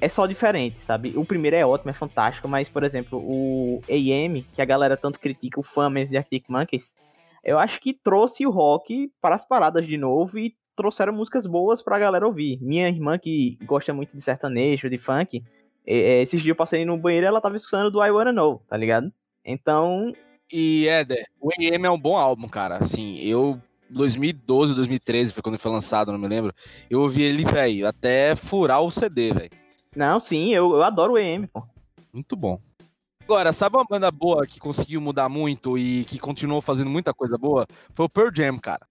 é 0.00 0.08
só 0.08 0.26
diferente, 0.26 0.80
sabe? 0.80 1.14
O 1.16 1.24
primeiro 1.24 1.56
é 1.56 1.64
ótimo, 1.64 1.90
é 1.90 1.94
fantástico, 1.94 2.46
mas, 2.48 2.68
por 2.68 2.84
exemplo, 2.84 3.18
o 3.18 3.80
AM, 3.88 4.42
que 4.52 4.60
a 4.60 4.64
galera 4.64 4.96
tanto 4.96 5.18
critica, 5.18 5.58
o 5.58 5.62
fã 5.62 5.88
mesmo 5.88 6.10
de 6.10 6.18
Arctic 6.18 6.44
Monkeys, 6.48 6.94
eu 7.44 7.58
acho 7.58 7.80
que 7.80 7.92
trouxe 7.94 8.46
o 8.46 8.50
rock 8.50 9.10
para 9.20 9.34
as 9.34 9.44
paradas 9.44 9.86
de 9.86 9.96
novo 9.96 10.38
e 10.38 10.54
trouxeram 10.76 11.12
músicas 11.12 11.46
boas 11.46 11.82
pra 11.82 11.98
galera 11.98 12.26
ouvir. 12.26 12.58
Minha 12.60 12.88
irmã, 12.88 13.18
que 13.18 13.58
gosta 13.64 13.92
muito 13.92 14.16
de 14.16 14.22
sertanejo, 14.22 14.88
de 14.90 14.98
funk, 14.98 15.42
é, 15.86 15.96
é, 15.96 16.22
esses 16.22 16.40
dias 16.40 16.50
eu 16.50 16.56
passei 16.56 16.84
no 16.84 16.96
banheiro 16.96 17.26
e 17.26 17.28
ela 17.28 17.40
tava 17.40 17.56
escutando 17.56 17.90
do 17.90 18.04
I 18.04 18.10
Wanna 18.10 18.32
Know, 18.32 18.62
tá 18.68 18.76
ligado? 18.76 19.12
Então, 19.44 20.12
E, 20.52 20.86
Éder, 20.86 21.26
o 21.40 21.50
EM 21.58 21.86
é 21.86 21.90
um 21.90 21.98
bom 21.98 22.16
álbum, 22.16 22.48
cara. 22.48 22.78
Assim, 22.78 23.18
eu. 23.18 23.60
2012, 23.88 24.74
2013 24.74 25.34
foi 25.34 25.42
quando 25.42 25.56
ele 25.56 25.62
foi 25.62 25.70
lançado, 25.70 26.10
não 26.10 26.18
me 26.18 26.26
lembro. 26.26 26.54
Eu 26.88 27.02
ouvi 27.02 27.22
ele, 27.22 27.44
velho, 27.44 27.86
até 27.86 28.34
furar 28.34 28.80
o 28.80 28.90
CD, 28.90 29.34
velho. 29.34 29.50
não, 29.94 30.18
sim, 30.18 30.48
eu, 30.54 30.72
eu 30.72 30.82
adoro 30.82 31.12
o 31.12 31.18
EM, 31.18 31.46
pô. 31.46 31.62
Muito 32.10 32.34
bom. 32.34 32.58
Agora, 33.22 33.52
sabe 33.52 33.76
uma 33.76 33.84
banda 33.84 34.10
boa 34.10 34.46
que 34.46 34.58
conseguiu 34.58 34.98
mudar 34.98 35.28
muito 35.28 35.76
e 35.76 36.04
que 36.04 36.18
continuou 36.18 36.62
fazendo 36.62 36.88
muita 36.88 37.12
coisa 37.12 37.36
boa? 37.36 37.66
Foi 37.92 38.06
o 38.06 38.08
Pearl 38.08 38.30
Jam, 38.34 38.58
cara. 38.58 38.86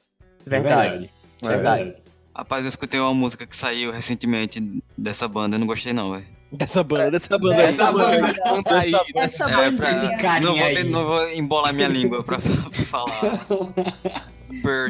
Verdade. 0.46 1.10
Verdade. 1.42 1.84
verdade. 1.84 2.04
Rapaz, 2.36 2.64
eu 2.64 2.70
escutei 2.70 3.00
uma 3.00 3.14
música 3.14 3.46
que 3.46 3.56
saiu 3.56 3.92
recentemente 3.92 4.84
dessa 4.98 5.28
banda, 5.28 5.56
eu 5.56 5.60
não 5.60 5.68
gostei 5.68 5.94
não, 5.94 6.12
velho. 6.12 6.28
Dessa 6.52 6.84
banda, 6.84 7.12
dessa 7.12 7.38
banda. 7.38 7.56
Dessa 7.56 7.84
Essa 7.84 7.92
banda. 7.94 8.34
banda. 8.44 8.80
Aí? 8.80 8.92
Essa 9.16 9.46
É, 9.46 9.72
pra- 9.72 10.40
Não 10.42 10.56
vou, 10.58 10.66
ter- 10.68 10.84
não 10.84 11.06
vou 11.06 11.30
embolar 11.32 11.74
minha 11.74 11.88
língua 11.88 12.24
pra, 12.24 12.40
pra 12.70 12.86
falar. 12.86 13.48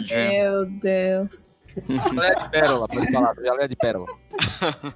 Jam. 0.04 0.28
Meu 0.32 0.66
Deus. 0.66 1.48
Jalé 1.88 2.36
de 2.36 2.50
pérola, 2.50 2.88
pode 2.88 3.12
falar. 3.12 3.36
Jalé 3.36 3.68
de 3.68 3.76
pérola. 3.76 4.08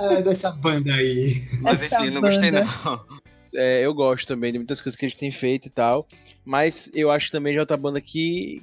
É 0.00 0.22
dessa 0.22 0.50
banda 0.52 0.94
aí. 0.94 1.34
Mas 1.60 1.82
Essa 1.82 2.00
enfim, 2.00 2.10
não 2.10 2.20
gostei 2.20 2.50
banda. 2.52 2.64
não. 2.84 3.04
É, 3.54 3.80
eu 3.84 3.92
gosto 3.92 4.26
também 4.28 4.52
de 4.52 4.58
muitas 4.58 4.80
coisas 4.80 4.96
que 4.98 5.04
eles 5.04 5.16
têm 5.16 5.30
feito 5.32 5.66
e 5.66 5.70
tal. 5.70 6.06
Mas 6.44 6.90
eu 6.94 7.10
acho 7.10 7.30
também 7.30 7.52
de 7.52 7.58
outra 7.58 7.76
banda 7.76 8.00
que 8.00 8.62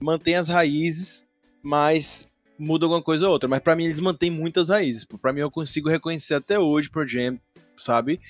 mantém 0.00 0.34
as 0.36 0.48
raízes, 0.48 1.26
mas 1.62 2.26
muda 2.60 2.84
alguma 2.84 3.02
coisa 3.02 3.26
ou 3.26 3.32
outra. 3.32 3.48
Mas 3.48 3.60
pra 3.60 3.74
mim 3.74 3.84
eles 3.84 3.98
mantêm 4.00 4.30
muitas 4.30 4.68
raízes. 4.68 5.04
Pra 5.04 5.32
mim 5.32 5.40
eu 5.40 5.50
consigo 5.50 5.88
reconhecer 5.88 6.34
até 6.34 6.58
hoje 6.58 6.90
Pearl 6.90 7.06
Jam, 7.08 7.38
sabe? 7.76 8.20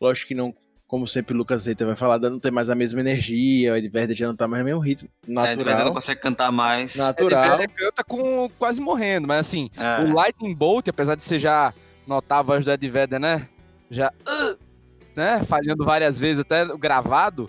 Lógico 0.00 0.28
que 0.28 0.34
não, 0.34 0.54
como 0.86 1.06
sempre 1.06 1.34
o 1.34 1.36
Lucas 1.36 1.66
Reiter 1.66 1.86
vai 1.86 1.96
falar, 1.96 2.18
não 2.18 2.38
tem 2.38 2.50
mais 2.50 2.70
a 2.70 2.74
mesma 2.74 3.00
energia, 3.00 3.72
o 3.72 3.76
Ed 3.76 3.88
Vedder 3.88 4.16
já 4.16 4.26
não 4.26 4.36
tá 4.36 4.46
mais 4.48 4.60
no 4.62 4.66
mesmo 4.66 4.80
ritmo. 4.80 5.08
É, 5.28 5.32
Natural. 5.32 5.84
não 5.84 5.92
consegue 5.94 6.20
cantar 6.20 6.50
mais. 6.52 6.94
natural. 6.96 7.58
Ele 7.58 7.68
canta 7.68 8.04
com 8.04 8.48
quase 8.58 8.80
morrendo, 8.80 9.26
mas 9.28 9.38
assim, 9.40 9.68
É. 9.76 10.02
o 10.04 10.12
Lightning 10.14 10.54
Bolt, 10.54 10.88
apesar 10.88 11.14
de 11.14 11.22
você 11.22 11.38
já 11.38 11.72
notar 12.06 12.38
a 12.38 12.42
voz 12.42 12.64
do 12.64 12.70
Ed 12.70 12.88
Vedder, 12.88 13.18
né? 13.20 13.48
Já. 13.90 14.12
Né? 15.14 15.42
Falhando 15.42 15.84
várias 15.84 16.18
vezes, 16.18 16.40
até 16.42 16.64
o 16.64 16.76
gravado. 16.78 17.48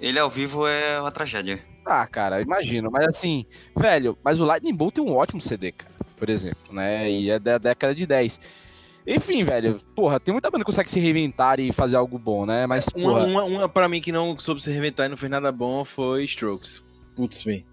Ele 0.00 0.18
ao 0.18 0.28
vivo 0.28 0.66
é 0.66 1.00
uma 1.00 1.10
tragédia. 1.10 1.58
Ah, 1.86 2.06
cara, 2.06 2.40
imagino. 2.42 2.90
Mas 2.90 3.06
assim, 3.06 3.44
velho, 3.76 4.18
mas 4.24 4.40
o 4.40 4.44
Lightning 4.44 4.74
Bolt 4.74 4.94
tem 4.94 5.04
um 5.04 5.14
ótimo 5.14 5.40
CD, 5.40 5.70
cara, 5.72 5.92
por 6.16 6.28
exemplo, 6.28 6.72
né? 6.74 7.08
E 7.08 7.30
é 7.30 7.38
da 7.38 7.58
década 7.58 7.94
de 7.94 8.04
10. 8.06 8.66
Enfim, 9.06 9.44
velho, 9.44 9.78
porra, 9.94 10.18
tem 10.18 10.32
muita 10.32 10.50
banda 10.50 10.64
que 10.64 10.66
consegue 10.66 10.90
se 10.90 10.98
reinventar 10.98 11.60
e 11.60 11.70
fazer 11.70 11.94
algo 11.96 12.18
bom, 12.18 12.44
né? 12.44 12.66
Mas, 12.66 12.88
Uma, 12.94 13.10
porra, 13.10 13.24
uma, 13.24 13.44
uma 13.44 13.68
pra 13.68 13.88
mim 13.88 14.00
que 14.00 14.10
não 14.10 14.36
soube 14.36 14.60
se 14.60 14.68
reinventar 14.68 15.06
e 15.06 15.08
não 15.08 15.16
fez 15.16 15.30
nada 15.30 15.52
bom 15.52 15.84
foi 15.84 16.24
Strokes. 16.24 16.82
Putz, 17.14 17.44
bem. 17.44 17.64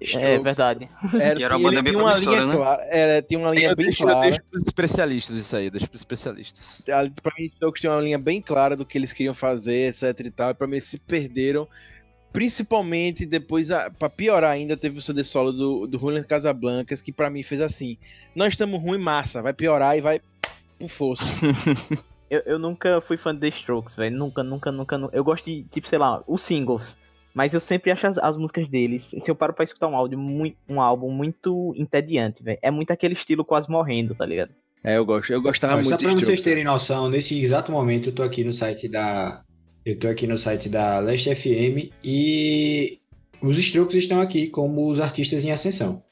É 0.00 0.38
verdade. 0.38 0.88
Era, 1.20 1.40
E 1.40 1.42
era 1.42 1.56
uma 1.56 1.68
banda 1.70 1.82
bem 1.82 1.94
uma 1.96 2.14
linha 2.14 2.46
né? 2.46 2.54
clara, 2.56 2.82
era, 2.84 3.20
tinha 3.20 3.38
uma 3.38 3.50
linha 3.50 3.70
eu 3.70 3.76
bem 3.76 3.86
deixo, 3.86 4.04
eu 4.04 4.06
clara. 4.06 4.20
deixo 4.22 4.38
pros 4.48 4.62
especialistas 4.64 5.36
isso 5.36 5.56
aí, 5.56 5.68
deixo 5.68 5.88
pros 5.90 6.00
especialistas. 6.00 6.82
Ali, 6.88 7.10
Pra 7.20 7.32
mim, 7.36 7.46
Strokes 7.46 7.80
tinha 7.80 7.92
uma 7.92 8.00
linha 8.00 8.18
bem 8.18 8.40
clara 8.40 8.76
do 8.76 8.86
que 8.86 8.96
eles 8.96 9.12
queriam 9.12 9.34
fazer, 9.34 9.88
etc 9.90 10.20
e 10.24 10.30
tal. 10.30 10.50
E 10.52 10.54
pra 10.54 10.66
mim, 10.68 10.74
eles 10.74 10.84
se 10.84 10.98
perderam. 10.98 11.68
Principalmente 12.32 13.24
depois, 13.26 13.70
a- 13.70 13.90
pra 13.90 14.08
piorar 14.08 14.50
ainda, 14.52 14.76
teve 14.76 14.98
o 14.98 15.02
CD 15.02 15.24
solo 15.24 15.52
do, 15.52 15.86
do 15.86 15.98
Julian 15.98 16.22
Casablancas, 16.22 17.00
que 17.02 17.12
pra 17.12 17.30
mim 17.30 17.42
fez 17.42 17.60
assim: 17.60 17.96
Nós 18.34 18.48
estamos 18.54 18.80
ruim, 18.80 18.98
massa, 18.98 19.42
vai 19.42 19.52
piorar 19.52 19.96
e 19.96 20.00
vai 20.00 20.20
pro 20.78 20.88
fosso. 20.88 21.24
Eu, 22.30 22.42
eu 22.44 22.58
nunca 22.58 23.00
fui 23.00 23.16
fã 23.16 23.34
de 23.34 23.40
The 23.40 23.48
Strokes, 23.48 23.94
velho. 23.94 24.14
Nunca, 24.14 24.42
nunca, 24.42 24.70
nunca, 24.70 24.98
nu- 24.98 25.08
Eu 25.14 25.24
gosto 25.24 25.46
de, 25.46 25.62
tipo, 25.70 25.88
sei 25.88 25.96
lá, 25.98 26.22
os 26.26 26.42
singles. 26.42 26.94
Mas 27.32 27.54
eu 27.54 27.60
sempre 27.60 27.90
acho 27.90 28.06
as, 28.06 28.18
as 28.18 28.36
músicas 28.36 28.68
deles. 28.68 29.14
Se 29.18 29.30
eu 29.30 29.34
paro 29.34 29.54
pra 29.54 29.64
escutar 29.64 29.86
um 29.88 29.96
áudio, 29.96 30.18
muito, 30.18 30.54
um 30.68 30.78
álbum 30.78 31.10
muito 31.10 31.72
entediante, 31.74 32.42
velho. 32.42 32.58
É 32.60 32.70
muito 32.70 32.90
aquele 32.90 33.14
estilo 33.14 33.46
quase 33.46 33.70
morrendo, 33.70 34.14
tá 34.14 34.26
ligado? 34.26 34.50
É, 34.84 34.98
eu 34.98 35.06
gosto, 35.06 35.32
eu 35.32 35.40
gostava 35.40 35.76
Mas 35.76 35.88
muito 35.88 35.98
só 36.02 36.06
pra 36.06 36.14
vocês 36.20 36.38
terem 36.42 36.64
noção, 36.64 37.08
nesse 37.08 37.40
exato 37.40 37.72
momento 37.72 38.10
eu 38.10 38.14
tô 38.14 38.22
aqui 38.22 38.44
no 38.44 38.52
site 38.52 38.88
da. 38.88 39.42
Eu 39.88 39.98
tô 39.98 40.06
aqui 40.06 40.26
no 40.26 40.36
site 40.36 40.68
da 40.68 40.98
Leste 40.98 41.34
FM 41.34 41.90
e 42.04 43.00
os 43.40 43.56
Strokes 43.56 43.96
estão 43.96 44.20
aqui 44.20 44.46
como 44.48 44.86
os 44.86 45.00
artistas 45.00 45.46
em 45.46 45.50
ascensão. 45.50 46.02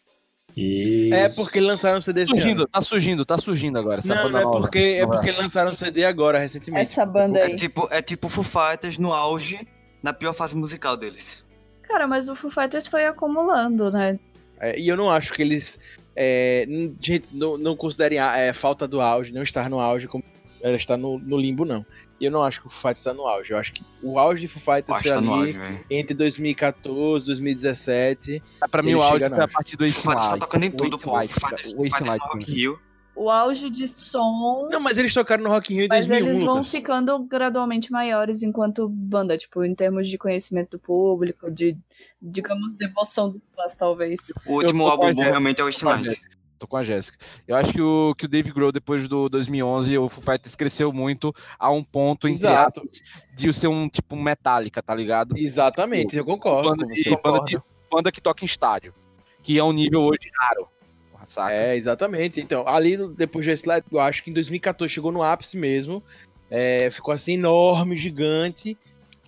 E. 0.56 1.10
É 1.12 1.28
porque 1.28 1.60
lançaram 1.60 1.98
o 1.98 2.02
CD 2.02 2.22
esse 2.22 2.32
Surgindo, 2.32 2.60
ano. 2.60 2.68
tá 2.68 2.80
surgindo, 2.80 3.24
tá 3.26 3.36
surgindo 3.36 3.78
agora. 3.78 3.98
Essa 3.98 4.14
Não, 4.14 4.22
banda 4.24 4.38
é 4.38 4.42
nova. 4.44 4.60
porque, 4.60 4.78
é 4.78 5.06
porque 5.06 5.30
lançaram 5.30 5.72
o 5.72 5.74
CD 5.74 6.06
agora, 6.06 6.38
recentemente. 6.38 6.84
Essa 6.90 7.04
banda 7.04 7.38
É 7.38 7.42
aí. 7.42 7.56
tipo, 7.56 7.86
é 7.90 8.00
tipo 8.00 8.30
Foo 8.30 8.42
Fighters 8.42 8.96
no 8.96 9.12
auge, 9.12 9.68
na 10.02 10.14
pior 10.14 10.32
fase 10.32 10.56
musical 10.56 10.96
deles. 10.96 11.44
Cara, 11.82 12.06
mas 12.06 12.30
o 12.30 12.34
Foo 12.34 12.50
Fighters 12.50 12.86
foi 12.86 13.04
acumulando, 13.04 13.90
né? 13.92 14.18
É, 14.58 14.80
e 14.80 14.88
eu 14.88 14.96
não 14.96 15.10
acho 15.10 15.34
que 15.34 15.42
eles. 15.42 15.78
É, 16.16 16.66
não, 17.30 17.58
não 17.58 17.76
considerem 17.76 18.18
a 18.18 18.38
é, 18.38 18.54
falta 18.54 18.88
do 18.88 19.02
auge, 19.02 19.34
não 19.34 19.42
estar 19.42 19.68
no 19.68 19.78
auge 19.78 20.08
como 20.08 20.24
ela 20.60 20.76
está 20.76 20.96
no, 20.96 21.18
no 21.18 21.36
limbo, 21.36 21.64
não. 21.64 21.84
E 22.20 22.24
eu 22.24 22.30
não 22.30 22.42
acho 22.42 22.60
que 22.60 22.66
o 22.66 22.70
Foo 22.70 22.80
Fighters 22.80 22.98
está 23.00 23.12
no 23.12 23.26
auge. 23.26 23.52
Eu 23.52 23.58
acho 23.58 23.72
que 23.72 23.82
o 24.02 24.18
auge 24.18 24.42
de 24.42 24.48
Foo 24.48 24.60
Fighters 24.60 25.02
foi 25.02 25.10
tá 25.10 25.18
ali 25.18 25.28
auge, 25.28 25.60
entre 25.90 26.14
2014 26.14 27.26
2017. 27.26 28.42
Pra 28.70 28.82
mim, 28.82 28.94
o 28.94 29.12
chega 29.12 29.28
foi 29.30 29.40
a 29.44 29.48
partir 29.48 29.76
do 29.76 29.84
Ace 29.84 30.00
Fighters 30.00 30.16
tá 30.22 30.28
Light. 30.30 30.40
tocando 30.40 30.64
em 30.64 30.68
O 30.68 30.72
tudo, 30.72 30.96
Ace 30.96 31.04
pô. 31.04 31.12
Light, 31.12 31.34
o 31.76 31.84
Ace 31.84 32.04
Light. 32.04 32.22
O 33.14 33.30
auge 33.30 33.70
de 33.70 33.88
som. 33.88 34.68
Não, 34.70 34.78
mas 34.78 34.98
eles 34.98 35.14
tocaram 35.14 35.42
no 35.42 35.48
Rock 35.48 35.72
in 35.72 35.76
Rio 35.76 35.84
em 35.86 35.88
Mas 35.88 36.06
2001, 36.06 36.28
eles 36.28 36.42
vão 36.42 36.56
Lucas. 36.56 36.70
ficando 36.70 37.18
gradualmente 37.20 37.90
maiores 37.90 38.42
enquanto 38.42 38.86
banda, 38.90 39.38
tipo, 39.38 39.64
em 39.64 39.74
termos 39.74 40.06
de 40.06 40.18
conhecimento 40.18 40.72
do 40.72 40.78
público, 40.78 41.50
de, 41.50 41.78
digamos, 42.20 42.74
devoção 42.74 43.30
do 43.30 43.40
fãs, 43.56 43.74
talvez. 43.74 44.20
O 44.44 44.56
último 44.56 44.86
álbum 44.86 45.14
bom 45.14 45.22
realmente 45.22 45.60
é 45.62 45.64
o 45.64 45.70
Tô 45.72 45.80
com 45.80 45.88
a 45.88 45.92
Eastlight. 45.92 46.10
Jéssica. 46.10 46.35
Tô 46.58 46.66
com 46.66 46.76
a 46.76 46.82
Jéssica. 46.82 47.18
Eu 47.46 47.54
acho 47.56 47.72
que 47.72 47.80
o, 47.80 48.14
que 48.16 48.24
o 48.24 48.28
Dave 48.28 48.50
Grohl, 48.52 48.72
depois 48.72 49.06
do 49.08 49.28
2011, 49.28 49.98
o 49.98 50.08
Foo 50.08 50.22
Fighters 50.22 50.56
cresceu 50.56 50.92
muito 50.92 51.32
a 51.58 51.70
um 51.70 51.84
ponto, 51.84 52.26
entre 52.28 52.46
Exato. 52.46 52.80
aspas, 52.80 53.02
de 53.34 53.52
ser 53.52 53.68
um 53.68 53.88
tipo 53.88 54.16
Metallica, 54.16 54.82
tá 54.82 54.94
ligado? 54.94 55.36
Exatamente, 55.36 56.16
eu 56.16 56.24
concordo 56.24 56.70
Banda 56.70 56.84
com 56.86 56.92
de, 56.92 57.02
você. 57.02 57.16
banda, 57.22 57.44
de, 57.44 57.58
banda 57.90 58.10
que 58.12 58.20
toca 58.20 58.44
em 58.44 58.46
estádio. 58.46 58.94
Que 59.42 59.58
é 59.58 59.62
um 59.64 59.72
nível 59.72 60.02
hoje 60.02 60.28
raro. 60.40 60.68
Saca? 61.24 61.52
É, 61.52 61.74
exatamente. 61.76 62.40
Então, 62.40 62.66
ali 62.68 62.96
no- 62.96 63.08
depois 63.08 63.44
do 63.44 63.50
Slide, 63.52 63.84
eu 63.90 63.98
acho 63.98 64.22
que 64.22 64.30
em 64.30 64.32
2014 64.32 64.92
chegou 64.94 65.10
no 65.10 65.22
ápice 65.24 65.56
mesmo. 65.56 66.00
É, 66.48 66.88
ficou 66.90 67.12
assim 67.12 67.32
enorme, 67.34 67.96
gigante. 67.96 68.78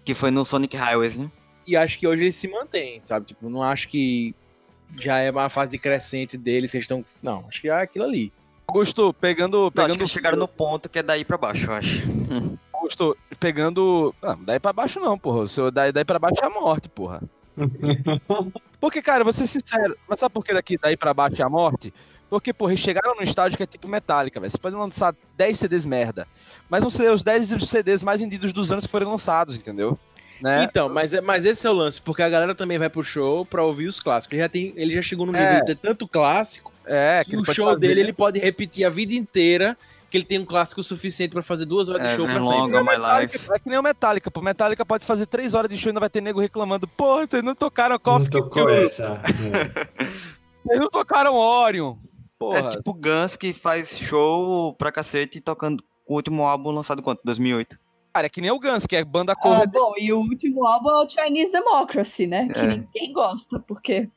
Que 0.05 0.14
foi 0.14 0.31
no 0.31 0.45
Sonic 0.45 0.76
Highways, 0.76 1.18
né? 1.18 1.29
E 1.66 1.76
acho 1.76 1.99
que 1.99 2.07
hoje 2.07 2.22
eles 2.22 2.37
se 2.37 2.47
mantêm, 2.47 3.01
sabe? 3.05 3.26
Tipo, 3.26 3.51
não 3.51 3.62
acho 3.64 3.89
que 3.89 4.33
já 4.99 5.18
é 5.18 5.30
uma 5.30 5.49
fase 5.49 5.78
crescente 5.78 6.36
deles, 6.36 6.70
que 6.70 6.76
eles 6.76 6.84
estão. 6.84 7.05
Não, 7.22 7.45
acho 7.49 7.61
que 7.61 7.68
é 7.68 7.72
aquilo 7.72 8.05
ali. 8.05 8.32
Augusto, 8.66 9.14
pegando. 9.14 9.57
Não, 9.57 9.64
acho 9.64 9.72
que 9.72 9.80
pegando 9.80 10.01
eles 10.01 10.11
chegaram 10.11 10.39
no 10.39 10.49
ponto 10.49 10.89
que 10.89 10.99
é 10.99 11.03
daí 11.03 11.24
pra 11.24 11.36
baixo, 11.36 11.66
eu 11.66 11.74
acho. 11.74 12.03
Augusto, 12.72 13.16
pegando. 13.41 14.14
Não, 14.22 14.45
daí 14.45 14.61
pra 14.61 14.72
baixo 14.72 15.01
não, 15.01 15.18
porra. 15.18 15.41
O 15.41 15.49
seu 15.49 15.70
daí, 15.70 15.91
daí 15.91 16.05
pra 16.05 16.18
baixo 16.18 16.43
é 16.43 16.47
a 16.47 16.51
morte, 16.51 16.89
porra. 16.89 17.22
Porque, 18.80 19.03
cara, 19.03 19.24
vou 19.24 19.32
ser 19.32 19.47
sincero, 19.47 19.97
mas 20.09 20.20
sabe 20.20 20.32
por 20.32 20.45
que 20.45 20.55
daqui 20.55 20.78
daí 20.78 20.97
pra 20.97 21.12
baixo 21.12 21.43
é 21.43 21.45
a 21.45 21.49
morte? 21.49 21.93
Porque, 22.30 22.53
porra, 22.53 22.72
eles 22.72 22.84
chegaram 22.84 23.14
num 23.14 23.22
estágio 23.22 23.57
que 23.57 23.62
é 23.62 23.66
tipo 23.66 23.89
Metallica, 23.89 24.39
velho. 24.39 24.51
Você 24.51 24.59
pode 24.59 24.76
lançar 24.76 25.14
10 25.36 25.59
CDs 25.59 25.86
merda. 25.86 26.28
Mas 26.68 26.80
vão 26.80 26.91
ser 26.91 27.11
os 27.11 27.22
10 27.22 27.57
CDs 27.66 28.03
mais 28.03 28.20
vendidos 28.20 28.53
dos 28.53 28.70
anos 28.70 28.84
que 28.84 28.93
forem 28.93 29.09
lançados, 29.09 29.57
entendeu? 29.57 29.99
Né? 30.41 30.64
Então, 30.64 30.89
mas, 30.89 31.12
é- 31.12 31.20
mas 31.20 31.45
esse 31.45 31.66
é 31.66 31.70
o 31.70 31.72
lance, 31.72 32.01
porque 32.01 32.22
a 32.22 32.28
galera 32.28 32.55
também 32.55 32.78
vai 32.78 32.89
pro 32.89 33.03
show 33.03 33.45
pra 33.45 33.64
ouvir 33.64 33.89
os 33.89 33.99
clássicos. 33.99 34.34
Ele 34.34 34.43
já, 34.43 34.49
tem, 34.49 34.72
ele 34.76 34.95
já 34.95 35.03
chegou 35.03 35.26
no 35.26 35.32
nível 35.32 35.47
É. 35.47 35.61
de 35.61 35.66
ter 35.66 35.76
tanto 35.76 36.07
clássico 36.07 36.72
É, 36.86 37.22
que 37.24 37.34
ele 37.34 37.43
o 37.43 37.45
show 37.55 37.66
fazer- 37.66 37.80
dele 37.80 38.01
ele 38.01 38.12
pode 38.12 38.39
repetir 38.39 38.84
a 38.84 38.91
vida 38.91 39.12
inteira, 39.14 39.76
que 40.11 40.16
ele 40.16 40.24
tem 40.24 40.39
um 40.39 40.45
clássico 40.47 40.82
suficiente 40.82 41.32
pra 41.32 41.43
fazer 41.43 41.66
duas 41.66 41.89
horas 41.89 42.01
de 42.01 42.09
É, 42.09 42.16
show 42.16 42.24
pra 42.24 42.43
sempre. 42.43 42.78
My 42.78 42.82
Metallica, 42.84 43.36
Life. 43.39 43.53
é 43.53 43.59
que 43.59 43.68
nem 43.68 43.78
o 43.78 43.82
Metallica, 43.82 44.30
pô. 44.30 44.41
Metallica 44.41 44.86
pode 44.86 45.05
fazer 45.05 45.26
3 45.26 45.53
horas 45.55 45.68
de 45.68 45.76
show 45.76 45.89
e 45.89 45.91
ainda 45.91 46.01
vai 46.01 46.09
ter 46.09 46.20
nego 46.22 46.41
reclamando. 46.41 46.86
Porra, 46.89 47.26
vocês 47.28 47.43
não 47.43 47.55
tocaram 47.55 47.95
Não 47.95 47.99
Coffee 48.01 48.30
tocou 48.30 48.70
essa. 48.70 49.20
É. 49.24 50.09
Vocês 50.64 50.80
não 50.80 50.89
tocaram 50.89 51.34
Orion. 51.34 51.97
Porra. 52.39 52.59
É 52.59 52.68
tipo 52.68 52.93
Guns 52.95 53.36
que 53.36 53.53
faz 53.53 53.89
show 53.91 54.72
pra 54.74 54.93
cacete 54.93 55.41
tocando 55.41 55.82
o 56.07 56.14
último 56.14 56.45
álbum 56.45 56.70
lançado 56.70 57.03
quanto? 57.03 57.20
2008. 57.24 57.78
Cara, 58.19 58.27
é 58.27 58.31
que 58.31 58.41
nem 58.41 58.51
o 58.51 58.59
Guns, 58.59 58.85
que 58.85 58.97
é 58.97 59.05
banda 59.05 59.33
cover. 59.37 59.62
Ah, 59.62 59.66
bom, 59.66 59.93
e 59.97 60.12
o 60.12 60.19
último 60.19 60.66
álbum 60.66 60.89
é 60.91 61.05
o 61.05 61.09
Chinese 61.09 61.53
Democracy, 61.53 62.27
né? 62.27 62.49
Que 62.49 62.59
É. 62.59 62.66
ninguém 62.66 63.12
gosta, 63.12 63.61
porque 63.61 64.09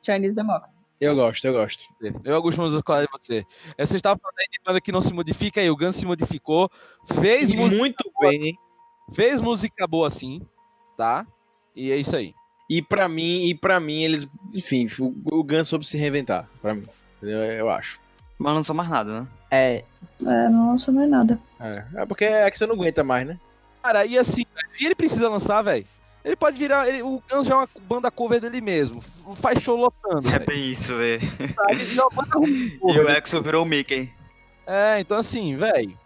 Chinese 0.00 0.34
Democracy. 0.34 0.80
Eu 0.98 1.14
gosto, 1.14 1.44
eu 1.46 1.52
gosto. 1.52 1.82
Eu, 2.24 2.36
Augusto, 2.36 2.56
vamos 2.56 2.80
falar 2.86 3.02
de 3.04 3.10
você. 3.12 3.44
É, 3.76 3.84
Você 3.84 3.96
estava 3.96 4.18
falando 4.18 4.38
aí 4.38 4.46
de 4.50 4.60
banda 4.64 4.80
que 4.80 4.90
não 4.90 5.02
se 5.02 5.12
modifica, 5.12 5.60
aí 5.60 5.68
o 5.70 5.76
Guns 5.76 5.94
se 5.96 6.06
modificou, 6.06 6.70
fez, 7.20 7.50
E 7.50 7.56
mu- 7.56 7.68
muito 7.68 8.10
bem. 8.18 8.38
fez 9.12 9.38
música 9.42 9.86
boa 9.86 10.06
assim, 10.06 10.40
tá? 10.96 11.26
E 11.76 11.92
é 11.92 11.96
isso 11.98 12.16
aí. 12.16 12.32
E 12.68 12.80
pra 12.80 13.08
mim, 13.10 13.42
e 13.46 13.54
para 13.54 13.78
mim 13.78 14.00
eles, 14.02 14.26
enfim, 14.54 14.88
o, 14.98 15.12
o 15.38 15.44
Guns 15.44 15.68
soube 15.68 15.86
se 15.86 15.98
reinventar, 15.98 16.48
pra 16.62 16.74
mim. 16.74 16.86
entendeu? 17.18 17.42
Eu 17.44 17.68
acho. 17.68 18.00
Mas 18.38 18.54
não 18.54 18.64
sou 18.64 18.74
mais 18.74 18.88
nada, 18.88 19.20
né? 19.20 19.28
É, 19.50 19.84
É, 20.22 20.48
não 20.48 20.70
lançou 20.70 20.94
mais 20.94 21.10
nada. 21.10 21.38
É, 21.60 21.84
é 21.96 22.06
porque 22.06 22.24
é 22.24 22.50
que 22.50 22.56
você 22.56 22.66
não 22.66 22.74
aguenta 22.74 23.04
mais, 23.04 23.26
né? 23.26 23.38
Cara, 23.82 24.04
e 24.04 24.18
assim, 24.18 24.44
e 24.80 24.84
ele 24.86 24.94
precisa 24.94 25.28
lançar, 25.28 25.62
velho. 25.62 25.86
Ele 26.24 26.36
pode 26.36 26.58
virar. 26.58 26.86
ele- 26.86 27.02
o 27.02 27.22
Guns 27.30 27.46
já 27.46 27.54
é 27.54 27.56
uma 27.56 27.68
banda 27.88 28.10
cover 28.10 28.40
dele 28.40 28.60
mesmo. 28.60 29.00
Faz 29.00 29.62
show 29.62 29.76
lotando. 29.76 30.28
É 30.28 30.32
velho. 30.32 30.46
bem 30.46 30.70
isso, 30.72 30.94
velho. 30.96 31.20
É 31.70 31.74
E 32.94 32.98
o 33.00 33.08
Exo 33.08 33.42
virou 33.42 33.62
o 33.64 33.66
Mickey. 33.66 34.10
É, 34.66 35.00
então 35.00 35.16
assim, 35.18 35.56
velho. 35.56 35.98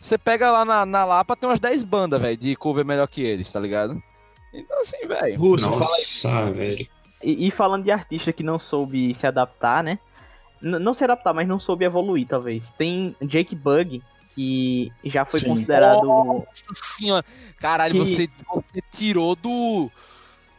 Você 0.00 0.18
pega 0.18 0.50
lá 0.50 0.64
na, 0.64 0.84
na 0.84 1.04
Lapa, 1.04 1.34
tem 1.36 1.48
umas 1.48 1.60
10 1.60 1.82
bandas, 1.84 2.20
velho, 2.20 2.36
de 2.36 2.54
cover 2.56 2.84
melhor 2.84 3.06
que 3.06 3.22
eles, 3.22 3.50
tá 3.50 3.58
ligado? 3.60 4.02
Então 4.52 4.80
assim, 4.80 5.06
velho. 5.06 5.38
Russo, 5.38 5.70
fala. 5.70 5.80
Nossa, 5.80 6.50
velho. 6.52 6.86
E, 7.22 7.46
e 7.46 7.50
falando 7.50 7.84
de 7.84 7.90
artista 7.90 8.32
que 8.32 8.42
não 8.42 8.58
soube 8.58 9.14
se 9.14 9.26
adaptar, 9.26 9.82
né? 9.82 9.98
N- 10.60 10.78
não 10.78 10.92
se 10.92 11.04
adaptar, 11.04 11.32
mas 11.32 11.48
não 11.48 11.58
soube 11.58 11.84
evoluir, 11.84 12.26
talvez. 12.26 12.70
Tem 12.72 13.16
Jake 13.22 13.54
Bug, 13.54 14.02
que 14.34 14.90
já 15.04 15.24
foi 15.24 15.40
Sim. 15.40 15.48
considerado. 15.48 16.02
Nossa 16.04 16.74
senhora. 16.74 17.24
Caralho, 17.58 17.92
Que- 17.92 17.98
você, 17.98 18.28
você 18.54 18.80
tirou 18.92 19.34
do. 19.36 19.90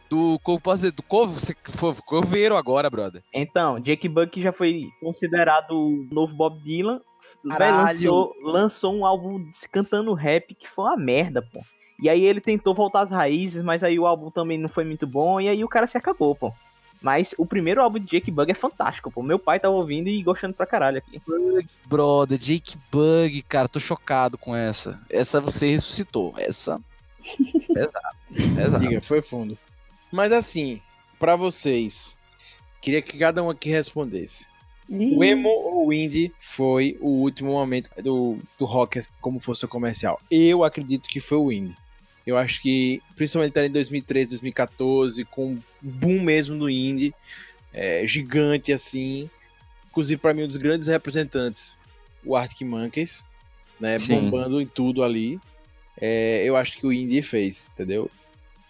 Do. 0.08 0.38
Como 0.42 0.60
posso 0.60 0.76
dizer? 0.78 0.92
Do 0.92 1.02
cover. 1.02 1.38
Você 1.38 1.54
foi 1.64 1.94
coveiro 2.06 2.56
agora, 2.56 2.88
brother. 2.88 3.22
Então, 3.32 3.78
Jake 3.80 4.08
que 4.30 4.40
já 4.42 4.52
foi 4.52 4.88
considerado 5.00 5.72
o 5.72 6.06
novo 6.10 6.34
Bob 6.34 6.62
Dylan. 6.62 7.00
lançou, 7.44 8.34
lançou 8.42 8.94
um 8.94 9.06
álbum 9.06 9.44
cantando 9.70 10.12
rap 10.14 10.54
que 10.54 10.68
foi 10.68 10.84
uma 10.84 10.96
merda, 10.96 11.42
pô. 11.42 11.60
E 12.02 12.08
aí 12.10 12.24
ele 12.24 12.40
tentou 12.40 12.74
voltar 12.74 13.00
às 13.00 13.10
raízes, 13.10 13.62
mas 13.62 13.82
aí 13.82 13.98
o 13.98 14.06
álbum 14.06 14.30
também 14.30 14.58
não 14.58 14.68
foi 14.68 14.84
muito 14.84 15.06
bom, 15.06 15.40
e 15.40 15.48
aí 15.48 15.64
o 15.64 15.68
cara 15.68 15.86
se 15.86 15.96
acabou, 15.96 16.34
pô. 16.34 16.52
Mas 17.00 17.34
o 17.38 17.46
primeiro 17.46 17.80
álbum 17.80 17.98
de 17.98 18.06
Jake 18.06 18.30
Bug 18.30 18.50
é 18.50 18.54
fantástico, 18.54 19.10
pô. 19.10 19.22
Meu 19.22 19.38
pai 19.38 19.60
tava 19.60 19.74
ouvindo 19.74 20.08
e 20.08 20.22
gostando 20.22 20.54
pra 20.54 20.66
caralho 20.66 20.98
aqui. 20.98 21.20
Brother, 21.86 22.38
Jake 22.38 22.76
Bug, 22.90 23.42
cara, 23.42 23.68
tô 23.68 23.78
chocado 23.78 24.36
com 24.38 24.56
essa. 24.56 25.00
Essa 25.10 25.40
você 25.40 25.70
ressuscitou. 25.70 26.34
Essa. 26.36 26.80
Pesado. 27.72 28.54
Pesado. 28.54 28.88
Diga, 28.88 29.00
foi 29.00 29.22
fundo. 29.22 29.58
Mas 30.10 30.32
assim, 30.32 30.80
pra 31.18 31.36
vocês, 31.36 32.18
queria 32.80 33.02
que 33.02 33.18
cada 33.18 33.42
um 33.42 33.50
aqui 33.50 33.68
respondesse. 33.68 34.46
O 34.88 35.24
emo 35.24 35.48
ou 35.48 35.88
o 35.88 35.92
indie 35.92 36.32
foi 36.38 36.96
o 37.00 37.08
último 37.08 37.52
momento 37.52 37.90
do, 38.00 38.38
do 38.56 38.64
rock 38.64 39.00
como 39.20 39.40
fosse 39.40 39.66
comercial? 39.66 40.20
Eu 40.30 40.62
acredito 40.62 41.08
que 41.08 41.18
foi 41.18 41.38
o 41.38 41.50
indie. 41.50 41.76
Eu 42.26 42.36
acho 42.36 42.60
que, 42.60 43.00
principalmente 43.14 43.56
ali 43.58 43.68
em 43.68 43.72
2013, 43.72 44.30
2014, 44.30 45.24
com 45.24 45.52
um 45.52 45.60
boom 45.80 46.20
mesmo 46.22 46.58
do 46.58 46.68
indie, 46.68 47.14
é, 47.72 48.06
gigante 48.06 48.72
assim. 48.72 49.30
Inclusive, 49.90 50.20
para 50.20 50.34
mim, 50.34 50.42
um 50.42 50.48
dos 50.48 50.56
grandes 50.56 50.88
representantes, 50.88 51.76
o 52.24 52.34
Arctic 52.36 52.66
Monkeys, 52.66 53.24
né, 53.78 53.96
Sim. 53.98 54.20
bombando 54.22 54.60
em 54.60 54.66
tudo 54.66 55.02
ali. 55.04 55.38
É, 55.98 56.42
eu 56.44 56.56
acho 56.56 56.76
que 56.76 56.86
o 56.86 56.92
indie 56.92 57.22
fez, 57.22 57.68
entendeu? 57.72 58.10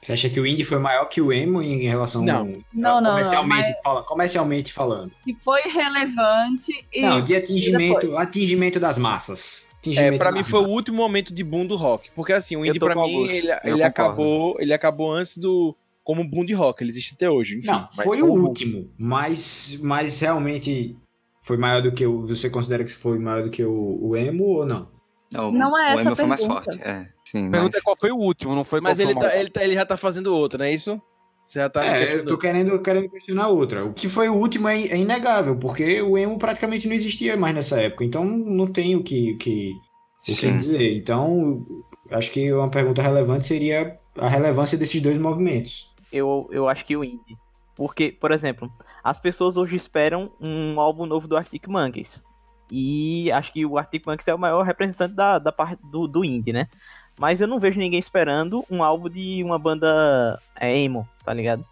Você 0.03 0.13
acha 0.13 0.31
que 0.31 0.39
o 0.39 0.47
indie 0.47 0.63
foi 0.63 0.79
maior 0.79 1.07
que 1.07 1.21
o 1.21 1.33
emo 1.33 1.61
em 1.61 1.83
relação 1.83 2.23
Não. 2.23 2.45
Não, 2.45 2.55
não, 2.73 3.01
não, 3.01 3.11
comercialmente, 3.13 3.63
mas- 3.73 3.83
fala- 3.83 4.03
comercialmente 4.05 4.73
falando? 4.73 5.11
Que 5.25 5.35
foi 5.35 5.63
relevante 5.63 6.71
e. 6.93 7.01
Não, 7.03 7.25
de 7.25 7.35
atingimento, 7.35 8.01
depois? 8.01 8.15
atingimento 8.29 8.79
das 8.79 8.99
massas. 8.99 9.67
É, 9.95 10.16
pra 10.16 10.32
mim 10.32 10.43
foi 10.43 10.61
o 10.61 10.68
último 10.68 10.97
momento 10.97 11.32
de 11.34 11.45
boom 11.45 11.66
do 11.66 11.76
rock. 11.76 12.11
Porque 12.14 12.32
assim, 12.32 12.57
o 12.57 12.64
indie 12.64 12.78
pra 12.78 12.97
o 12.99 13.03
mim, 13.07 13.14
Augusto. 13.14 13.34
ele, 13.34 13.49
ele 13.64 13.82
acabou, 13.82 14.57
ele 14.61 14.72
acabou 14.72 15.12
antes 15.12 15.37
do 15.37 15.76
como 16.03 16.22
boom 16.28 16.45
de 16.45 16.53
rock, 16.55 16.82
ele 16.82 16.91
existe 16.91 17.14
até 17.14 17.28
hoje. 17.28 17.59
Enfim, 17.59 17.66
Não, 17.66 17.87
foi 17.87 18.22
o 18.22 18.26
boom. 18.26 18.43
último, 18.45 18.91
mas, 18.97 19.78
mas 19.82 20.20
realmente 20.20 20.97
foi 21.43 21.57
maior 21.57 21.82
do 21.82 21.93
que 21.93 22.07
o. 22.07 22.20
Você 22.26 22.49
considera 22.49 22.84
que 22.84 22.93
foi 22.93 23.18
maior 23.18 23.43
do 23.43 23.51
que 23.51 23.64
o, 23.64 23.99
o 24.01 24.16
emo 24.16 24.45
ou 24.45 24.66
não? 24.66 24.89
Não, 25.32 25.51
Não 25.51 25.76
é 25.78 25.91
o 25.95 25.99
essa 25.99 26.09
emo 26.09 26.16
foi 26.16 26.26
mais 26.26 26.41
pergunta. 26.41 26.62
forte. 26.72 26.80
É, 26.82 27.09
sim. 27.24 27.49
A 27.49 27.51
pergunta 27.51 27.72
mas- 27.74 27.80
é 27.82 27.84
qual 27.84 27.97
foi 27.99 28.11
o 28.12 28.16
último, 28.16 28.55
não 28.55 28.64
foi 28.64 28.80
Mas 28.80 28.97
qual 28.99 29.05
ele, 29.09 29.12
foi 29.14 29.22
o 29.22 29.26
tá, 29.30 29.37
ele, 29.37 29.51
tá- 29.51 29.64
ele 29.64 29.74
já 29.74 29.84
tá 29.84 29.97
fazendo 29.97 30.32
outro, 30.34 30.59
não 30.59 30.64
é 30.64 30.72
isso? 30.72 31.01
Você 31.47 31.61
já 31.61 31.70
tá 31.70 31.84
é, 31.84 32.16
eu 32.16 32.24
tô 32.24 32.36
querendo, 32.36 32.80
querendo 32.80 33.09
questionar 33.09 33.49
outra. 33.49 33.84
O 33.84 33.92
que 33.92 34.09
foi 34.09 34.28
o 34.28 34.34
último 34.34 34.68
é, 34.68 34.82
é 34.82 34.97
inegável, 34.97 35.57
porque 35.57 36.03
o 36.03 36.18
emo 36.18 36.38
praticamente 36.38 36.88
não 36.88 36.94
existia 36.94 37.36
mais 37.36 37.55
nessa 37.55 37.80
época, 37.80 38.05
então 38.05 38.24
não 38.24 38.66
tem 38.66 38.97
o 38.97 39.03
que, 39.03 39.34
que, 39.34 39.72
o 40.28 40.34
que 40.34 40.51
dizer. 40.53 40.97
Então, 40.97 41.64
acho 42.11 42.30
que 42.32 42.53
uma 42.53 42.68
pergunta 42.68 43.01
relevante 43.01 43.47
seria 43.47 43.99
a 44.18 44.28
relevância 44.28 44.76
desses 44.76 45.01
dois 45.01 45.18
movimentos. 45.18 45.92
Eu, 46.12 46.49
eu 46.51 46.68
acho 46.68 46.84
que 46.84 46.97
o 46.97 47.05
indie. 47.05 47.36
Porque, 47.76 48.11
por 48.11 48.32
exemplo, 48.32 48.72
as 49.05 49.20
pessoas 49.20 49.57
hoje 49.57 49.76
esperam 49.76 50.32
um 50.40 50.80
álbum 50.80 51.07
novo 51.07 51.28
do 51.28 51.36
Arctic 51.36 51.68
Monkeys. 51.68 52.22
E 52.70 53.30
acho 53.30 53.53
que 53.53 53.64
o 53.64 53.78
Arctic 53.78 54.05
Monkeys 54.05 54.26
é 54.26 54.34
o 54.34 54.38
maior 54.38 54.64
representante 54.64 55.14
da, 55.14 55.38
da 55.38 55.53
parte 55.53 55.78
do, 55.84 56.09
do 56.09 56.24
indie, 56.24 56.53
né? 56.53 56.66
Mas 57.19 57.41
eu 57.41 57.47
não 57.49 57.59
vejo 57.59 57.79
ninguém 57.79 57.99
esperando 57.99 58.64
um 58.71 58.83
álbum 58.83 59.09
de 59.09 59.43
uma 59.43 59.59
banda 59.59 60.39
é, 60.59 60.77
emo, 60.79 61.09
tá 61.25 61.33
ligado? 61.33 61.64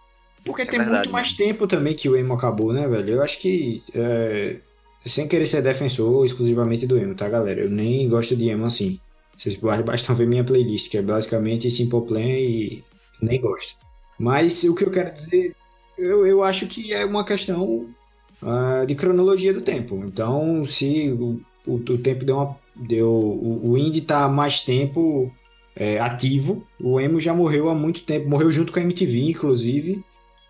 Porque 0.44 0.62
É 0.62 0.66
tem 0.66 0.78
verdade, 0.78 0.98
muito 1.08 1.12
mais 1.12 1.26
mano. 1.32 1.36
tempo 1.38 1.66
também 1.66 1.94
que 1.94 2.08
o 2.08 2.16
emo 2.16 2.34
acabou, 2.34 2.72
né, 2.72 2.86
velho? 2.88 3.14
Eu 3.14 3.22
acho 3.22 3.38
que. 3.38 3.82
é, 3.94 4.60
sem 5.04 5.28
querer 5.28 5.46
ser 5.46 5.60
defensor 5.62 6.24
exclusivamente 6.24 6.86
do 6.86 6.96
emo, 6.96 7.14
tá, 7.14 7.28
galera? 7.28 7.60
Eu 7.60 7.70
nem 7.70 8.08
gosto 8.08 8.34
de 8.34 8.48
emo 8.48 8.64
assim. 8.64 8.98
Vocês 9.36 9.56
bastam 9.56 10.14
ver 10.14 10.26
minha 10.26 10.44
playlist, 10.44 10.90
que 10.90 10.96
é 10.96 11.02
basicamente 11.02 11.70
Simple 11.70 12.06
Plan 12.06 12.20
e 12.22 12.82
nem 13.20 13.40
gosto. 13.40 13.76
Mas 14.18 14.62
o 14.64 14.74
que 14.74 14.84
eu 14.84 14.90
quero 14.90 15.12
dizer, 15.12 15.54
eu, 15.98 16.26
eu 16.26 16.42
acho 16.42 16.66
que 16.66 16.92
é 16.92 17.04
uma 17.04 17.24
questão 17.24 17.88
ah, 18.40 18.84
de 18.86 18.94
cronologia 18.94 19.52
do 19.52 19.60
tempo. 19.60 20.02
Então, 20.06 20.64
se 20.64 21.10
o, 21.10 21.40
o, 21.66 21.74
o 21.74 21.98
tempo 21.98 22.24
deu 22.24 22.36
uma. 22.36 22.56
Deu, 22.76 23.08
o, 23.08 23.70
o 23.70 23.78
indie 23.78 24.00
tá 24.00 24.24
há 24.24 24.28
mais 24.28 24.60
tempo 24.60 25.32
é, 25.76 25.98
ativo, 26.00 26.66
o 26.80 27.00
emo 27.00 27.20
já 27.20 27.32
morreu 27.34 27.68
há 27.68 27.74
muito 27.74 28.02
tempo, 28.02 28.28
morreu 28.28 28.50
junto 28.50 28.72
com 28.72 28.78
a 28.78 28.82
MTV, 28.82 29.30
inclusive. 29.30 30.04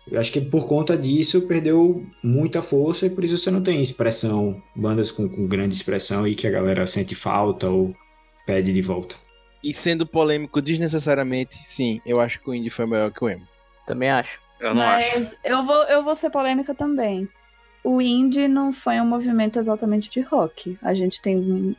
Eu 0.09 0.19
acho 0.19 0.31
que 0.31 0.39
por 0.41 0.67
conta 0.67 0.95
disso 0.95 1.41
perdeu 1.47 2.05
muita 2.23 2.61
força 2.61 3.07
e 3.07 3.09
por 3.09 3.23
isso 3.23 3.37
você 3.39 3.49
não 3.49 3.61
tem 3.63 3.81
expressão, 3.81 4.61
bandas 4.75 5.11
com, 5.11 5.27
com 5.27 5.47
grande 5.47 5.73
expressão 5.73 6.27
e 6.27 6.35
que 6.35 6.45
a 6.45 6.51
galera 6.51 6.85
sente 6.85 7.15
falta 7.15 7.67
ou 7.69 7.93
pede 8.45 8.71
de 8.71 8.81
volta. 8.81 9.15
E 9.63 9.73
sendo 9.73 10.05
polêmico 10.05 10.61
desnecessariamente, 10.61 11.55
sim, 11.63 11.99
eu 12.05 12.19
acho 12.21 12.39
que 12.39 12.47
o 12.49 12.53
indie 12.53 12.69
foi 12.69 12.85
maior 12.85 13.11
que 13.11 13.23
o 13.23 13.29
emo. 13.29 13.47
Também 13.87 14.11
acho. 14.11 14.39
Eu 14.59 14.75
não 14.75 14.83
acho. 14.83 15.15
Mas 15.15 15.39
eu 15.43 15.63
vou, 15.63 15.83
eu 15.85 16.03
vou 16.03 16.15
ser 16.15 16.29
polêmica 16.29 16.75
também. 16.75 17.27
O 17.83 17.99
indie 17.99 18.47
não 18.47 18.71
foi 18.71 19.01
um 19.01 19.05
movimento 19.07 19.57
exatamente 19.57 20.07
de 20.09 20.21
rock. 20.21 20.77
A 20.83 20.93
gente 20.93 21.19
tem 21.19 21.35
um- 21.35 21.75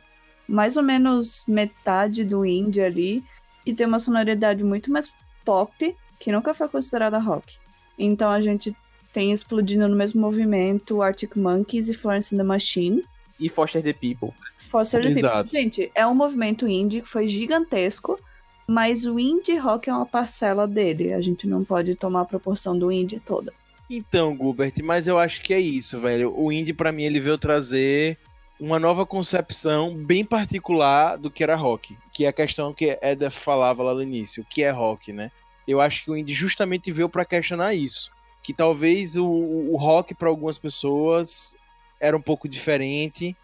mais 0.47 0.77
ou 0.77 0.83
menos 0.83 1.43
metade 1.47 2.23
do 2.23 2.45
indie 2.45 2.81
ali 2.81 3.23
e 3.65 3.73
tem 3.73 3.85
uma 3.85 3.99
sonoridade 3.99 4.63
muito 4.63 4.91
mais 4.91 5.11
pop, 5.43 5.95
que 6.19 6.31
nunca 6.31 6.53
foi 6.53 6.69
considerada 6.69 7.19
rock. 7.19 7.57
Então 7.97 8.29
a 8.29 8.39
gente 8.39 8.75
tem 9.11 9.31
explodindo 9.31 9.87
no 9.87 9.95
mesmo 9.95 10.21
movimento 10.21 11.01
Arctic 11.01 11.35
Monkeys 11.35 11.89
e 11.89 11.93
Florence 11.93 12.33
and 12.33 12.37
the 12.37 12.43
Machine. 12.43 13.03
E 13.39 13.49
Foster 13.49 13.83
the 13.83 13.93
People. 13.93 14.33
Foster 14.57 15.01
the 15.01 15.09
People. 15.09 15.27
Exato. 15.27 15.51
Gente, 15.51 15.91
é 15.93 16.05
um 16.07 16.15
movimento 16.15 16.67
indie 16.67 17.01
que 17.01 17.07
foi 17.07 17.27
gigantesco, 17.27 18.19
mas 18.67 19.05
o 19.05 19.19
indie 19.19 19.57
rock 19.57 19.89
é 19.89 19.93
uma 19.93 20.05
parcela 20.05 20.67
dele. 20.67 21.13
A 21.13 21.21
gente 21.21 21.47
não 21.47 21.63
pode 21.63 21.95
tomar 21.95 22.21
a 22.21 22.25
proporção 22.25 22.77
do 22.77 22.91
indie 22.91 23.19
toda. 23.19 23.53
Então, 23.89 24.35
Gilbert, 24.35 24.73
mas 24.83 25.07
eu 25.07 25.17
acho 25.17 25.41
que 25.41 25.53
é 25.53 25.59
isso, 25.59 25.99
velho. 25.99 26.33
O 26.37 26.51
indie, 26.51 26.73
pra 26.73 26.91
mim, 26.91 27.03
ele 27.03 27.19
veio 27.19 27.37
trazer 27.37 28.17
uma 28.59 28.79
nova 28.79 29.05
concepção 29.05 29.95
bem 29.95 30.25
particular 30.25 31.17
do 31.17 31.29
que 31.29 31.43
era 31.43 31.55
rock. 31.55 31.97
Que 32.11 32.25
é 32.25 32.29
a 32.29 32.33
questão 32.33 32.73
que 32.73 32.97
Eda 33.01 33.29
falava 33.29 33.83
lá 33.83 33.93
no 33.93 34.01
início, 34.01 34.43
o 34.43 34.45
que 34.45 34.63
é 34.63 34.69
rock, 34.69 35.13
né? 35.13 35.31
Eu 35.67 35.81
acho 35.81 36.03
que 36.03 36.11
o 36.11 36.17
indie 36.17 36.33
justamente 36.33 36.91
veio 36.91 37.09
pra 37.09 37.25
questionar 37.25 37.73
isso. 37.73 38.11
Que 38.41 38.53
talvez 38.53 39.17
o, 39.17 39.25
o 39.25 39.75
rock 39.75 40.15
para 40.15 40.29
algumas 40.29 40.57
pessoas 40.57 41.55
era 41.99 42.15
um 42.15 42.21
pouco 42.21 42.47
diferente. 42.47 43.35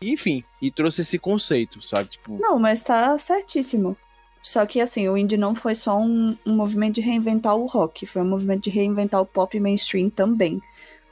Enfim, 0.00 0.44
e 0.60 0.70
trouxe 0.70 1.00
esse 1.00 1.18
conceito, 1.18 1.82
sabe? 1.82 2.10
Tipo, 2.10 2.38
Não, 2.38 2.58
mas 2.58 2.82
tá 2.82 3.16
certíssimo. 3.18 3.96
Só 4.42 4.66
que 4.66 4.80
assim, 4.80 5.08
o 5.08 5.16
indie 5.16 5.38
não 5.38 5.54
foi 5.54 5.74
só 5.74 5.98
um, 5.98 6.36
um 6.44 6.54
movimento 6.54 6.96
de 6.96 7.00
reinventar 7.00 7.56
o 7.56 7.64
rock, 7.66 8.04
foi 8.06 8.20
um 8.20 8.28
movimento 8.28 8.64
de 8.64 8.70
reinventar 8.70 9.20
o 9.20 9.26
pop 9.26 9.58
mainstream 9.58 10.10
também. 10.10 10.60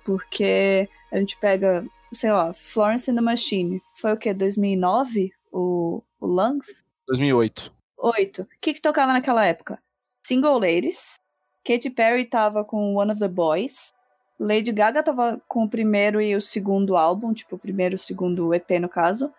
Porque 0.05 0.89
a 1.11 1.19
gente 1.19 1.37
pega, 1.39 1.85
sei 2.13 2.31
lá, 2.31 2.53
Florence 2.53 3.11
and 3.11 3.15
the 3.17 3.21
Machine. 3.21 3.81
Foi 3.95 4.13
o 4.13 4.17
quê? 4.17 4.35
2009? 4.35 5.33
O, 5.51 6.03
o 6.21 6.27
Lungs? 6.27 6.85
2008. 7.09 7.73
Oito. 7.99 8.43
O 8.43 8.49
que 8.61 8.75
que 8.75 8.81
tocava 8.81 9.13
naquela 9.13 9.45
época? 9.45 9.79
Single 10.23 10.59
Ladies. 10.59 11.17
Katy 11.65 11.91
Perry 11.91 12.25
tava 12.25 12.65
com 12.65 12.95
One 12.95 13.13
of 13.13 13.21
the 13.21 13.29
Boys. 13.29 13.91
Lady 14.39 14.73
Gaga 14.73 15.03
tava 15.03 15.41
com 15.47 15.65
o 15.65 15.69
primeiro 15.69 16.21
e 16.21 16.35
o 16.35 16.41
segundo 16.41 16.97
álbum, 16.97 17.33
tipo, 17.33 17.55
o 17.55 17.59
primeiro 17.59 17.95
e 17.95 17.97
o 17.97 17.99
segundo 17.99 18.53
EP 18.53 18.71
no 18.81 18.89
caso. 18.89 19.33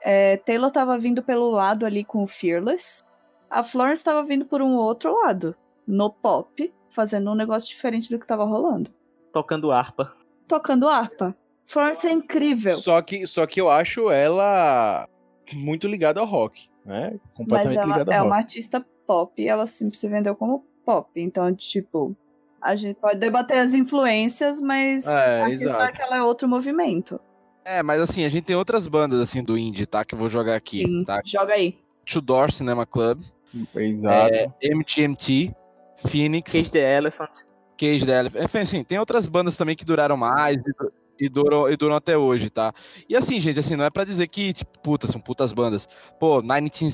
É, 0.00 0.38
Taylor 0.38 0.70
tava 0.70 0.96
vindo 0.96 1.22
pelo 1.22 1.50
lado 1.50 1.84
ali 1.84 2.02
com 2.02 2.22
o 2.22 2.26
Fearless. 2.26 3.02
A 3.50 3.62
Florence 3.62 4.02
tava 4.02 4.22
vindo 4.22 4.46
por 4.46 4.62
um 4.62 4.76
outro 4.76 5.14
lado, 5.22 5.54
no 5.86 6.10
pop, 6.10 6.72
fazendo 6.88 7.30
um 7.30 7.34
negócio 7.34 7.68
diferente 7.68 8.08
do 8.10 8.18
que 8.18 8.26
tava 8.26 8.44
rolando. 8.44 8.90
Tocando 9.32 9.70
harpa. 9.70 10.14
Tocando 10.46 10.88
harpa. 10.88 11.36
Florence 11.68 12.06
é 12.06 12.12
incrível, 12.12 12.76
Só 12.78 13.00
que, 13.02 13.26
só 13.26 13.46
que 13.46 13.60
eu 13.60 13.68
acho 13.70 14.10
ela 14.10 15.06
muito 15.52 15.86
ligada 15.86 16.18
ao 16.20 16.26
rock, 16.26 16.68
né? 16.84 17.10
mas 17.12 17.20
Completamente 17.36 17.76
ela 17.76 17.86
ligada 17.86 18.12
é 18.14 18.16
ao 18.16 18.26
uma 18.26 18.36
rock. 18.36 18.44
artista 18.44 18.86
pop 19.06 19.42
e 19.42 19.46
ela 19.48 19.66
sempre 19.66 19.96
se 19.98 20.08
vendeu 20.08 20.34
como 20.34 20.64
pop. 20.84 21.08
Então, 21.16 21.54
tipo, 21.54 22.16
a 22.60 22.74
gente 22.74 22.96
pode 22.98 23.18
debater 23.18 23.58
as 23.58 23.74
influências, 23.74 24.60
mas 24.60 25.06
É, 25.06 25.42
a 25.42 25.46
questão 25.50 25.72
é 25.72 25.74
exato. 25.76 25.92
que 25.96 26.02
ela 26.02 26.16
é 26.16 26.22
outro 26.22 26.48
movimento. 26.48 27.20
É, 27.64 27.82
mas 27.82 28.00
assim, 28.00 28.24
a 28.24 28.28
gente 28.30 28.44
tem 28.44 28.56
outras 28.56 28.86
bandas 28.88 29.20
assim 29.20 29.42
do 29.44 29.58
indie, 29.58 29.84
tá? 29.84 30.02
Que 30.04 30.14
eu 30.14 30.18
vou 30.18 30.28
jogar 30.30 30.56
aqui, 30.56 30.84
Sim, 30.86 31.04
tá? 31.04 31.20
Joga 31.24 31.52
aí. 31.52 31.76
Tudor 32.06 32.50
Cinema 32.50 32.86
Club, 32.86 33.22
Exato. 33.74 34.34
é, 34.34 34.48
MTMT, 34.74 35.54
Phoenix, 35.98 36.52
Cage 36.52 36.70
the 36.72 36.96
Elephant. 36.96 37.30
Cage 37.76 38.06
the 38.06 38.18
Elephant. 38.20 38.42
Enfim, 38.44 38.58
assim, 38.58 38.82
tem 38.84 38.98
outras 38.98 39.28
bandas 39.28 39.56
também 39.58 39.76
que 39.76 39.84
duraram 39.84 40.16
mais 40.16 40.56
e, 41.18 41.28
du- 41.28 41.40
e 41.40 41.42
duram, 41.44 41.68
e 41.70 41.76
duram 41.76 41.96
até 41.96 42.16
hoje, 42.16 42.50
tá? 42.50 42.72
E 43.08 43.16
assim, 43.16 43.40
gente, 43.40 43.58
assim, 43.58 43.76
não 43.76 43.84
é 43.84 43.90
pra 43.90 44.04
dizer 44.04 44.26
que, 44.28 44.52
tipo, 44.52 44.78
puta, 44.80 45.06
são 45.06 45.20
putas 45.20 45.52
bandas. 45.52 45.86
Pô, 46.18 46.40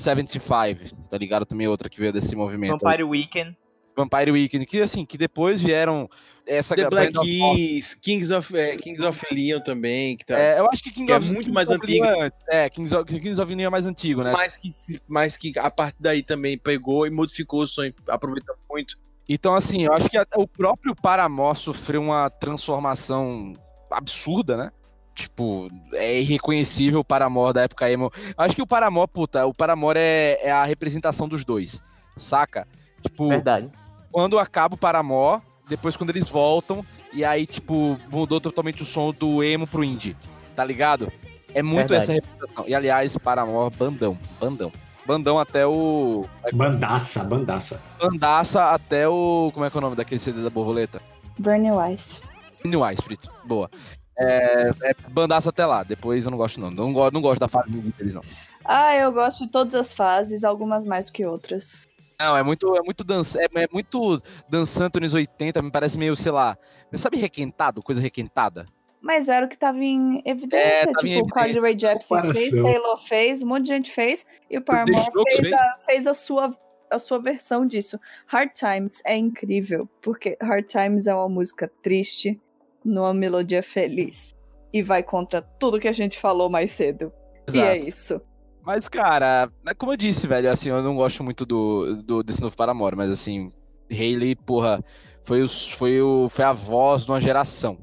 1975, 0.09 0.95
tá 1.09 1.17
ligado? 1.17 1.45
Também 1.45 1.67
outra 1.67 1.89
que 1.89 1.99
veio 1.99 2.13
desse 2.13 2.35
movimento. 2.35 2.79
Vampire 2.81 3.03
Weekend. 3.03 3.57
Vampire 3.97 4.29
Weekend, 4.29 4.65
que 4.65 4.81
assim, 4.81 5.05
que 5.05 5.17
depois 5.17 5.61
vieram 5.61 6.09
essa 6.45 6.75
The 6.75 6.89
Black 6.89 7.13
Band 7.13 7.21
of. 7.21 7.29
Keys, 7.29 7.93
Kings 7.93 8.33
of, 8.33 8.57
é, 8.57 8.75
Kings 8.75 9.01
of 9.01 9.25
Leon 9.31 9.61
também, 9.61 10.17
que 10.17 10.25
tá 10.25 10.37
É, 10.37 10.59
eu 10.59 10.67
acho 10.69 10.83
que 10.83 10.91
King 10.91 11.05
Que 11.05 11.13
é 11.13 11.15
of 11.15 11.25
muito 11.27 11.39
Kings 11.45 11.53
mais 11.53 11.69
antigo. 11.71 12.03
é. 12.05 12.29
É, 12.49 12.69
Kings 12.69 12.93
of, 12.93 13.05
Kings 13.21 13.39
of 13.41 13.55
Leon 13.55 13.67
é 13.67 13.69
mais 13.69 13.85
antigo, 13.85 14.21
né? 14.21 14.33
mas 14.33 14.57
que, 14.57 14.69
mas 15.07 15.37
que 15.37 15.57
a 15.57 15.71
partir 15.71 15.95
daí 16.01 16.21
também 16.21 16.57
pegou 16.57 17.07
e 17.07 17.09
modificou 17.09 17.61
o 17.61 17.67
som, 17.67 17.83
aproveitou 18.09 18.53
muito. 18.69 18.97
Então, 19.29 19.55
assim, 19.55 19.83
eu 19.85 19.93
acho 19.93 20.09
que 20.09 20.17
a- 20.17 20.27
o 20.35 20.45
próprio 20.45 20.93
Paramore 20.93 21.57
sofreu 21.57 22.01
uma 22.01 22.29
transformação 22.29 23.53
absurda, 23.91 24.57
né? 24.57 24.71
Tipo, 25.13 25.69
é 25.93 26.19
irreconhecível 26.19 26.99
o 26.99 27.03
Paramore 27.03 27.53
da 27.53 27.61
época 27.63 27.89
emo. 27.89 28.11
Acho 28.37 28.55
que 28.55 28.61
o 28.61 28.67
Paramore, 28.67 29.09
puta, 29.11 29.45
o 29.45 29.53
Paramore 29.53 29.97
é, 29.97 30.39
é 30.41 30.51
a 30.51 30.65
representação 30.65 31.27
dos 31.27 31.45
dois, 31.45 31.81
saca? 32.17 32.67
Tipo, 33.01 33.29
Verdade. 33.29 33.71
quando 34.11 34.37
acaba 34.37 34.75
o 34.75 34.77
Paramore, 34.77 35.41
depois 35.69 35.95
quando 35.95 36.09
eles 36.09 36.29
voltam, 36.29 36.85
e 37.13 37.23
aí, 37.23 37.45
tipo, 37.45 37.97
mudou 38.11 38.41
totalmente 38.41 38.83
o 38.83 38.85
som 38.85 39.13
do 39.13 39.41
emo 39.41 39.65
pro 39.65 39.85
indie, 39.85 40.17
tá 40.53 40.65
ligado? 40.65 41.09
É 41.53 41.63
muito 41.63 41.89
Verdade. 41.89 42.03
essa 42.03 42.13
representação. 42.13 42.65
E, 42.67 42.75
aliás, 42.75 43.17
Paramore, 43.17 43.73
bandão, 43.75 44.17
bandão. 44.39 44.71
Bandão 45.05 45.39
até 45.39 45.65
o... 45.65 46.25
Bandaça, 46.51 47.23
bandaça. 47.23 47.81
Bandaça 47.99 48.71
até 48.71 49.07
o... 49.07 49.51
Como 49.53 49.65
é 49.65 49.69
que 49.69 49.77
é 49.77 49.79
o 49.79 49.81
nome 49.81 49.95
daquele 49.95 50.19
CD 50.19 50.41
da 50.41 50.49
borboleta? 50.49 50.99
Bernie 51.37 51.71
Weiss. 51.71 52.21
New 52.65 52.89
Espírito. 52.91 53.31
Boa. 53.45 53.69
É, 54.17 54.69
é 54.83 54.93
bandaça 55.09 55.49
até 55.49 55.65
lá. 55.65 55.83
Depois 55.83 56.25
eu 56.25 56.31
não 56.31 56.37
gosto, 56.37 56.59
não. 56.59 56.71
Não, 56.71 56.93
go- 56.93 57.11
não 57.11 57.21
gosto 57.21 57.39
da 57.39 57.47
fase 57.47 57.69
deles, 57.69 58.13
não. 58.13 58.21
Ah, 58.63 58.95
eu 58.95 59.11
gosto 59.11 59.45
de 59.45 59.51
todas 59.51 59.75
as 59.75 59.93
fases, 59.93 60.43
algumas 60.43 60.85
mais 60.85 61.07
do 61.07 61.11
que 61.11 61.25
outras. 61.25 61.87
Não, 62.19 62.35
é 62.37 62.41
muito, 62.41 62.75
é 62.77 62.81
muito 62.81 63.03
dança, 63.03 63.39
é, 63.41 63.47
é 63.63 63.67
muito 63.71 64.21
dançante 64.49 64.99
nos 65.01 65.13
80, 65.13 65.61
me 65.61 65.69
parece 65.69 65.97
meio, 65.97 66.15
sei 66.15 66.31
lá, 66.31 66.57
sabe 66.93 67.17
requentado, 67.17 67.83
coisa 67.83 67.99
requentada? 67.99 68.65
Mas 69.01 69.27
era 69.27 69.45
o 69.45 69.49
que 69.49 69.57
tava 69.57 69.83
em 69.83 70.21
evidência. 70.25 70.65
É, 70.89 70.93
tava 70.93 71.07
em 71.07 71.15
tipo, 71.17 71.27
o 71.27 71.29
Carly 71.29 71.59
Rae 71.59 71.77
Jepsen 71.77 72.21
fez. 72.31 72.49
Taylor 72.51 72.97
fez, 72.97 73.41
um 73.43 73.47
monte 73.47 73.63
de 73.63 73.67
gente 73.67 73.91
fez, 73.91 74.25
e 74.49 74.57
o 74.57 74.61
Paramore 74.61 74.95
fez, 75.13 75.39
fez? 75.41 75.53
a, 75.53 75.75
fez 75.85 76.07
a, 76.07 76.13
sua, 76.13 76.57
a 76.89 76.97
sua 76.97 77.19
versão 77.19 77.67
disso. 77.67 77.99
Hard 78.27 78.51
Times 78.53 79.01
é 79.05 79.15
incrível, 79.17 79.87
porque 80.01 80.37
Hard 80.41 80.65
Times 80.65 81.07
é 81.07 81.13
uma 81.13 81.27
música 81.29 81.69
triste, 81.83 82.39
numa 82.85 83.13
melodia 83.13 83.63
feliz. 83.63 84.31
E 84.71 84.81
vai 84.83 85.01
contra 85.01 85.41
tudo 85.41 85.79
que 85.79 85.87
a 85.87 85.93
gente 85.93 86.19
falou 86.19 86.49
mais 86.49 86.71
cedo. 86.71 87.11
E 87.53 87.59
é 87.59 87.77
isso. 87.77 88.21
Mas, 88.61 88.87
cara, 88.89 89.49
é 89.67 89.73
como 89.73 89.93
eu 89.93 89.97
disse, 89.97 90.27
velho, 90.27 90.49
assim, 90.51 90.69
eu 90.69 90.81
não 90.81 90.95
gosto 90.95 91.23
muito 91.23 91.45
do, 91.45 92.01
do 92.01 92.23
desse 92.23 92.41
novo 92.41 92.57
Paramore, 92.57 92.95
mas 92.95 93.09
assim, 93.09 93.51
Hayley, 93.91 94.35
porra, 94.35 94.83
foi, 95.23 95.43
o, 95.43 95.47
foi, 95.47 96.01
o, 96.01 96.27
foi 96.29 96.43
a 96.45 96.51
voz 96.51 97.05
de 97.05 97.11
uma 97.11 97.21
geração. 97.21 97.77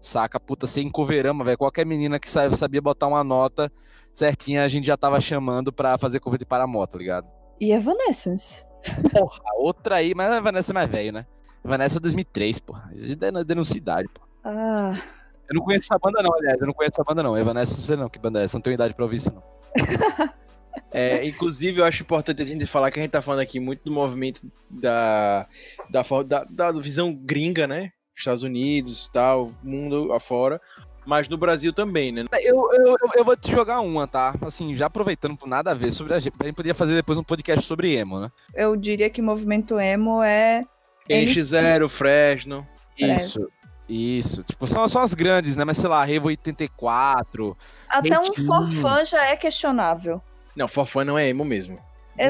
Saca? 0.00 0.40
Puta, 0.40 0.66
sem 0.66 0.88
coverama, 0.90 1.44
velho. 1.44 1.58
Qualquer 1.58 1.86
menina 1.86 2.18
que 2.18 2.28
sa- 2.28 2.50
sabia 2.56 2.80
botar 2.80 3.06
uma 3.06 3.22
nota 3.22 3.70
certinha, 4.12 4.64
a 4.64 4.68
gente 4.68 4.86
já 4.86 4.96
tava 4.96 5.20
chamando 5.20 5.72
pra 5.72 5.96
fazer 5.96 6.18
cover 6.18 6.38
de 6.38 6.46
Paramore, 6.46 6.90
tá 6.90 6.98
ligado? 6.98 7.28
E 7.60 7.70
Evanescence. 7.70 8.64
Porra, 9.12 9.40
outra 9.56 9.96
aí, 9.96 10.12
mas 10.14 10.30
a 10.32 10.40
Vanessa 10.40 10.72
é 10.72 10.74
mais 10.74 10.90
velho, 10.90 11.12
né? 11.12 11.26
Vanessa 11.62 11.98
é 11.98 12.00
2003, 12.00 12.58
porra. 12.58 12.90
Isso 12.92 13.12
é 13.12 13.44
denuncia 13.44 13.76
idade, 13.78 14.08
pô. 14.12 14.22
Ah, 14.44 14.94
Eu 15.48 15.54
não 15.54 15.62
conheço 15.62 15.84
essa 15.84 15.98
banda, 15.98 16.22
não, 16.22 16.34
aliás. 16.34 16.60
Eu 16.60 16.66
não 16.66 16.74
conheço 16.74 16.94
essa 16.94 17.04
banda, 17.04 17.22
não. 17.22 17.38
Evanescence, 17.38 17.80
não 17.80 17.86
sei 17.86 17.96
não 17.96 18.08
que 18.08 18.18
banda 18.18 18.40
é 18.40 18.44
essa. 18.44 18.56
Não 18.56 18.62
tenho 18.62 18.74
idade 18.74 18.94
pra 18.94 19.04
ouvir 19.04 19.16
isso, 19.16 19.32
não. 19.32 19.42
É, 20.90 21.26
inclusive, 21.26 21.80
eu 21.80 21.84
acho 21.84 22.02
importante 22.02 22.42
a 22.42 22.44
gente 22.44 22.66
falar 22.66 22.90
que 22.90 22.98
a 22.98 23.02
gente 23.02 23.12
tá 23.12 23.22
falando 23.22 23.40
aqui 23.40 23.58
muito 23.58 23.82
do 23.82 23.90
movimento 23.90 24.42
da, 24.70 25.46
da, 25.88 26.02
da, 26.22 26.44
da 26.44 26.72
visão 26.72 27.14
gringa, 27.14 27.66
né? 27.66 27.90
Estados 28.14 28.42
Unidos 28.42 29.08
tal, 29.12 29.50
mundo 29.62 30.12
afora. 30.12 30.60
Mas 31.04 31.28
no 31.28 31.36
Brasil 31.36 31.72
também, 31.72 32.12
né? 32.12 32.24
Eu, 32.42 32.70
eu, 32.72 32.86
eu, 32.86 32.96
eu 33.16 33.24
vou 33.24 33.36
te 33.36 33.50
jogar 33.50 33.80
uma, 33.80 34.06
tá? 34.06 34.34
Assim, 34.42 34.74
já 34.76 34.86
aproveitando 34.86 35.36
por 35.36 35.48
nada 35.48 35.72
a 35.72 35.74
ver 35.74 35.92
sobre 35.92 36.14
a 36.14 36.18
gente. 36.18 36.34
A 36.40 36.44
gente 36.44 36.54
podia 36.54 36.74
fazer 36.74 36.94
depois 36.94 37.18
um 37.18 37.24
podcast 37.24 37.64
sobre 37.64 37.94
emo, 37.94 38.20
né? 38.20 38.30
eu 38.54 38.76
diria 38.76 39.10
que 39.10 39.20
movimento 39.20 39.80
emo 39.80 40.22
é. 40.22 40.62
NX0, 41.10 41.88
Fresno. 41.88 42.66
Isso. 42.96 43.48
Isso. 43.88 44.42
Tipo, 44.44 44.66
são, 44.66 44.86
são 44.88 45.02
as 45.02 45.12
grandes, 45.14 45.56
né? 45.56 45.64
Mas 45.64 45.76
sei 45.78 45.88
lá, 45.88 46.04
Revo 46.04 46.28
84. 46.28 47.56
Até 47.88 48.18
um 48.18 48.22
Reitinho. 48.22 48.46
forfã 48.46 49.04
já 49.04 49.24
é 49.26 49.36
questionável. 49.36 50.22
Não, 50.56 50.68
Forfã 50.68 51.04
não 51.04 51.18
é 51.18 51.28
emo 51.28 51.44
mesmo. 51.44 51.78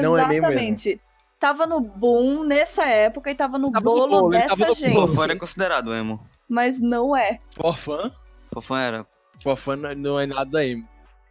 Não 0.01 0.17
é 0.17 0.25
mesmo 0.27 0.45
Exatamente. 0.47 1.01
Tava 1.39 1.67
no 1.67 1.81
boom 1.81 2.43
nessa 2.45 2.85
época 2.85 3.29
e 3.29 3.35
tava 3.35 3.57
no 3.57 3.69
Tava 3.71 3.83
no 3.83 3.91
bolo 3.95 4.07
bolo, 4.07 4.33
ele 4.33 4.41
dessa 4.43 4.55
tava 4.55 4.69
no 4.69 4.75
gente. 4.75 4.93
bolo. 4.93 5.07
Fofão 5.09 5.23
era 5.25 5.35
considerado 5.37 5.93
emo. 5.93 6.19
Mas 6.47 6.79
não 6.79 7.15
é. 7.15 7.39
Forfã? 7.55 8.11
Fofão 8.53 8.77
era. 8.77 9.05
Forfã 9.41 9.75
não 9.75 9.93
não 9.93 10.19
é 10.19 10.25
nada 10.25 10.65
emo. 10.65 10.87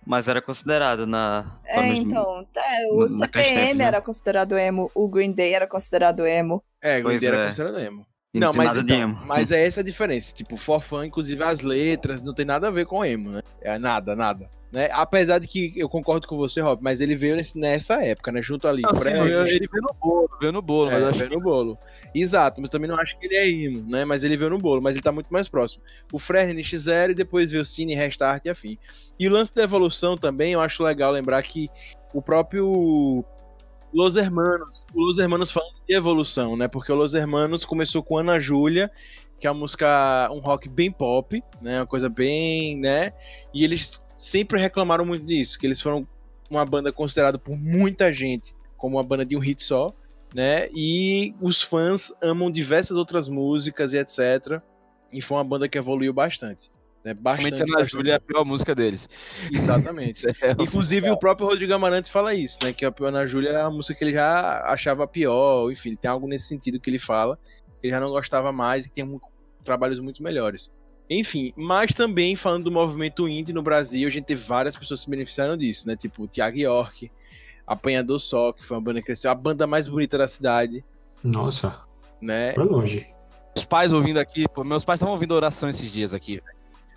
Mas 0.07 0.29
era 0.29 0.43
considerado 0.43 1.07
na. 1.07 1.59
É, 1.64 1.75
forma 1.77 1.93
de- 1.95 1.99
então. 2.01 2.47
é, 2.57 2.83
no- 2.89 2.95
o 2.95 3.18
naqueles 3.18 3.47
CPM 3.49 3.75
né? 3.79 3.85
era 3.85 4.03
considerado 4.03 4.59
emo, 4.59 4.91
o 4.95 5.09
Green 5.09 5.31
Day 5.33 5.55
era 5.55 5.66
considerado 5.66 6.27
emo. 6.27 6.62
É, 6.83 6.99
o 6.99 7.03
Pois 7.05 7.20
Green 7.20 7.31
Day 7.31 7.39
era 7.39 7.45
é. 7.45 7.49
considerado 7.51 7.79
emo. 7.81 8.07
Não, 8.35 8.51
tem 8.53 8.59
mas, 8.59 8.68
nada 8.68 8.83
de 8.85 8.93
então, 8.95 9.03
emo. 9.11 9.18
mas 9.26 9.51
é 9.53 9.66
essa 9.66 9.80
a 9.80 9.85
diferença. 9.85 10.33
Tipo, 10.33 10.57
Forfã, 10.57 11.05
inclusive 11.07 11.43
as 11.43 11.61
letras, 11.61 12.22
não 12.22 12.33
tem 12.35 12.45
nada 12.47 12.68
a 12.68 12.70
ver 12.70 12.87
com 12.87 13.05
emo, 13.05 13.30
né? 13.30 13.43
É 13.61 13.78
nada, 13.78 14.16
nada. 14.16 14.49
Né? 14.72 14.89
Apesar 14.91 15.39
de 15.39 15.47
que 15.47 15.74
eu 15.76 15.87
concordo 15.87 16.26
com 16.26 16.35
você, 16.35 16.59
Rob, 16.59 16.83
mas 16.83 17.03
ele 17.03 17.14
veio 17.14 17.37
nesse- 17.37 17.59
nessa 17.59 18.03
época, 18.03 18.33
né? 18.33 18.41
Junto 18.41 18.66
ali. 18.66 18.80
Não, 18.80 18.95
sim, 18.95 19.11
ele 19.11 19.68
veio 19.70 19.83
no 19.83 19.95
bolo, 20.01 20.30
veio 20.41 20.51
no 20.53 20.62
bolo, 20.62 20.91
mas 20.91 21.01
É, 21.01 21.05
eu 21.05 21.09
acho 21.11 21.18
veio 21.18 21.30
no 21.33 21.41
bolo. 21.43 21.78
Exato, 22.14 22.59
mas 22.59 22.70
também 22.70 22.89
não 22.89 22.99
acho 22.99 23.18
que 23.18 23.26
ele 23.26 23.37
é 23.37 23.51
emo, 23.51 23.85
né? 23.87 24.07
Mas 24.07 24.24
ele 24.24 24.35
veio 24.35 24.49
no 24.49 24.57
bolo, 24.57 24.80
mas 24.80 24.95
ele 24.95 25.03
tá 25.03 25.12
muito 25.12 25.30
mais 25.30 25.47
próximo. 25.47 25.83
O 26.11 26.18
Fred 26.18 26.55
NX0 26.55 27.11
e 27.11 27.14
depois 27.14 27.51
veio 27.51 27.62
o 27.62 27.66
Cine, 27.66 27.95
Restart 27.95 28.47
e 28.47 28.49
afim. 28.49 28.78
E 29.18 29.28
o 29.28 29.30
lance 29.30 29.55
da 29.55 29.62
evolução 29.62 30.16
também, 30.16 30.55
eu 30.55 30.61
acho 30.62 30.83
legal 30.83 31.12
lembrar 31.12 31.43
que 31.43 31.68
o 32.14 32.22
próprio 32.22 33.22
Los 33.93 34.16
Hermanos, 34.16 34.82
o 34.95 35.01
Los 35.01 35.18
Hermanos 35.18 35.51
falando 35.51 35.74
de 35.86 35.95
evolução, 35.95 36.57
né? 36.57 36.68
Porque 36.68 36.90
o 36.90 36.95
Los 36.95 37.14
Hermanos 37.14 37.64
começou 37.64 38.03
com 38.03 38.18
Ana 38.18 38.40
Júlia, 38.40 38.90
que 39.38 39.47
é 39.47 39.51
uma 39.51 39.61
música, 39.61 40.30
um 40.32 40.38
rock 40.38 40.68
bem 40.68 40.90
pop, 40.90 41.43
né? 41.61 41.80
Uma 41.80 41.86
coisa 41.86 42.09
bem, 42.09 42.78
né? 42.78 43.12
E 43.53 43.64
eles 43.64 44.01
sempre 44.16 44.61
reclamaram 44.61 45.05
muito 45.05 45.26
disso, 45.26 45.59
que 45.59 45.66
eles 45.66 45.80
foram 45.80 46.07
uma 46.51 46.64
banda 46.64 46.93
considerada 46.93 47.38
por 47.38 47.57
muita 47.57 48.12
gente 48.12 48.55
como 48.76 48.97
uma 48.97 49.03
banda 49.05 49.24
de 49.24 49.36
um 49.36 49.40
hit 49.40 49.62
só, 49.62 49.88
né? 50.34 50.68
E 50.74 51.34
os 51.40 51.62
fãs 51.62 52.12
amam 52.20 52.51
diversas 52.51 52.97
outras 52.97 53.28
músicas 53.28 53.93
e 53.93 53.99
etc. 53.99 54.61
E 55.12 55.22
foi 55.22 55.36
uma 55.36 55.45
banda 55.45 55.68
que 55.68 55.78
evoluiu 55.78 56.12
bastante. 56.12 56.70
Né? 57.05 57.14
Bastante. 57.14 57.42
Realmente 57.42 57.62
Ana 57.62 57.72
bastante. 57.78 57.90
Júlia 57.92 58.12
é 58.12 58.14
a 58.16 58.20
pior 58.20 58.44
música 58.44 58.74
deles. 58.74 59.09
Exatamente. 59.53 60.26
É 60.42 60.53
Inclusive 60.53 61.11
o 61.11 61.18
próprio 61.18 61.46
Rodrigo 61.48 61.72
Amarante 61.74 62.11
fala 62.11 62.34
isso, 62.34 62.59
né? 62.62 62.72
Que 62.72 62.84
a 62.84 62.92
Ana 63.00 63.26
Júlia 63.26 63.50
era 63.50 63.64
uma 63.64 63.76
música 63.76 63.94
que 63.94 64.05
ele 64.05 64.12
já 64.12 64.62
achava 64.66 65.07
pior, 65.07 65.70
enfim, 65.70 65.96
tem 65.96 66.11
algo 66.11 66.26
nesse 66.28 66.46
sentido 66.46 66.78
que 66.80 66.88
ele 66.90 66.98
fala. 66.98 67.38
Ele 67.82 67.92
já 67.92 67.98
não 68.00 68.11
gostava 68.11 68.53
mais 68.53 68.86
e 68.86 68.88
que 68.88 68.94
tem 68.94 69.05
mu- 69.05 69.20
trabalhos 69.64 69.98
muito 69.98 70.22
melhores. 70.22 70.70
Enfim, 71.11 71.53
mas 71.57 71.92
também 71.92 72.36
falando 72.36 72.64
do 72.64 72.70
movimento 72.72 73.28
indie 73.28 73.53
no 73.53 73.62
Brasil, 73.62 74.07
a 74.07 74.11
gente 74.11 74.24
tem 74.26 74.36
várias 74.36 74.76
pessoas 74.76 75.00
que 75.00 75.05
se 75.05 75.11
beneficiaram 75.11 75.57
disso, 75.57 75.86
né? 75.88 75.96
Tipo 75.96 76.22
o 76.22 76.28
Thiago 76.28 76.57
York, 76.57 77.11
Apanhador 77.66 78.20
Só, 78.20 78.53
que 78.53 78.64
foi 78.64 78.76
uma 78.76 78.82
banda 78.82 79.00
que 79.00 79.07
cresceu, 79.07 79.30
a 79.30 79.34
banda 79.34 79.66
mais 79.66 79.88
bonita 79.88 80.16
da 80.16 80.28
cidade, 80.28 80.84
Nossa, 81.22 81.80
né? 82.20 82.53
foi 82.55 82.64
longe. 82.64 83.09
Os 83.57 83.64
pais 83.64 83.92
ouvindo 83.92 84.18
aqui, 84.18 84.46
pô, 84.48 84.64
meus 84.64 84.84
pais 84.84 84.98
estavam 84.98 85.12
ouvindo 85.14 85.32
oração 85.32 85.68
esses 85.68 85.90
dias 85.92 86.14
aqui. 86.14 86.40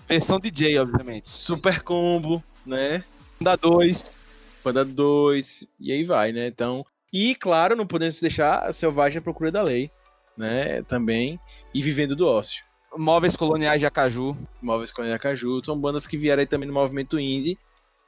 Versão 0.07 0.39
DJ, 0.39 0.79
obviamente. 0.79 1.29
Super 1.29 1.81
Combo, 1.81 2.43
né? 2.65 3.03
Da 3.39 3.55
2. 3.55 4.17
Banda 4.63 4.83
2, 4.83 5.67
e 5.79 5.91
aí 5.91 6.03
vai, 6.03 6.31
né? 6.31 6.47
Então, 6.47 6.83
e 7.13 7.35
claro, 7.35 7.75
não 7.75 7.85
podemos 7.85 8.19
deixar 8.19 8.59
a 8.63 8.73
Selvagem 8.73 9.19
à 9.19 9.21
Procura 9.21 9.51
da 9.51 9.61
Lei, 9.61 9.91
né? 10.35 10.81
Também, 10.83 11.39
e 11.73 11.81
Vivendo 11.83 12.15
do 12.15 12.27
Ócio. 12.27 12.63
Móveis 12.97 13.35
Coloniais 13.35 13.79
de 13.79 13.85
Acaju. 13.85 14.35
Móveis 14.61 14.91
com 14.91 15.03
Caju, 15.19 15.63
são 15.63 15.77
bandas 15.77 16.07
que 16.07 16.17
vieram 16.17 16.39
aí 16.39 16.47
também 16.47 16.67
no 16.67 16.73
movimento 16.73 17.19
indie. 17.19 17.57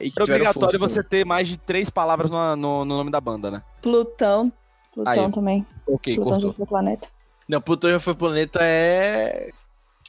E 0.00 0.10
que 0.10 0.20
É 0.20 0.22
obrigatório 0.22 0.78
força 0.78 0.78
você 0.78 1.02
ter 1.02 1.24
mais 1.24 1.46
de 1.48 1.56
três 1.58 1.90
palavras 1.90 2.30
no, 2.30 2.56
no- 2.56 2.84
no 2.84 2.96
nome 2.96 3.10
da 3.10 3.20
banda, 3.20 3.50
né? 3.50 3.62
Plutão. 3.82 4.50
Plutão 4.94 5.26
Aí. 5.26 5.30
também. 5.32 5.66
Ok, 5.86 6.14
Plutão 6.16 6.40
já 6.40 6.46
cortou. 6.48 6.52
foi 6.54 6.66
planeta. 6.66 7.08
Não, 7.48 7.60
Plutão 7.60 7.90
já 7.90 8.00
foi 8.00 8.14
planeta 8.14 8.58
é. 8.62 9.50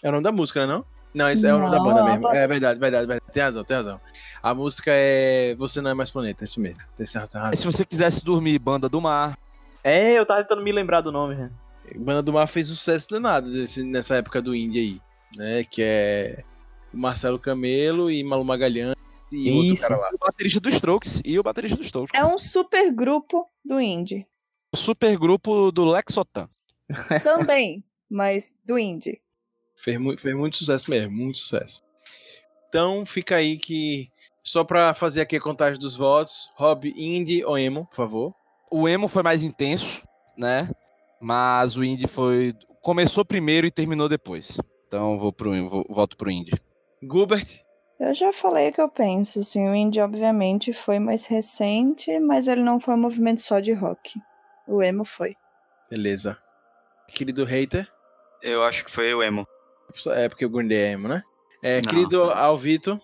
É 0.02 0.10
o 0.10 0.12
nome 0.12 0.24
da 0.24 0.32
música, 0.32 0.66
né? 0.66 0.74
Não? 0.74 0.86
Não, 1.14 1.32
isso 1.32 1.46
é 1.48 1.54
o 1.54 1.58
nome 1.60 1.72
da 1.72 1.80
banda 1.80 2.04
mesmo. 2.04 2.28
É 2.30 2.48
verdade, 2.48 2.80
verdade, 2.80 3.08
verdade. 3.08 3.34
Tem 3.34 3.42
razão, 3.44 3.64
tem 3.64 3.78
razão. 3.78 4.00
A 4.44 4.54
música 4.54 4.92
é 4.94 5.56
Você 5.58 5.82
Não 5.82 5.90
É 5.92 5.94
Mais 5.94 6.12
Planeta, 6.12 6.44
é 6.44 6.46
isso 6.46 6.60
mesmo. 6.60 6.84
Tem 6.98 7.06
razão. 7.16 7.52
Se 7.56 7.66
você 7.66 7.84
quisesse 7.84 8.24
dormir, 8.24 8.60
Banda 8.60 8.88
do 8.88 9.02
Mar. 9.02 9.38
É, 9.84 10.14
eu 10.18 10.26
tava 10.26 10.42
tentando 10.44 10.62
me 10.64 10.72
lembrar 10.72 11.02
do 11.02 11.12
nome, 11.12 11.36
né? 11.36 11.50
Banda 11.96 12.22
do 12.22 12.32
Mar 12.34 12.48
fez 12.48 12.68
sucesso 12.68 13.08
danado 13.10 13.52
desse- 13.52 13.84
nessa 13.84 14.16
época 14.18 14.42
do 14.42 14.56
indie 14.56 14.80
aí, 14.80 15.02
né? 15.38 15.64
Que 15.64 15.82
é 15.82 16.44
o 16.94 16.98
Marcelo 16.98 17.40
Camelo 17.40 18.12
e 18.12 18.24
Malu 18.24 18.44
Magalhães 18.44 18.96
e 19.32 19.52
outro 19.52 19.74
Isso. 19.74 19.82
cara 19.84 19.98
lá. 20.00 20.10
O 20.14 20.18
baterista 20.20 20.60
dos 20.60 20.74
Strokes 20.76 21.22
e 21.26 21.40
o 21.40 21.44
baterista 21.44 21.76
dos 21.78 21.88
Strokes. 21.88 22.20
É 22.20 22.24
um 22.24 22.38
super 22.38 22.92
grupo 22.94 23.48
do 23.66 23.80
indie. 23.82 24.28
O 24.72 24.78
super 24.78 25.18
grupo 25.18 25.72
do 25.72 25.86
Lexotan. 25.86 26.48
Também, 27.24 27.84
mas 28.10 28.56
do 28.64 28.78
indie. 28.78 29.20
Fez, 29.82 29.98
mu- 29.98 30.18
fez 30.18 30.36
muito 30.36 30.58
sucesso 30.58 30.90
mesmo, 30.90 31.12
muito 31.12 31.38
sucesso. 31.38 31.82
Então 32.68 33.06
fica 33.06 33.36
aí 33.38 33.58
que, 33.58 34.10
só 34.44 34.64
pra 34.64 34.94
fazer 34.94 35.22
aqui 35.22 35.36
a 35.38 35.42
contagem 35.42 35.80
dos 35.80 35.96
votos, 35.96 36.50
Rob, 36.56 36.94
Indie 36.96 37.44
ou 37.44 37.58
Emo, 37.58 37.86
por 37.88 37.96
favor. 37.96 38.36
O 38.72 38.88
emo 38.88 39.08
foi 39.08 39.24
mais 39.24 39.42
intenso, 39.42 40.02
né? 40.38 40.70
Mas 41.20 41.76
o 41.76 41.84
indie 41.84 42.08
foi. 42.08 42.54
Começou 42.82 43.26
primeiro 43.26 43.66
e 43.66 43.72
terminou 43.72 44.08
depois. 44.08 44.60
Então 44.88 45.14
eu 45.14 45.20
vou 45.20 45.34
pro, 45.34 45.68
vou, 45.68 45.84
voto 45.90 46.16
pro 46.16 46.30
indie. 46.32 46.54
Gilbert, 47.02 47.62
Eu 48.00 48.14
já 48.14 48.32
falei 48.32 48.70
o 48.70 48.74
que 48.74 48.80
eu 48.82 48.88
penso, 48.90 49.40
assim, 49.40 49.68
o 49.68 49.74
indie 49.76 50.00
obviamente 50.02 50.72
foi 50.72 51.00
mais 51.00 51.26
recente, 51.26 52.20
mas 52.20 52.48
ele 52.48 52.62
não 52.62 52.80
foi 52.80 52.94
um 52.94 52.98
movimento 53.00 53.42
só 53.42 53.60
de 53.60 53.74
rock. 53.74 54.20
O 54.68 54.82
emo 54.84 55.04
foi. 55.04 55.36
beleza. 55.90 56.38
Querido 57.08 57.44
hater, 57.44 57.88
Eu 58.44 58.64
acho 58.64 58.86
que 58.86 58.92
foi 58.92 59.14
o 59.14 59.22
emo. 59.24 59.46
É 60.08 60.30
porque 60.30 60.46
o 60.46 60.50
Day 60.68 60.78
é 60.78 60.92
Emo, 60.94 61.08
né? 61.08 61.24
É, 61.62 61.82
Não. 61.82 61.90
querido 61.90 62.22
Alvito, 62.24 63.00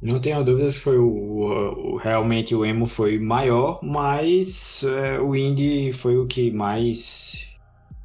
Não 0.00 0.20
tenho 0.20 0.42
dúvidas 0.44 0.74
que 0.74 0.80
foi 0.80 0.98
o, 0.98 1.04
o- 1.06 1.92
o- 1.92 1.96
realmente 1.96 2.54
o 2.54 2.64
emo 2.64 2.86
foi 2.88 3.18
maior, 3.20 3.78
mas 3.82 4.82
é, 4.84 5.20
o 5.20 5.36
indie 5.36 5.92
foi 5.92 6.16
o 6.18 6.26
que 6.26 6.50
mais 6.50 7.46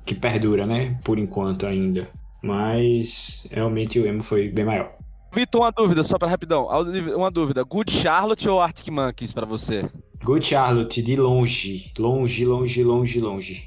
que 0.05 0.13
perdura, 0.13 0.65
né? 0.67 0.99
Por 1.03 1.17
enquanto 1.17 1.65
ainda. 1.65 2.07
Mas 2.43 3.47
realmente 3.51 3.99
o 3.99 4.05
emo 4.05 4.21
foi 4.23 4.49
bem 4.49 4.63
maior. 4.65 4.93
Vitor, 5.33 5.61
uma 5.61 5.71
dúvida, 5.71 6.03
só 6.03 6.17
pra 6.17 6.27
rapidão. 6.27 6.67
Uma 7.15 7.29
dúvida. 7.31 7.63
Good 7.63 7.91
Charlotte 7.91 8.47
ou 8.47 8.61
Arctic 8.61 8.87
Monkeys 8.89 9.33
pra 9.33 9.45
você? 9.45 9.83
Good 10.23 10.45
Charlotte, 10.45 11.01
de 11.01 11.15
longe, 11.15 11.91
longe, 11.97 12.45
longe, 12.45 12.83
longe, 12.83 13.19
longe. 13.19 13.63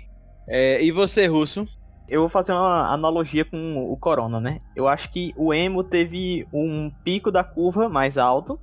é, 0.49 0.83
e 0.83 0.91
você, 0.91 1.27
Russo? 1.27 1.67
Eu 2.11 2.23
vou 2.23 2.29
fazer 2.29 2.53
uma 2.53 2.93
analogia 2.93 3.45
com 3.45 3.89
o 3.89 3.97
Corona, 3.97 4.41
né? 4.41 4.61
Eu 4.75 4.89
acho 4.89 5.13
que 5.13 5.33
o 5.37 5.55
emo 5.55 5.85
teve 5.85 6.45
um 6.53 6.91
pico 7.05 7.31
da 7.31 7.45
curva 7.45 7.89
mais 7.89 8.19
alto 8.19 8.59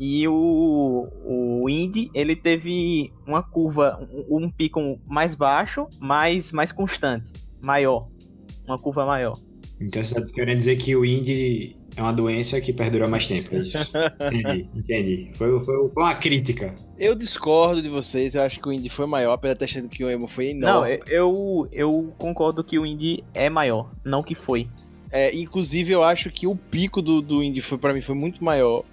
e 0.00 0.26
o, 0.26 1.08
o 1.24 1.70
indie 1.70 2.10
ele 2.12 2.34
teve 2.34 3.12
uma 3.24 3.40
curva, 3.40 4.04
um, 4.28 4.38
um 4.38 4.50
pico 4.50 5.00
mais 5.06 5.36
baixo, 5.36 5.86
mas 6.00 6.50
mais 6.50 6.72
constante, 6.72 7.30
maior, 7.60 8.08
uma 8.66 8.78
curva 8.78 9.06
maior. 9.06 9.38
Então 9.80 10.02
você 10.02 10.14
tá 10.14 10.22
querendo 10.32 10.58
dizer 10.58 10.76
que 10.76 10.94
o 10.96 11.04
indie 11.04 11.76
é 11.98 12.02
uma 12.02 12.12
doença 12.12 12.60
que 12.60 12.72
perdura 12.72 13.08
mais 13.08 13.26
tempo, 13.26 13.54
é 13.54 13.58
isso? 13.58 13.78
entendi, 14.32 14.68
entendi. 14.74 15.30
Foi, 15.36 15.58
foi, 15.58 15.90
uma 15.96 16.14
crítica. 16.14 16.74
Eu 16.96 17.14
discordo 17.14 17.82
de 17.82 17.88
vocês, 17.88 18.34
eu 18.34 18.42
acho 18.42 18.60
que 18.60 18.68
o 18.68 18.72
Indie 18.72 18.88
foi 18.88 19.06
maior, 19.06 19.32
apesar 19.32 19.54
de 19.54 19.58
ter 19.58 19.64
achando 19.64 19.88
que 19.88 20.04
o 20.04 20.10
Emo 20.10 20.28
foi 20.28 20.54
Não, 20.54 20.86
enorme. 20.86 21.00
eu, 21.08 21.68
eu 21.72 22.14
concordo 22.16 22.62
que 22.62 22.78
o 22.78 22.86
indie 22.86 23.24
é 23.34 23.50
maior, 23.50 23.90
não 24.04 24.22
que 24.22 24.34
foi. 24.34 24.68
É, 25.10 25.34
inclusive, 25.34 25.92
eu 25.92 26.04
acho 26.04 26.30
que 26.30 26.46
o 26.46 26.54
pico 26.54 27.00
do, 27.00 27.20
do 27.20 27.42
indie 27.42 27.62
foi 27.62 27.78
para 27.78 27.92
mim 27.92 28.00
foi 28.00 28.14
muito 28.14 28.44
maior. 28.44 28.84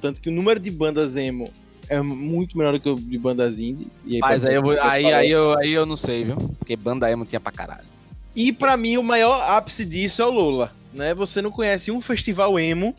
Tanto 0.00 0.20
que 0.20 0.28
o 0.28 0.32
número 0.32 0.60
de 0.60 0.70
bandas 0.70 1.16
emo 1.16 1.50
é 1.88 2.00
muito 2.00 2.58
menor 2.58 2.72
do 2.72 2.80
que 2.80 2.88
o 2.88 2.94
de 2.94 3.18
bandas 3.18 3.58
indie. 3.58 3.88
E 4.04 4.16
aí, 4.16 4.20
Mas 4.20 4.44
aí 4.44 4.54
eu, 4.54 4.62
vou, 4.62 4.72
aí, 4.80 5.12
aí, 5.12 5.30
eu, 5.30 5.58
aí 5.58 5.72
eu 5.72 5.86
não 5.86 5.96
sei, 5.96 6.24
viu? 6.24 6.36
Porque 6.58 6.76
banda 6.76 7.10
emo 7.10 7.24
tinha 7.24 7.40
pra 7.40 7.50
caralho. 7.50 7.95
E 8.36 8.52
pra 8.52 8.76
mim, 8.76 8.98
o 8.98 9.02
maior 9.02 9.42
ápice 9.42 9.84
disso 9.84 10.20
é 10.20 10.26
o 10.26 10.30
Lola. 10.30 10.72
Né? 10.92 11.14
Você 11.14 11.40
não 11.42 11.50
conhece 11.50 11.90
um 11.90 12.00
festival 12.00 12.58
emo, 12.60 12.94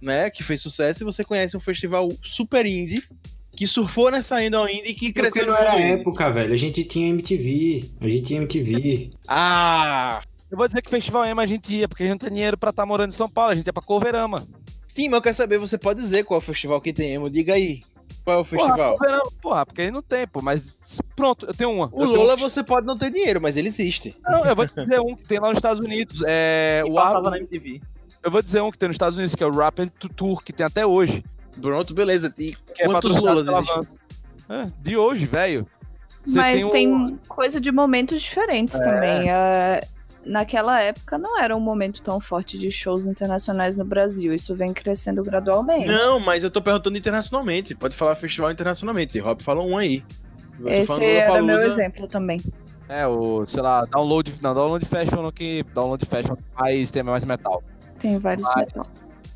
né? 0.00 0.28
Que 0.30 0.42
fez 0.42 0.60
sucesso, 0.60 1.02
e 1.02 1.04
você 1.04 1.24
conhece 1.24 1.56
um 1.56 1.60
festival 1.60 2.12
super 2.22 2.64
indie, 2.66 3.02
que 3.56 3.66
surfou 3.66 4.10
nessa 4.10 4.36
onda 4.36 4.70
indie 4.70 4.90
e 4.90 4.94
que 4.94 5.12
Porque 5.12 5.30
cresceu 5.30 5.46
não 5.46 5.54
no 5.54 5.58
era 5.58 5.74
indie. 5.80 6.00
época, 6.00 6.30
velho. 6.30 6.52
A 6.52 6.56
gente 6.56 6.84
tinha 6.84 7.08
MTV. 7.08 7.90
A 8.00 8.08
gente 8.08 8.22
tinha 8.26 8.40
MTV. 8.40 9.10
Ah! 9.26 10.22
Eu 10.50 10.58
vou 10.58 10.66
dizer 10.66 10.82
que 10.82 10.90
festival 10.90 11.24
emo 11.24 11.40
a 11.40 11.46
gente 11.46 11.74
ia, 11.74 11.88
porque 11.88 12.02
a 12.02 12.06
gente 12.06 12.12
não 12.12 12.18
tem 12.18 12.30
dinheiro 12.30 12.58
pra 12.58 12.70
estar 12.70 12.84
morando 12.84 13.08
em 13.08 13.14
São 13.14 13.28
Paulo, 13.28 13.52
a 13.52 13.54
gente 13.54 13.66
ia 13.66 13.72
pra 13.72 13.82
Coverama. 13.82 14.46
Sim, 14.86 15.08
mas 15.08 15.16
eu 15.16 15.22
quero 15.22 15.34
saber, 15.36 15.58
você 15.58 15.78
pode 15.78 16.00
dizer 16.02 16.24
qual 16.24 16.38
é 16.38 16.42
o 16.42 16.44
festival 16.44 16.78
que 16.80 16.92
tem 16.92 17.14
emo? 17.14 17.30
Diga 17.30 17.54
aí. 17.54 17.82
Qual 18.24 18.38
é 18.38 18.40
o 18.40 18.44
festival? 18.44 18.96
Porra, 18.98 19.20
porra, 19.40 19.66
porque 19.66 19.82
aí 19.82 19.90
não 19.90 20.00
tem, 20.02 20.26
pô, 20.28 20.40
mas 20.40 20.74
pronto, 21.16 21.46
eu 21.46 21.54
tenho 21.54 21.70
uma. 21.72 21.86
O 21.92 22.02
eu 22.02 22.06
tenho 22.08 22.20
Lola 22.20 22.34
um 22.34 22.36
que- 22.36 22.42
você 22.42 22.62
pode 22.62 22.86
não 22.86 22.96
ter 22.96 23.10
dinheiro, 23.10 23.40
mas 23.40 23.56
ele 23.56 23.68
existe. 23.68 24.14
Não, 24.24 24.44
eu 24.44 24.54
vou 24.54 24.66
te 24.66 24.74
dizer 24.74 25.00
um 25.00 25.16
que 25.16 25.24
tem 25.24 25.40
lá 25.40 25.48
nos 25.48 25.58
Estados 25.58 25.80
Unidos. 25.80 26.22
É, 26.26 26.82
E 26.86 26.90
o 26.90 26.94
passava 26.94 27.26
Ar- 27.28 27.30
na 27.32 27.38
MTV. 27.38 27.80
Eu 28.22 28.30
vou 28.30 28.40
dizer 28.40 28.60
um 28.60 28.70
que 28.70 28.78
tem 28.78 28.88
nos 28.88 28.94
Estados 28.94 29.16
Unidos, 29.18 29.34
que 29.34 29.42
é 29.42 29.46
o 29.46 29.50
Rapper 29.52 29.90
Tour, 29.90 30.42
que 30.44 30.52
tem 30.52 30.64
até 30.64 30.86
hoje. 30.86 31.24
Pronto, 31.60 31.92
beleza. 31.92 32.32
E 32.38 32.52
Que 32.74 32.82
é 32.84 32.86
quantos 32.86 33.20
Lolas 33.20 33.44
pela 33.46 33.58
existem? 33.60 33.98
É, 34.48 34.66
de 34.80 34.96
hoje, 34.96 35.26
velho. 35.26 35.66
Mas 36.34 36.62
o- 36.62 36.70
tem, 36.70 37.18
coisa 37.26 37.60
de 37.60 37.72
momentos 37.72 38.22
diferentes 38.22 38.78
também. 38.78 39.28
É, 39.28 39.88
naquela 40.24 40.80
época 40.80 41.18
não 41.18 41.38
era 41.38 41.56
um 41.56 41.60
momento 41.60 42.02
tão 42.02 42.20
forte 42.20 42.58
de 42.58 42.70
shows 42.70 43.06
internacionais 43.06 43.76
no 43.76 43.84
Brasil. 43.84 44.32
Isso 44.34 44.54
vem 44.54 44.72
crescendo 44.72 45.22
gradualmente. 45.22 45.86
Não, 45.86 46.18
mas 46.20 46.42
eu 46.44 46.50
tô 46.50 46.60
perguntando 46.62 46.96
internacionalmente. 46.96 47.74
Pode 47.74 47.96
falar 47.96 48.14
festival 48.14 48.50
internacionalmente. 48.50 49.18
Rob 49.18 49.42
falou 49.42 49.68
um 49.68 49.76
aí. 49.76 50.04
Eu 50.60 50.68
Esse 50.68 51.04
era 51.04 51.42
meu 51.42 51.58
exemplo 51.58 52.06
também. 52.06 52.42
É, 52.88 53.06
o, 53.06 53.46
sei 53.46 53.62
lá, 53.62 53.84
Download. 53.86 54.32
Não, 54.42 54.54
Download 54.54 54.84
Fashion 54.84 55.30
que. 55.32 55.64
Download 55.74 56.04
Fashion 56.04 56.36
mais 56.58 56.90
tem 56.90 57.02
mais 57.02 57.24
metal. 57.24 57.62
Tem 57.98 58.18
vários 58.18 58.46
Mas- 58.54 58.66
metal. 58.66 58.84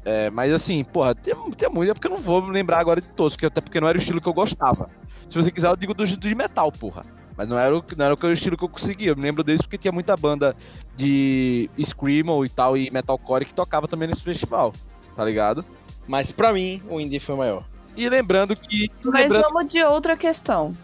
É, 0.09 0.31
mas 0.31 0.53
assim, 0.53 0.85
porra, 0.85 1.17
tem, 1.17 1.35
tem 1.57 1.69
muito, 1.69 1.91
é 1.91 1.93
porque 1.93 2.07
eu 2.07 2.13
não 2.13 2.19
vou 2.19 2.39
lembrar 2.39 2.79
agora 2.79 3.01
de 3.01 3.09
todos, 3.09 3.35
porque, 3.35 3.47
até 3.47 3.61
porque 3.61 3.81
não 3.81 3.89
era 3.89 3.99
o 3.99 4.01
estilo 4.01 4.21
que 4.21 4.29
eu 4.29 4.33
gostava. 4.33 4.89
Se 5.29 5.35
você 5.35 5.51
quiser, 5.51 5.69
eu 5.69 5.75
digo 5.75 5.93
do, 5.95 6.07
do 6.07 6.17
de 6.17 6.35
metal, 6.37 6.71
porra. 6.71 7.05
Mas 7.37 7.49
não 7.49 7.59
era, 7.59 7.77
o, 7.77 7.85
não 7.97 8.05
era 8.07 8.15
o 8.15 8.33
estilo 8.33 8.57
que 8.57 8.65
eu 8.65 8.69
conseguia. 8.69 9.11
Eu 9.11 9.17
me 9.17 9.23
lembro 9.23 9.45
desse 9.45 9.63
porque 9.63 9.77
tinha 9.79 9.93
muita 9.93 10.17
banda 10.17 10.57
de 10.95 11.69
Screamo 11.81 12.45
e 12.45 12.49
tal, 12.49 12.77
e 12.77 12.91
Metalcore 12.91 13.45
que 13.45 13.55
tocava 13.55 13.87
também 13.87 14.09
nesse 14.09 14.23
festival, 14.23 14.73
tá 15.15 15.25
ligado? 15.25 15.65
Mas 16.07 16.33
pra 16.33 16.53
mim, 16.53 16.83
o 16.89 17.01
Indie 17.01 17.21
foi 17.21 17.37
maior. 17.37 17.65
E 17.97 18.09
lembrando 18.09 18.55
que. 18.55 18.91
Mas 19.03 19.33
lembrando, 19.33 19.43
vamos 19.53 19.73
de 19.73 19.83
outra 19.83 20.17
questão. 20.17 20.77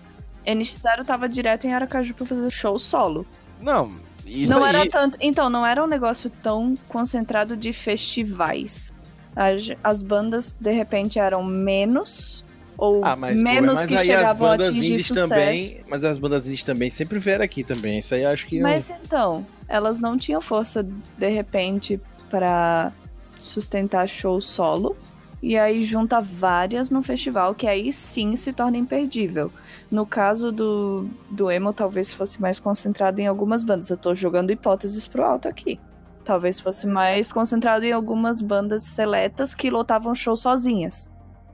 NX0 0.46 1.04
tava 1.04 1.28
direto 1.28 1.66
em 1.66 1.72
Aracaju 1.72 2.14
pra 2.14 2.26
fazer 2.26 2.50
show 2.50 2.78
solo. 2.78 3.26
Não, 3.60 3.94
isso 4.26 4.52
não 4.52 4.64
aí. 4.64 4.76
era 4.76 4.90
tanto. 4.90 5.18
Então, 5.20 5.48
não 5.48 5.64
era 5.64 5.82
um 5.82 5.86
negócio 5.86 6.30
tão 6.30 6.76
concentrado 6.88 7.56
de 7.56 7.72
festivais. 7.72 8.92
As, 9.36 9.70
as 9.82 10.02
bandas, 10.02 10.52
de 10.58 10.72
repente, 10.72 11.18
eram 11.18 11.44
menos. 11.44 12.44
Ou 12.84 13.04
Ah, 13.04 13.14
menos 13.14 13.84
que 13.84 13.96
chegavam 13.96 14.48
a 14.48 14.54
atingir 14.54 15.04
sucesso. 15.04 15.28
também, 15.28 15.84
mas 15.88 16.02
as 16.02 16.18
bandas 16.18 16.46
indies 16.48 16.64
também 16.64 16.90
sempre 16.90 17.20
vieram 17.20 17.44
aqui 17.44 17.62
também. 17.62 18.00
Isso 18.00 18.12
aí 18.12 18.24
acho 18.24 18.44
que 18.44 18.56
não- 18.58 18.68
Mas 18.68 18.90
então, 18.90 19.46
elas 19.68 20.00
não 20.00 20.18
tinham 20.18 20.40
força, 20.40 20.82
de 21.16 21.28
repente, 21.28 22.00
pra 22.28 22.92
sustentar 23.38 24.08
show 24.08 24.40
solo. 24.40 24.96
E 25.40 25.56
aí 25.56 25.80
junta 25.84 26.20
várias 26.20 26.90
no 26.90 27.02
festival, 27.04 27.54
que 27.54 27.68
aí 27.68 27.92
sim 27.92 28.34
se 28.34 28.52
torna 28.52 28.76
imperdível. 28.76 29.52
No 29.88 30.04
caso 30.04 30.50
do, 30.50 31.06
do 31.30 31.52
emo, 31.52 31.72
talvez 31.72 32.12
fosse 32.12 32.40
mais 32.42 32.58
concentrado 32.58 33.20
em 33.20 33.28
algumas 33.28 33.62
bandas. 33.62 33.90
Eu 33.90 33.96
tô 33.96 34.12
jogando 34.12 34.50
hipóteses 34.50 35.06
pro 35.06 35.22
alto 35.24 35.46
aqui. 35.48 35.78
Talvez 36.24 36.58
fosse 36.58 36.86
mais 36.86 37.30
concentrado 37.30 37.84
em 37.84 37.92
algumas 37.92 38.40
bandas 38.40 38.82
seletas 38.82 39.54
que 39.54 39.70
lotavam 39.70 40.14
show 40.16 40.36
sozinhas. 40.36 41.08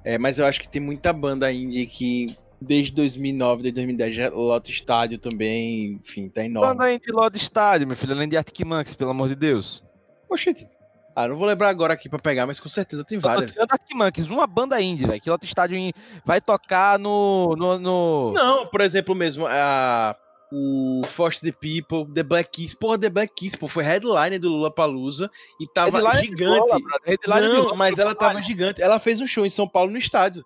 É, 0.08 0.16
mas 0.16 0.38
eu 0.38 0.46
acho 0.46 0.62
que 0.62 0.68
tem 0.70 0.80
muita 0.80 1.12
banda 1.12 1.52
indie 1.52 1.86
que 1.86 2.34
desde 2.58 2.94
2009, 2.94 3.64
desde 3.64 3.74
2010, 3.74 4.16
já 4.16 4.30
lota 4.30 4.70
estádio 4.70 5.18
também, 5.18 6.00
enfim, 6.02 6.30
tá 6.30 6.42
enorme. 6.42 6.74
Banda 6.74 6.90
indie 6.90 7.12
Lord 7.12 7.36
Estádio, 7.36 7.86
meu 7.86 7.94
filho, 7.94 8.14
além 8.14 8.26
de 8.26 8.34
Arctic 8.34 8.64
Monkeys, 8.64 8.94
pelo 8.94 9.10
amor 9.10 9.28
de 9.28 9.34
Deus. 9.34 9.84
Oxente. 10.30 10.66
Ah, 11.14 11.28
não 11.28 11.36
vou 11.36 11.46
lembrar 11.46 11.68
agora 11.68 11.92
aqui 11.92 12.08
pra 12.08 12.18
pegar, 12.18 12.46
mas 12.46 12.58
com 12.58 12.70
certeza 12.70 13.04
tem 13.04 13.16
Eu 13.16 13.22
tô 13.22 13.28
várias. 13.28 13.58
Arctic 13.58 13.94
Monkeys, 13.94 14.30
uma 14.30 14.46
banda 14.46 14.80
indie, 14.80 15.06
velho, 15.06 15.20
que 15.20 15.28
Lota 15.28 15.44
Estádio 15.44 15.78
vai 16.24 16.40
tocar 16.40 16.98
no... 16.98 17.54
no, 17.54 17.78
no... 17.78 18.32
Não, 18.32 18.66
por 18.66 18.80
exemplo, 18.80 19.14
mesmo, 19.14 19.46
a, 19.46 20.16
o 20.52 21.02
Foster 21.06 21.52
the 21.52 21.58
People, 21.60 22.12
The 22.12 22.22
Black 22.22 22.50
Keys. 22.50 22.74
Porra, 22.74 22.98
The 22.98 23.10
Black 23.10 23.34
Keys, 23.34 23.54
pô, 23.54 23.68
foi 23.68 23.84
headline 23.84 24.38
do 24.38 24.48
Lula 24.48 24.70
Palusa 24.72 25.30
e 25.60 25.66
tava 25.66 25.98
Headline 26.00 26.22
de 26.22 26.26
gigante. 26.38 26.82
bola, 27.26 27.40
não, 27.48 27.76
mas 27.76 27.98
ela 27.98 28.14
tava 28.14 28.40
gigante. 28.42 28.80
Ela 28.82 28.98
fez 28.98 29.20
um 29.20 29.26
show 29.26 29.44
em 29.44 29.50
São 29.50 29.68
Paulo 29.68 29.90
no 29.90 29.98
estádio. 29.98 30.44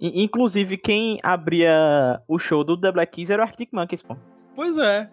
Inclusive, 0.00 0.78
quem 0.78 1.18
abria 1.22 2.22
o 2.26 2.38
show 2.38 2.64
do 2.64 2.76
The 2.76 2.90
Black 2.92 3.12
Keys 3.12 3.28
era 3.30 3.42
o 3.42 3.44
Arctic 3.46 3.68
Monkeys, 3.72 4.02
pô. 4.02 4.16
Pois 4.56 4.78
é, 4.78 5.08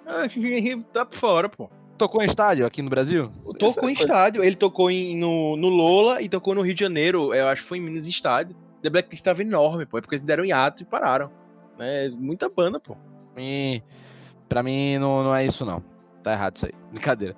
tá 0.94 1.06
por 1.06 1.18
fora, 1.18 1.50
pô. 1.50 1.70
Tocou 1.98 2.22
em 2.22 2.26
estádio 2.26 2.66
aqui 2.66 2.82
no 2.82 2.90
Brasil? 2.90 3.32
Tocou 3.44 3.68
Essa 3.70 3.80
em 3.80 3.84
coisa. 3.84 4.02
estádio. 4.02 4.44
Ele 4.44 4.56
tocou 4.56 4.92
em- 4.92 5.18
no, 5.18 5.58
no 5.58 5.68
Lola 5.68 6.22
e 6.22 6.30
tocou 6.30 6.54
no 6.54 6.62
Rio 6.62 6.74
de 6.76 6.80
Janeiro. 6.82 7.34
Eu 7.34 7.48
acho 7.48 7.64
que 7.64 7.68
foi 7.68 7.80
em 7.80 7.82
Minas 7.82 8.06
em 8.06 8.12
estádio. 8.12 8.56
The 8.84 8.90
Black 8.90 9.10
Keys 9.10 9.22
tava 9.22 9.42
enorme, 9.42 9.86
pô. 9.86 9.98
É 9.98 10.02
porque 10.02 10.16
eles 10.16 10.26
deram 10.26 10.46
hiato 10.46 10.84
e 10.84 10.86
pararam. 10.86 11.32
É 11.80 12.10
muita 12.10 12.48
banda, 12.50 12.80
pô. 12.80 12.96
mim, 13.36 13.82
pra 14.48 14.64
mim 14.64 14.98
não, 14.98 15.24
não 15.24 15.36
é 15.36 15.46
isso, 15.46 15.66
não. 15.66 15.84
Tá 16.24 16.34
errado 16.34 16.56
isso 16.58 16.66
aí. 16.66 16.72
Brincadeira. 16.92 17.36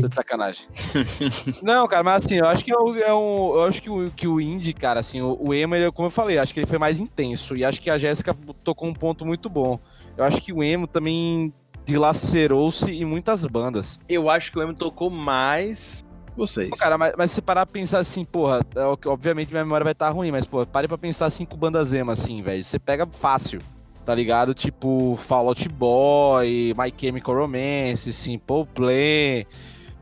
Tô 0.00 0.08
de 0.08 0.14
sacanagem. 0.14 0.66
não, 1.62 1.86
cara, 1.86 2.02
mas 2.02 2.24
assim, 2.24 2.36
eu 2.36 2.46
acho 2.46 2.64
que 2.64 2.72
é, 2.72 2.78
um- 2.78 2.96
é 2.96 3.14
um. 3.14 3.54
Eu 3.54 3.64
acho 3.64 3.82
que 3.82 3.90
o, 3.90 4.10
que 4.10 4.26
o 4.26 4.40
indie, 4.40 4.72
cara, 4.72 5.00
assim, 5.00 5.20
o, 5.20 5.36
o 5.40 5.54
emo, 5.54 5.74
ele, 5.74 5.90
como 5.92 6.06
eu 6.06 6.10
falei, 6.10 6.38
acho 6.38 6.52
que 6.54 6.60
ele 6.60 6.66
foi 6.66 6.78
mais 6.78 6.98
intenso. 6.98 7.56
E 7.56 7.64
acho 7.64 7.80
que 7.80 7.90
a 7.90 7.98
Jéssica 7.98 8.34
tocou 8.64 8.88
um 8.88 8.94
ponto 8.94 9.24
muito 9.24 9.48
bom. 9.48 9.78
Eu 10.16 10.24
acho 10.24 10.40
que 10.40 10.52
o 10.52 10.62
emo 10.62 10.86
também 10.86 11.52
dilacerou-se 11.84 12.90
em 12.90 13.04
muitas 13.04 13.44
bandas. 13.46 13.98
Eu 14.08 14.30
acho 14.30 14.50
que 14.52 14.58
o 14.58 14.62
Emo 14.62 14.74
tocou 14.74 15.10
mais 15.10 16.04
vocês. 16.36 16.70
Pô, 16.70 16.76
Cara, 16.76 16.96
mas, 16.96 17.12
mas 17.16 17.30
se 17.30 17.42
parar 17.42 17.66
pra 17.66 17.72
pensar 17.72 17.98
assim, 17.98 18.24
porra, 18.24 18.60
é 18.74 19.08
obviamente 19.08 19.50
minha 19.50 19.64
memória 19.64 19.84
vai 19.84 19.92
estar 19.92 20.08
ruim, 20.10 20.30
mas, 20.30 20.46
pô, 20.46 20.64
pare 20.66 20.86
pra 20.88 20.96
pensar 20.96 21.28
cinco 21.30 21.56
bandas 21.56 21.92
emo, 21.92 22.10
assim, 22.10 22.40
velho. 22.42 22.62
Você 22.62 22.78
pega 22.78 23.06
fácil, 23.06 23.60
tá 24.04 24.14
ligado? 24.14 24.52
Tipo, 24.54 25.16
Fall 25.18 25.48
Out 25.48 25.68
Boy, 25.68 26.74
My 26.76 26.92
Chemical 26.96 27.34
Romance, 27.34 28.12
Simple 28.12 28.66
Play, 28.74 29.46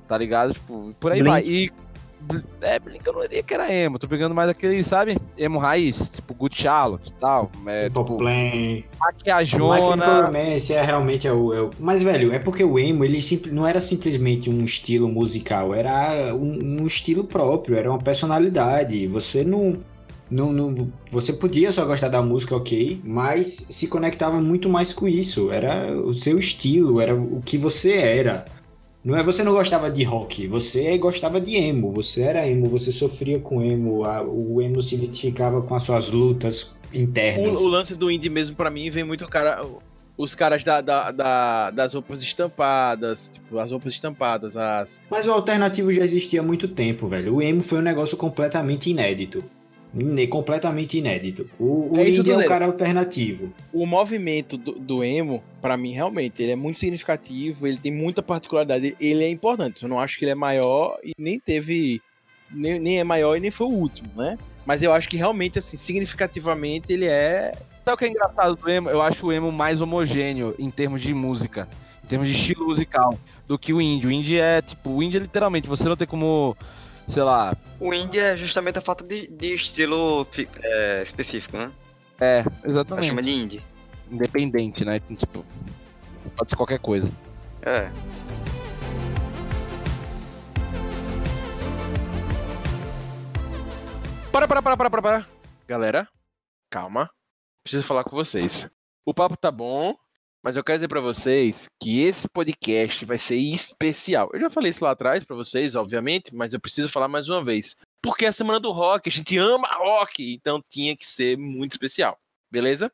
tá 0.09 0.17
ligado? 0.19 0.55
Tipo, 0.55 0.95
por 0.99 1.13
aí 1.13 1.21
Blink. 1.21 1.31
vai. 1.33 1.43
E. 1.45 1.71
É, 2.61 2.79
Blink 2.79 3.05
eu 3.05 3.15
não 3.15 3.23
diria 3.23 3.43
que 3.43 3.55
era 3.55 3.73
emo, 3.73 3.99
tô 3.99 4.07
pegando 4.07 4.35
mais 4.35 4.51
aquele, 4.51 4.85
sabe? 4.85 5.17
Emo 5.39 5.59
raiz, 5.59 6.11
tipo 6.11 6.35
Good 6.35 6.55
Charlotte 6.55 7.09
e 7.09 7.15
tal. 7.15 7.51
É, 7.67 7.89
Pop 7.89 8.07
tipo, 8.11 8.19
Plan. 8.19 8.31
My 8.35 8.85
maquiajona. 9.01 9.75
Chemical 9.81 10.27
Romance 10.27 10.73
é 10.75 10.83
realmente 10.83 11.27
é 11.27 11.33
o, 11.33 11.55
é 11.55 11.63
o- 11.63 11.71
Mas, 11.79 12.03
velho, 12.03 12.31
é 12.33 12.39
porque 12.39 12.63
o 12.63 12.79
emo, 12.79 13.07
ele 13.07 13.23
simpli- 13.23 13.51
não 13.51 13.67
era 13.67 13.81
simplesmente 13.81 14.51
um 14.51 14.63
estilo 14.65 15.09
musical, 15.09 15.75
era 15.75 16.35
um, 16.35 16.83
um 16.83 16.87
estilo 16.87 17.25
próprio, 17.25 17.77
era 17.77 17.89
uma 17.91 17.99
personalidade. 17.99 19.07
Você 19.07 19.43
não, 19.43 19.79
não, 20.31 20.53
não- 20.53 20.93
Você 21.11 21.33
podia 21.33 21.73
só 21.73 21.85
gostar 21.85 22.09
da 22.09 22.23
música, 22.23 22.55
ok, 22.57 23.01
mas 23.05 23.67
se 23.69 23.87
conectava 23.89 24.41
muito 24.41 24.69
mais 24.69 24.93
com 24.93 25.09
isso. 25.09 25.51
Era 25.51 25.93
o 26.01 26.15
seu 26.15 26.39
estilo, 26.39 27.01
era 27.01 27.15
o 27.15 27.41
que 27.45 27.59
você 27.59 27.93
era. 27.95 28.45
Não 29.03 29.17
é 29.17 29.23
você 29.23 29.43
não 29.43 29.53
gostava 29.53 29.91
de 29.91 30.03
rock, 30.05 30.47
você 30.47 30.97
gostava 30.99 31.41
de 31.41 31.57
emo, 31.57 31.91
você 31.91 32.21
era 32.21 32.47
emo, 32.47 32.67
você 32.69 32.93
sofria 32.93 33.39
com 33.39 33.63
emo, 33.63 34.05
a- 34.05 34.23
o 34.23 34.61
emo 34.61 34.81
se 34.83 34.95
identificava 34.95 35.63
com 35.63 35.75
as 35.75 35.83
suas 35.85 36.11
lutas 36.11 36.75
internas. 36.93 37.59
O, 37.59 37.65
o 37.65 37.69
lance 37.69 37.95
do 37.97 38.11
indie 38.11 38.29
mesmo, 38.29 38.55
pra 38.55 38.71
mim, 38.71 38.91
vem 38.91 39.03
muito 39.05 39.27
cara. 39.27 39.65
Os 40.19 40.35
caras 40.35 40.63
da, 40.63 40.83
da- 40.83 41.11
da- 41.11 41.71
das 41.71 41.95
roupas 41.95 42.23
estampadas, 42.23 43.31
tipo, 43.33 43.59
as 43.59 43.71
roupas 43.71 43.95
estampadas, 43.95 44.55
as. 44.55 45.01
Mas 45.11 45.27
o 45.27 45.31
alternativo 45.33 45.91
já 45.91 46.03
existia 46.05 46.41
há 46.41 46.43
muito 46.43 46.69
tempo, 46.69 47.09
velho. 47.09 47.37
O 47.37 47.41
emo 47.43 47.63
foi 47.63 47.79
um 47.79 47.83
negócio 47.83 48.19
completamente 48.19 48.91
inédito. 48.91 49.43
Completamente 50.29 50.99
inédito. 50.99 51.51
O, 51.59 51.95
o 51.95 51.99
É 51.99 52.09
indie 52.09 52.31
é 52.31 52.37
um 52.37 52.45
cara 52.45 52.67
alternativo. 52.67 53.53
O 53.73 53.85
movimento 53.85 54.57
do, 54.57 54.73
do 54.73 55.03
emo, 55.05 55.43
pra 55.61 55.77
mim, 55.77 55.93
realmente, 55.93 56.43
ele 56.43 56.53
é 56.53 56.57
muito 56.57 56.79
significativo, 56.79 57.67
ele 57.67 57.79
tem 57.79 57.93
muita 57.93 58.23
particularidade, 58.23 58.97
ele 59.01 59.25
é 59.25 59.29
importante. 59.29 59.83
Eu 59.83 59.89
não 59.89 59.99
acho 59.99 60.19
que 60.19 60.25
ele 60.25 60.33
é 60.33 60.37
maior 60.37 60.99
e 61.05 61.13
nem 61.19 61.39
teve. 61.39 62.01
Nem, 62.53 62.81
nem 62.81 62.99
é 62.99 63.05
maior 63.05 63.37
e 63.37 63.41
nem 63.41 63.51
foi 63.51 63.67
o 63.67 63.71
último, 63.71 64.09
né? 64.17 64.37
Mas 64.67 64.83
eu 64.83 64.93
acho 64.93 65.09
que 65.09 65.17
realmente, 65.17 65.59
assim, 65.59 65.77
significativamente, 65.77 66.93
ele 66.93 67.07
é. 67.07 67.53
Sabe 67.85 67.95
o 67.95 67.97
que 67.97 68.05
é 68.05 68.09
engraçado 68.09 68.57
do 68.57 68.71
emo? 68.71 68.91
Eu 68.91 69.03
acho 69.03 69.27
o 69.27 69.33
emo 69.33 69.51
mais 69.51 69.81
homogêneo 69.81 70.55
em 70.59 70.71
termos 70.71 71.01
de 71.01 71.15
música, 71.15 71.69
em 72.05 72.07
termos 72.07 72.29
de 72.29 72.35
estilo 72.35 72.67
musical, 72.67 73.19
do 73.49 73.59
que 73.59 73.73
o 73.73 73.81
indie. 73.81 74.07
O 74.07 74.11
indie 74.13 74.39
é, 74.39 74.61
tipo, 74.61 74.91
o 74.91 75.03
indie 75.03 75.17
é 75.17 75.21
literalmente, 75.21 75.69
você 75.69 75.89
não 75.89 75.97
tem 75.97 76.07
como, 76.07 76.57
sei 77.07 77.23
lá, 77.23 77.57
O 77.79 77.93
indie 77.95 78.19
é 78.21 78.37
justamente 78.37 78.79
a 78.79 78.83
falta 78.83 79.03
de, 79.05 79.27
de 79.29 79.55
estilo 79.55 80.27
fi- 80.31 80.49
é, 80.63 81.03
específico, 81.03 81.57
né? 81.57 81.71
é, 82.21 82.45
exatamente, 82.65 83.07
chama 83.09 83.23
de 83.23 83.31
indie. 83.31 83.63
independente, 84.11 84.85
né? 84.85 84.97
Então, 84.97 85.17
tipo, 85.17 85.45
pode 86.37 86.51
ser 86.51 86.57
qualquer 86.57 86.79
coisa. 86.79 87.13
É. 87.63 87.91
Para, 94.33 94.47
para, 94.47 94.63
para, 94.63 94.77
para, 94.77 94.91
para, 94.91 95.03
para. 95.03 95.27
Galera, 95.67 96.09
calma. 96.71 97.11
Preciso 97.63 97.87
falar 97.87 98.05
com 98.05 98.11
vocês. 98.17 98.69
O 99.07 99.13
papo 99.13 99.37
tá 99.37 99.51
bom, 99.51 99.95
mas 100.43 100.57
eu 100.57 100.65
quero 100.65 100.79
dizer 100.79 100.89
pra 100.89 101.01
vocês 101.01 101.67
que 101.81 102.01
esse 102.01 102.27
podcast 102.29 103.05
vai 103.05 103.19
ser 103.19 103.37
especial. 103.37 104.31
Eu 104.33 104.41
já 104.41 104.51
falei 104.51 104.71
isso 104.71 104.83
lá 104.83 104.93
atrás 104.93 105.23
pra 105.23 105.37
vocês, 105.37 105.77
obviamente, 105.77 106.35
mas 106.35 106.53
eu 106.53 106.61
preciso 106.61 106.89
falar 106.89 107.09
mais 107.09 107.29
uma 107.29 107.45
vez. 107.45 107.77
Porque 108.03 108.25
é 108.25 108.29
a 108.29 108.33
semana 108.33 108.59
do 108.59 108.71
rock, 108.71 109.09
a 109.09 109.13
gente 109.13 109.37
ama 109.37 109.69
rock, 109.69 110.35
então 110.35 110.63
tinha 110.71 110.97
que 110.97 111.07
ser 111.07 111.37
muito 111.37 111.73
especial. 111.73 112.19
Beleza? 112.51 112.91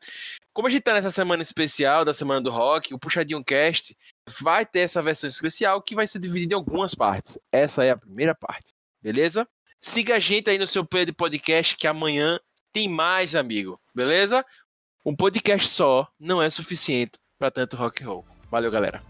Como 0.53 0.67
a 0.67 0.71
gente 0.71 0.83
tá 0.83 0.93
nessa 0.93 1.11
semana 1.11 1.43
especial 1.43 2.05
da 2.05 2.13
semana 2.13 2.41
do 2.41 2.51
rock, 2.51 2.93
o 2.93 2.99
Puxadinho 2.99 3.45
Cast 3.45 3.97
vai 4.41 4.67
ter 4.67 4.81
essa 4.81 5.01
versão 5.01 5.29
especial 5.29 5.81
que 5.81 5.95
vai 5.95 6.07
ser 6.07 6.19
dividida 6.19 6.53
em 6.53 6.57
algumas 6.57 6.95
partes. 6.95 7.39
Essa 7.53 7.85
é 7.85 7.91
a 7.91 7.97
primeira 7.97 8.35
parte. 8.35 8.75
Beleza? 9.01 9.47
Siga 9.79 10.17
a 10.17 10.19
gente 10.19 10.51
aí 10.51 10.59
no 10.59 10.67
seu 10.67 10.85
player 10.85 11.07
de 11.07 11.13
podcast 11.13 11.77
que 11.77 11.87
amanhã 11.87 12.41
tem 12.73 12.89
mais, 12.89 13.35
amigo. 13.35 13.81
Beleza? 13.95 14.45
Um 15.07 15.15
podcast 15.15 15.69
só 15.69 16.09
não 16.19 16.43
é 16.43 16.51
suficiente 16.51 17.19
para 17.39 17.51
tanto 17.51 17.77
rock 17.77 18.03
and 18.03 18.09
roll. 18.09 18.25
Valeu, 18.51 18.71
galera. 18.71 19.03